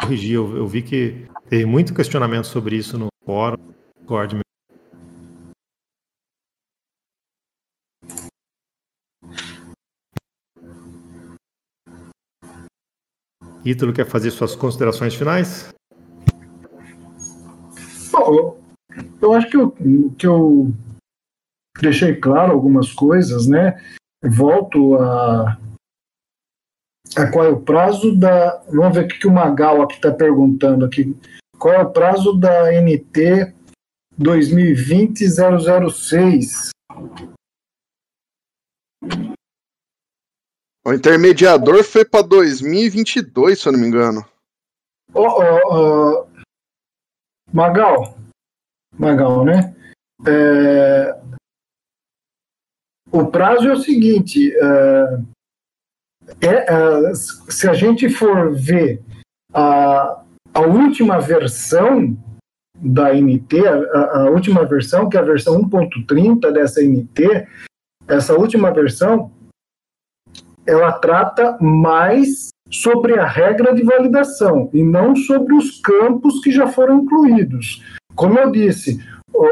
[0.00, 0.34] corrigir.
[0.34, 3.58] Eu, eu vi que teve muito questionamento sobre isso no fórum,
[3.98, 4.40] Discord
[13.64, 15.68] Ítalo quer fazer suas considerações finais?
[18.10, 18.58] Bom,
[19.20, 19.70] eu acho que eu,
[20.16, 20.72] que eu
[21.80, 23.78] deixei claro algumas coisas, né?
[24.24, 25.58] Volto a,
[27.16, 28.62] a qual é o prazo da.
[28.68, 31.16] Vamos ver o que o Magal aqui está perguntando aqui.
[31.58, 33.52] Qual é o prazo da NT
[34.18, 36.70] 2020-006?
[40.84, 44.24] O intermediador foi para 2022, se eu não me engano.
[45.12, 46.26] Oh, oh, oh.
[47.52, 48.16] Magal.
[48.98, 49.74] Magal, né?
[50.26, 51.20] É...
[53.12, 55.20] O prazo é o seguinte: é...
[56.40, 59.02] É, se a gente for ver
[59.52, 60.22] a,
[60.54, 62.16] a última versão
[62.74, 67.48] da NT, a, a última versão, que é a versão 1.30 dessa NT,
[68.06, 69.32] essa última versão
[70.70, 76.68] ela trata mais sobre a regra de validação e não sobre os campos que já
[76.68, 77.84] foram incluídos.
[78.14, 79.04] Como eu disse,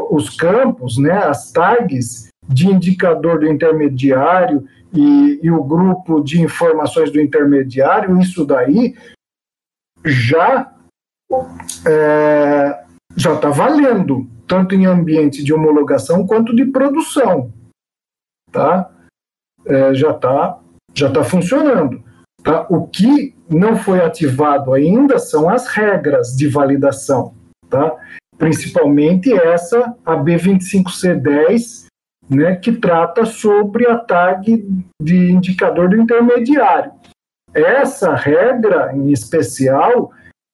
[0.09, 7.11] os campos, né, as tags de indicador do intermediário e, e o grupo de informações
[7.11, 8.95] do intermediário, isso daí
[10.05, 10.73] já
[11.85, 12.83] é,
[13.15, 17.51] já está valendo, tanto em ambiente de homologação quanto de produção.
[18.51, 18.89] Tá?
[19.65, 20.59] É, já está
[20.93, 22.03] já está funcionando.
[22.43, 22.65] Tá?
[22.69, 27.33] O que não foi ativado ainda são as regras de validação,
[27.69, 27.95] tá?
[28.37, 31.87] principalmente essa, a B25C10,
[32.29, 34.65] né, que trata sobre a tag
[35.01, 36.91] de indicador do intermediário.
[37.53, 40.11] Essa regra, em especial,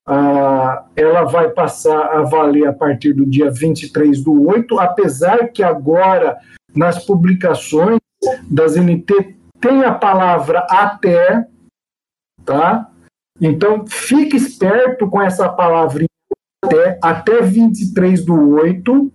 [0.07, 5.61] ah, ela vai passar a valer a partir do dia 23 do 8, apesar que
[5.61, 6.37] agora,
[6.73, 7.99] nas publicações
[8.49, 9.34] das NT,
[9.65, 11.47] tem a palavra até,
[12.45, 12.91] tá?
[13.41, 16.05] Então, fique esperto com essa palavra
[16.63, 19.11] até, até 23 do 8,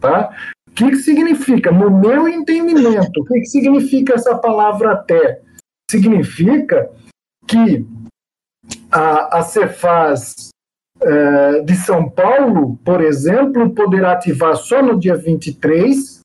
[0.00, 0.36] tá?
[0.68, 1.70] O que, que significa?
[1.70, 5.40] No meu entendimento, o que, que significa essa palavra até?
[5.88, 6.90] Significa
[7.46, 7.86] que
[8.90, 10.48] a, a Cefaz
[11.00, 16.20] é, de São Paulo, por exemplo, poderá ativar só no dia 23,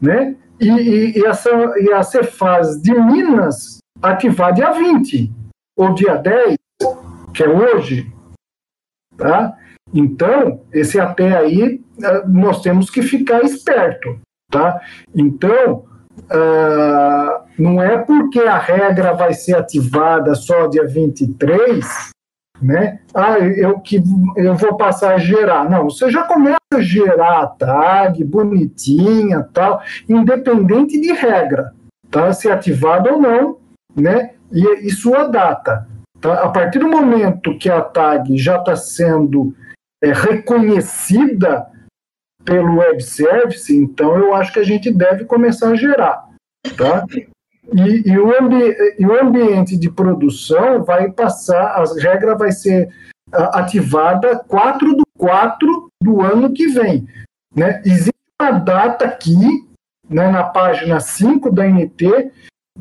[0.00, 0.36] né?
[0.60, 5.32] E, e, e, essa, e a Cefaz de Minas ativar dia 20,
[5.76, 6.56] ou dia 10,
[7.32, 8.12] que é hoje,
[9.16, 9.56] tá?
[9.92, 14.20] Então, esse até aí, é, nós temos que ficar esperto,
[14.50, 14.80] tá?
[15.14, 15.84] Então,
[16.24, 22.10] uh, não é porque a regra vai ser ativada só dia 23,
[22.60, 23.00] né?
[23.14, 24.02] Ah, eu que
[24.36, 25.68] eu vou passar a gerar.
[25.68, 31.72] Não, você já começa a gerar a tag bonitinha, tal, independente de regra,
[32.10, 32.32] tá?
[32.32, 33.58] Se ativada ou não,
[33.96, 34.32] né?
[34.52, 35.86] E, e sua data.
[36.20, 36.44] Tá?
[36.44, 39.54] A partir do momento que a tag já está sendo
[40.02, 41.66] é, reconhecida
[42.44, 46.28] pelo web service, então eu acho que a gente deve começar a gerar,
[46.76, 47.04] tá?
[47.72, 48.32] E, e, o
[48.98, 52.88] e, o ambiente de produção vai passar, a regra vai ser
[53.32, 57.06] ativada 4 do 4 do ano que vem.
[57.54, 57.80] Né?
[57.84, 59.68] Existe uma data aqui,
[60.08, 62.32] né, na página 5 da NT,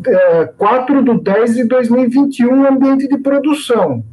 [0.07, 4.03] é, 4 do 10 de 2021, ambiente de produção.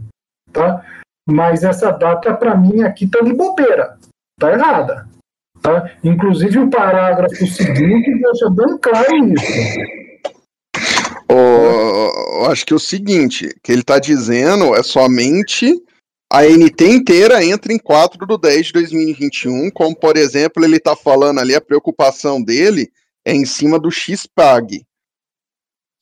[0.53, 0.85] Tá?
[1.28, 3.97] Mas essa data, para mim, aqui está de bobeira.
[4.39, 5.09] Está errada.
[5.62, 5.90] Tá?
[6.05, 10.06] Inclusive, o parágrafo seguinte deixa bem claro isso.
[11.28, 15.82] O, acho que é o seguinte, que ele está dizendo é somente
[16.31, 20.97] a NT inteira entra em 4 do 10 de 2021, como por exemplo ele está
[20.97, 22.90] falando ali, a preocupação dele
[23.24, 24.85] é em cima do XPAG.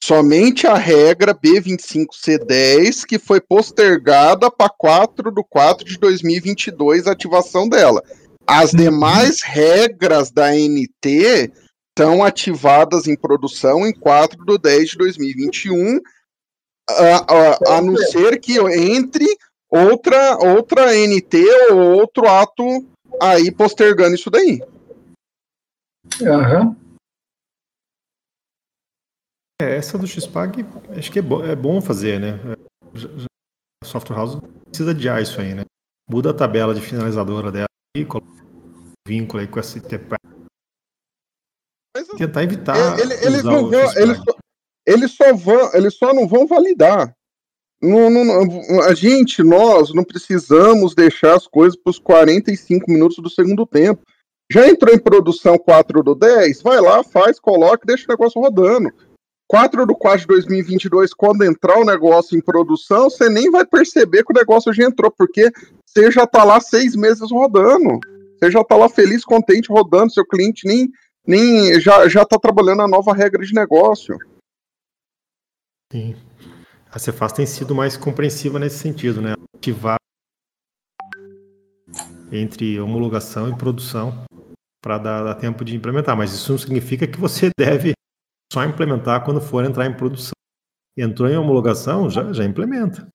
[0.02, 7.68] Somente a regra B25C10 que foi postergada para 4 do 4 de 2022 a ativação
[7.68, 8.02] dela.
[8.46, 8.80] As uhum.
[8.80, 11.50] demais regras da NT
[11.96, 16.00] estão ativadas em produção em 4 de 10 de 2021,
[16.90, 19.24] a, a, a não ser que entre
[19.70, 22.64] outra, outra NT ou outro ato
[23.22, 24.60] aí postergando isso daí.
[26.20, 26.76] Uhum.
[29.62, 30.66] É, essa do XPAG,
[30.98, 32.40] acho que é, bo é bom fazer, né?
[33.82, 35.62] A Software House precisa adiar isso aí, né?
[36.10, 39.78] Muda a tabela de finalizadora dela e coloca um vínculo aí com essa
[41.94, 42.98] mas, Tentar evitar.
[42.98, 44.36] Ele, eles, não vão, eles, só,
[44.86, 47.14] eles, só vão, eles só não vão validar.
[47.80, 53.28] Não, não, a gente, nós, não precisamos deixar as coisas para os 45 minutos do
[53.28, 54.02] segundo tempo.
[54.50, 56.62] Já entrou em produção 4 do 10?
[56.62, 58.90] Vai lá, faz, coloca deixa o negócio rodando.
[59.46, 64.24] 4 do 4 de 2022, quando entrar o negócio em produção, você nem vai perceber
[64.24, 65.50] que o negócio já entrou, porque
[65.86, 68.00] você já está lá seis meses rodando.
[68.38, 70.88] Você já está lá feliz, contente, rodando, seu cliente nem,
[71.26, 74.16] nem já já está trabalhando a nova regra de negócio.
[75.92, 76.16] Sim.
[76.90, 79.34] A Cefaz tem sido mais compreensiva nesse sentido, né?
[79.56, 79.96] Ativar
[82.30, 84.24] entre homologação e produção
[84.82, 87.94] para dar, dar, tempo de implementar, mas isso não significa que você deve
[88.52, 90.32] só implementar quando for entrar em produção.
[90.96, 93.08] Entrou em homologação, já, já implementa.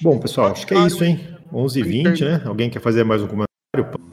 [0.00, 1.18] Bom, pessoal, acho que é isso, hein?
[1.52, 2.42] 11h20, né?
[2.46, 4.03] Alguém quer fazer mais um comentário?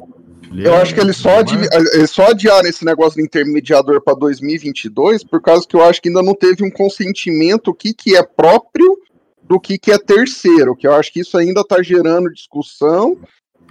[0.53, 1.55] Eu acho que eles só, adi
[1.93, 6.09] eles só adiaram esse negócio do intermediador para 2022 por causa que eu acho que
[6.09, 8.97] ainda não teve um consentimento o que, que é próprio
[9.43, 13.17] do que, que é terceiro, que eu acho que isso ainda está gerando discussão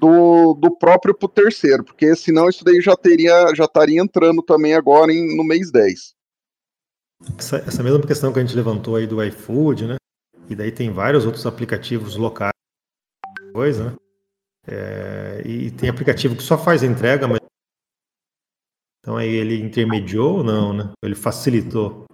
[0.00, 4.42] do, do próprio para o terceiro, porque senão isso daí já teria já estaria entrando
[4.42, 6.14] também agora em, no mês 10.
[7.38, 9.96] Essa, essa mesma questão que a gente levantou aí do iFood, né?
[10.48, 12.52] E daí tem vários outros aplicativos locais,
[13.52, 13.96] coisa, né?
[14.66, 17.40] É, e tem aplicativo que só faz a entrega, mas.
[19.00, 20.92] Então aí ele intermediou ou não, né?
[21.02, 22.04] Ele facilitou.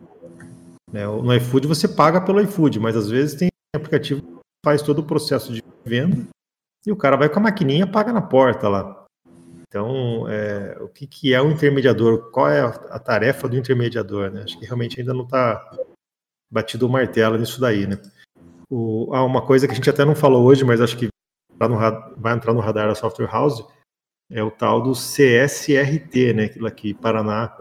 [0.92, 1.06] Né?
[1.06, 5.06] No iFood você paga pelo iFood, mas às vezes tem aplicativo que faz todo o
[5.06, 6.26] processo de venda
[6.86, 9.04] e o cara vai com a maquininha paga na porta lá.
[9.68, 12.30] Então, é, o que, que é o intermediador?
[12.30, 14.30] Qual é a tarefa do intermediador?
[14.30, 14.42] Né?
[14.44, 15.70] Acho que realmente ainda não está
[16.50, 17.86] batido o martelo nisso daí.
[17.86, 18.00] Né?
[18.70, 21.08] O, há uma coisa que a gente até não falou hoje, mas acho que
[21.60, 21.76] no,
[22.16, 23.64] vai entrar no radar da Software House
[24.30, 26.44] é o tal do CSRT, né?
[26.44, 27.56] Aquilo aqui, Paraná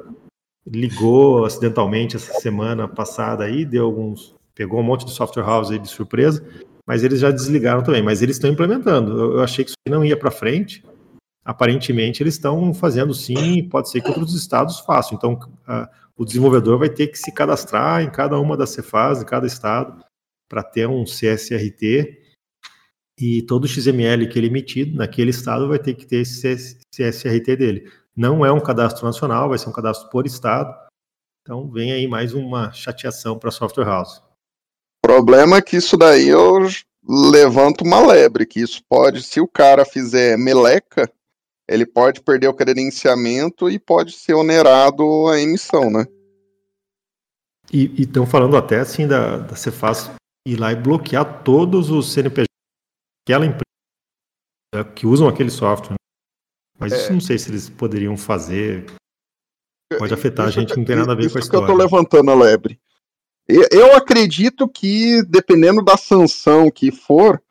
[0.67, 5.77] ligou acidentalmente essa semana passada aí, deu alguns, pegou um monte de software house aí
[5.77, 6.43] de surpresa,
[6.87, 8.01] mas eles já desligaram também.
[8.01, 9.11] Mas eles estão implementando.
[9.11, 10.83] Eu, eu achei que isso não ia para frente.
[11.43, 13.67] Aparentemente, eles estão fazendo sim.
[13.69, 15.15] Pode ser que outros estados façam.
[15.15, 19.25] Então, a, o desenvolvedor vai ter que se cadastrar em cada uma das Cefas, em
[19.25, 20.03] cada estado,
[20.49, 22.24] para ter um CSRT.
[23.19, 27.91] E todo XML que ele emitido naquele estado vai ter que ter esse CSRT dele.
[28.15, 30.73] Não é um cadastro nacional, vai ser um cadastro por estado.
[31.41, 34.17] Então, vem aí mais uma chateação para a software house.
[35.05, 36.67] O problema é que isso daí eu
[37.07, 41.09] levanto uma lebre, que isso pode, se o cara fizer meleca,
[41.67, 46.05] ele pode perder o credenciamento e pode ser onerado a emissão, né?
[47.71, 50.11] E estão falando até assim da, da Cefaz
[50.47, 52.45] ir lá e bloquear todos os CNPJ
[53.25, 55.93] aquela empresa que usam aquele software.
[55.93, 55.97] Né?
[56.79, 56.97] Mas é.
[56.97, 58.85] isso não sei se eles poderiam fazer.
[59.97, 61.65] Pode afetar isso, a gente, não tem nada a ver com a história.
[61.65, 62.79] que eu tô levantando a lebre.
[63.47, 67.41] Eu acredito que, dependendo da sanção que for,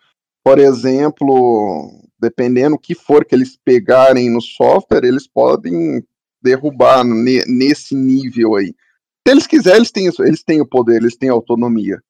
[0.43, 6.05] por exemplo, dependendo o que for que eles pegarem no software, eles podem
[6.43, 8.75] derrubar nesse nível aí.
[9.27, 12.03] Se eles quiserem, eles têm, eles têm o poder, eles têm autonomia.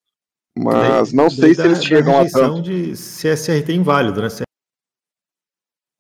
[0.56, 2.62] Mas não sei se eles chegam a tanto.
[2.62, 4.28] de CSRT inválido, né?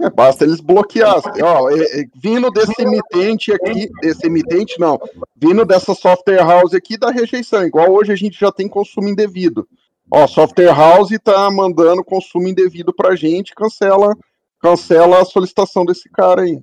[0.00, 1.42] É, basta eles bloquearem.
[1.42, 4.98] Ó, é, é, vindo desse emitente aqui, desse emitente não,
[5.36, 9.66] vindo dessa software house aqui da rejeição, igual hoje a gente já tem consumo indevido.
[10.10, 14.14] Ó, software house tá mandando consumo indevido pra gente, cancela,
[14.60, 16.60] cancela a solicitação desse cara aí.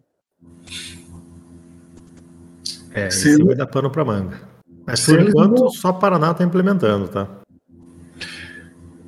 [2.94, 4.42] É, isso vai dar pano pra manga.
[4.86, 7.41] Mas por enquanto, só Paraná tá implementando, tá?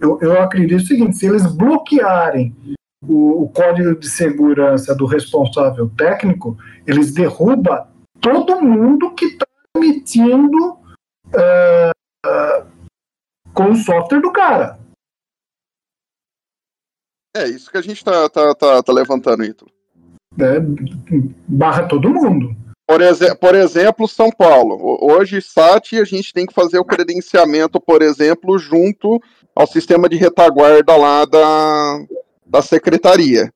[0.03, 2.53] Eu, eu acredito o seguinte: se eles bloquearem
[3.01, 7.87] o, o, código de segurança do responsável técnico, eles derrubam
[8.19, 9.45] todo mundo que está
[9.77, 11.91] emitindo uh,
[12.25, 12.65] uh,
[13.53, 14.77] com o software do cara.
[17.35, 19.71] É isso que a gente está tá, tá, tá levantando, Ítalo.
[20.37, 20.59] É,
[21.47, 22.55] barra todo mundo.
[22.93, 24.99] Por, por, exemplo, São Paulo.
[25.01, 29.19] Hoje, SAT, a gente tem que fazer o credenciamento, por exemplo, junto
[29.55, 32.05] ao sistema de retaguarda lá da,
[32.45, 33.51] da secretaria.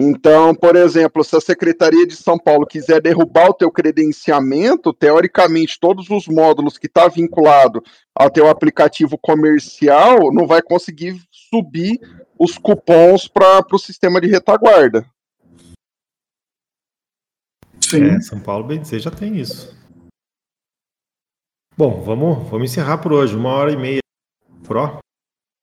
[0.00, 5.76] Então, por exemplo, se a Secretaria de São Paulo quiser derrubar o teu credenciamento, teoricamente
[5.80, 7.82] todos os módulos que está vinculado
[8.14, 11.98] ao teu aplicativo comercial não vai conseguir subir
[12.38, 15.04] os cupons para o sistema de retaguarda.
[17.88, 18.04] Sim.
[18.04, 19.76] É, São Paulo, dizer, já tem isso.
[21.76, 23.36] Bom, vamos, vamos encerrar por hoje.
[23.36, 24.00] Uma hora e meia
[24.64, 24.98] Pro.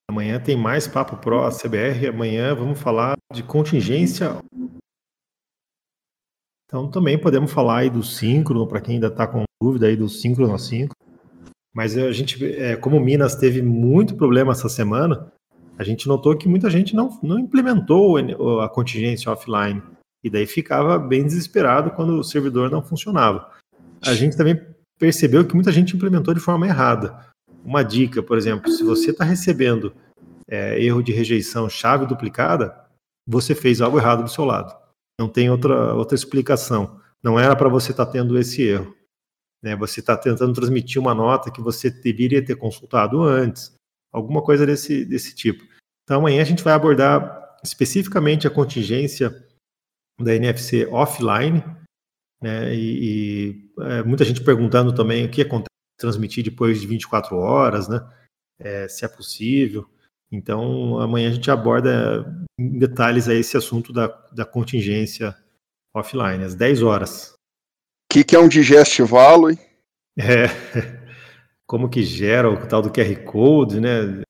[0.09, 2.07] Amanhã tem mais Papo Pro, a CBR.
[2.07, 4.37] Amanhã vamos falar de contingência.
[6.65, 10.09] Então também podemos falar aí do síncrono, para quem ainda está com dúvida aí do
[10.09, 10.93] síncrono a 5.
[11.73, 15.31] Mas a gente, é, como Minas teve muito problema essa semana,
[15.77, 18.17] a gente notou que muita gente não, não implementou
[18.61, 19.83] a contingência offline.
[20.25, 23.51] E daí ficava bem desesperado quando o servidor não funcionava.
[24.01, 24.59] A gente também
[24.97, 27.29] percebeu que muita gente implementou de forma errada.
[27.63, 29.93] Uma dica, por exemplo, se você está recebendo
[30.47, 32.75] é, erro de rejeição chave duplicada,
[33.27, 34.75] você fez algo errado do seu lado.
[35.19, 36.99] Não tem outra, outra explicação.
[37.23, 38.95] Não era para você estar tá tendo esse erro.
[39.63, 39.75] Né?
[39.75, 43.75] Você está tentando transmitir uma nota que você deveria ter consultado antes,
[44.11, 45.63] alguma coisa desse, desse tipo.
[46.03, 49.44] Então amanhã a gente vai abordar especificamente a contingência
[50.19, 51.63] da NFC offline,
[52.41, 52.73] né?
[52.73, 57.87] E, e é, muita gente perguntando também o que acontece transmitir depois de 24 horas,
[57.87, 57.99] né?
[58.59, 59.89] É, se é possível.
[60.31, 62.25] Então, amanhã a gente aborda
[62.59, 65.35] em detalhes aí esse assunto da, da contingência
[65.95, 67.33] offline, às 10 horas.
[67.33, 69.49] O que, que é um digestivalo?
[69.49, 69.57] Hein?
[70.17, 70.47] É,
[71.67, 74.21] como que gera o tal do QR Code, né?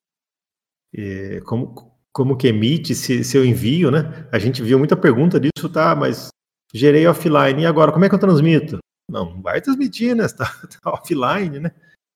[0.94, 4.26] E como, como que emite se, seu envio, né?
[4.32, 5.94] A gente viu muita pergunta disso, tá?
[5.94, 6.30] Mas
[6.74, 8.78] gerei offline, e agora, como é que eu transmito?
[9.12, 10.24] Não, vai transmitir, né?
[10.24, 10.46] Está
[10.82, 11.72] tá offline, né?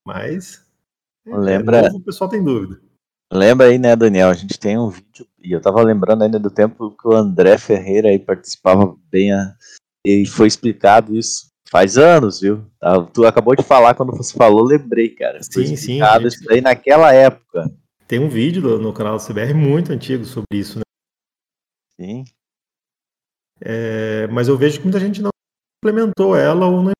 [0.07, 0.65] Mas.
[1.27, 1.81] É, Lembra.
[1.81, 2.79] Novo, o pessoal tem dúvida.
[3.31, 4.29] Lembra aí, né, Daniel?
[4.29, 7.57] A gente tem um vídeo, e eu tava lembrando ainda do tempo que o André
[7.57, 9.53] Ferreira aí participava bem a,
[10.07, 11.49] e foi explicado isso.
[11.69, 12.65] Faz anos, viu?
[12.79, 15.39] Tá, tu acabou de falar, quando você falou, lembrei, cara.
[15.53, 15.99] Foi sim, sim.
[15.99, 16.27] Gente...
[16.27, 17.69] Isso daí naquela época.
[18.09, 20.83] Tem um vídeo no canal do CBR muito antigo sobre isso, né?
[21.95, 22.23] Sim.
[23.61, 25.29] É, mas eu vejo que muita gente não
[25.77, 26.93] implementou ela ou não é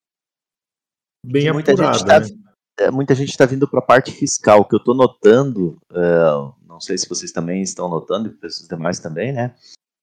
[1.26, 1.98] bem muita apurada.
[1.98, 2.53] Gente tá, né?
[2.80, 6.80] É, muita gente está vindo para a parte fiscal, que eu estou notando, uh, não
[6.80, 9.56] sei se vocês também estão notando, e os demais também, né?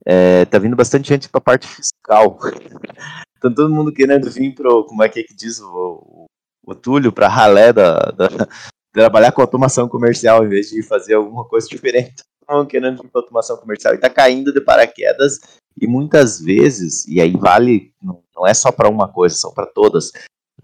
[0.05, 2.37] É, tá vindo bastante gente para a parte fiscal.
[3.39, 6.27] então todo mundo querendo vir para como é que, é que diz o, o,
[6.67, 8.27] o Túlio, para ralé da, da,
[8.97, 12.25] trabalhar com automação comercial em vez de fazer alguma coisa diferente.
[12.41, 15.39] Estão querendo ir para automação comercial e está caindo de paraquedas.
[15.79, 19.67] E muitas vezes, e aí vale, não, não é só para uma coisa, são para
[19.67, 20.13] todas.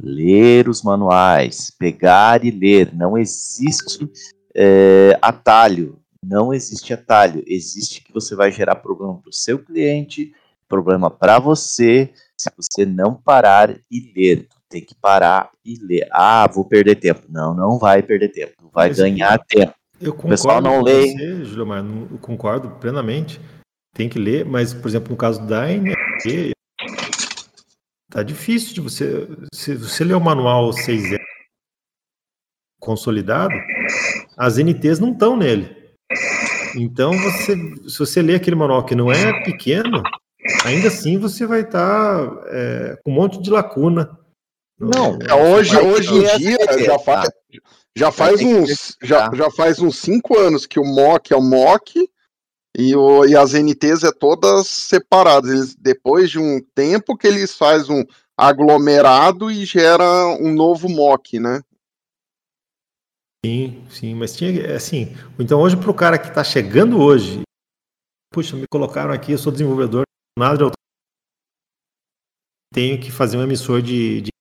[0.00, 2.94] Ler os manuais, pegar e ler.
[2.94, 4.10] Não existe
[4.54, 5.98] é, atalho.
[6.24, 7.44] Não existe atalho.
[7.46, 10.32] Existe que você vai gerar problema para o seu cliente,
[10.66, 16.08] problema para você, se você não parar e ler tem que parar e ler.
[16.10, 17.22] Ah, vou perder tempo.
[17.28, 18.70] Não, não vai perder tempo.
[18.72, 19.74] Vai Mas ganhar tempo.
[20.00, 21.12] Eu concordo o pessoal não lê.
[21.12, 23.40] Você, eu concordo plenamente.
[23.94, 26.52] Tem que ler, mas, por exemplo, no caso da NFP,
[28.10, 29.28] tá difícil de você.
[29.52, 31.18] Se você ler o manual 6
[32.80, 33.54] consolidado,
[34.36, 35.76] as NTs não estão nele.
[36.74, 37.54] Então, você,
[37.86, 40.02] se você ler aquele manual que não é pequeno,
[40.64, 44.18] ainda assim você vai estar tá, é, com um monte de lacuna
[44.82, 47.30] não, é, hoje, hoje em dia já faz,
[47.96, 52.08] já faz uns já, já faz uns cinco anos que o mock é o mock
[52.76, 55.50] e, o, e as NTs é todas separadas.
[55.50, 58.04] Eles, depois de um tempo que eles fazem um
[58.36, 61.60] aglomerado e gera um novo mock, né?
[63.44, 65.14] Sim, sim, mas tinha assim.
[65.38, 67.42] Então hoje para o cara que está chegando hoje,
[68.32, 70.02] puxa, me colocaram aqui, eu sou desenvolvedor,
[70.36, 70.72] nada de
[72.72, 74.31] tenho que fazer um emissor de, de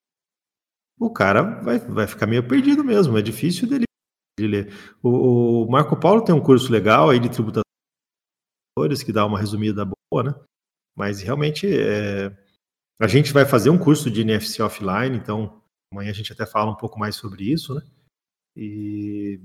[1.01, 3.85] o cara vai, vai ficar meio perdido mesmo, é difícil dele
[4.39, 4.73] de ler.
[5.01, 7.63] O, o Marco Paulo tem um curso legal aí de tributação
[9.03, 10.35] que dá uma resumida boa, né?
[10.95, 12.31] Mas realmente é,
[12.99, 15.61] a gente vai fazer um curso de NFC offline, então
[15.91, 17.81] amanhã a gente até fala um pouco mais sobre isso, né?
[18.55, 19.39] E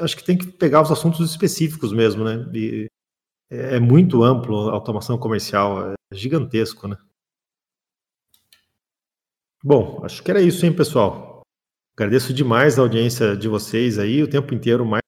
[0.00, 2.50] acho que tem que pegar os assuntos específicos mesmo, né?
[2.54, 2.86] E
[3.50, 6.98] é muito amplo a automação comercial, é gigantesco, né?
[9.62, 11.42] Bom, acho que era isso, hein, pessoal.
[11.96, 15.02] Agradeço demais a audiência de vocês aí, o tempo inteiro mais.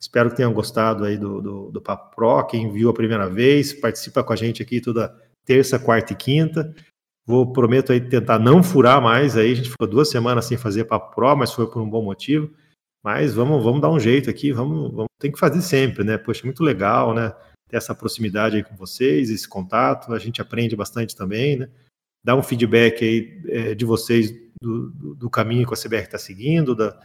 [0.00, 2.46] Espero que tenham gostado aí do, do, do Papo Pro.
[2.46, 6.74] Quem viu a primeira vez, participa com a gente aqui toda terça, quarta e quinta.
[7.26, 9.52] Vou, prometo aí tentar não furar mais aí.
[9.52, 12.52] A gente ficou duas semanas sem fazer Papo Pro, mas foi por um bom motivo.
[13.02, 16.18] Mas vamos, vamos dar um jeito aqui, vamos, vamos tem que fazer sempre, né?
[16.18, 17.30] Poxa, muito legal, né?
[17.70, 20.12] Ter essa proximidade aí com vocês, esse contato.
[20.12, 21.70] A gente aprende bastante também, né?
[22.24, 26.74] Dar um feedback aí é, de vocês do, do, caminho que a CBR está seguindo,
[26.74, 26.98] da,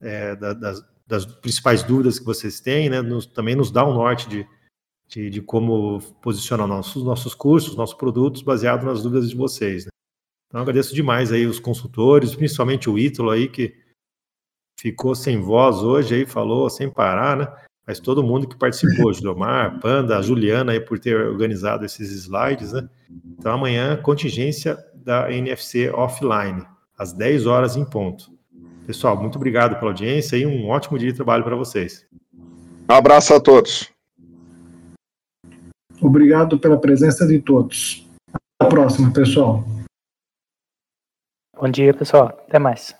[0.00, 3.02] é, da, das, das, principais dúvidas que vocês têm, né?
[3.02, 4.46] Nos, também nos dá um norte de,
[5.08, 9.86] de, de, como posicionar nossos, nossos cursos, nossos produtos, baseado nas dúvidas de vocês.
[9.86, 9.90] Né?
[10.46, 13.76] Então, agradeço demais aí os consultores, principalmente o Ítalo aí, que
[14.78, 17.69] ficou sem voz hoje aí, falou sem parar, né?
[17.86, 22.72] Mas todo mundo que participou, Gilmar, Panda, a Juliana aí por ter organizado esses slides,
[22.72, 22.88] né?
[23.38, 26.64] Então amanhã, contingência da NFC offline,
[26.96, 28.30] às 10 horas em ponto.
[28.86, 32.06] Pessoal, muito obrigado pela audiência e um ótimo dia de trabalho para vocês.
[32.88, 33.88] Um abraço a todos.
[36.00, 38.06] Obrigado pela presença de todos.
[38.32, 39.64] Até a próxima, pessoal.
[41.60, 42.28] Bom dia, pessoal.
[42.48, 42.94] Até mais.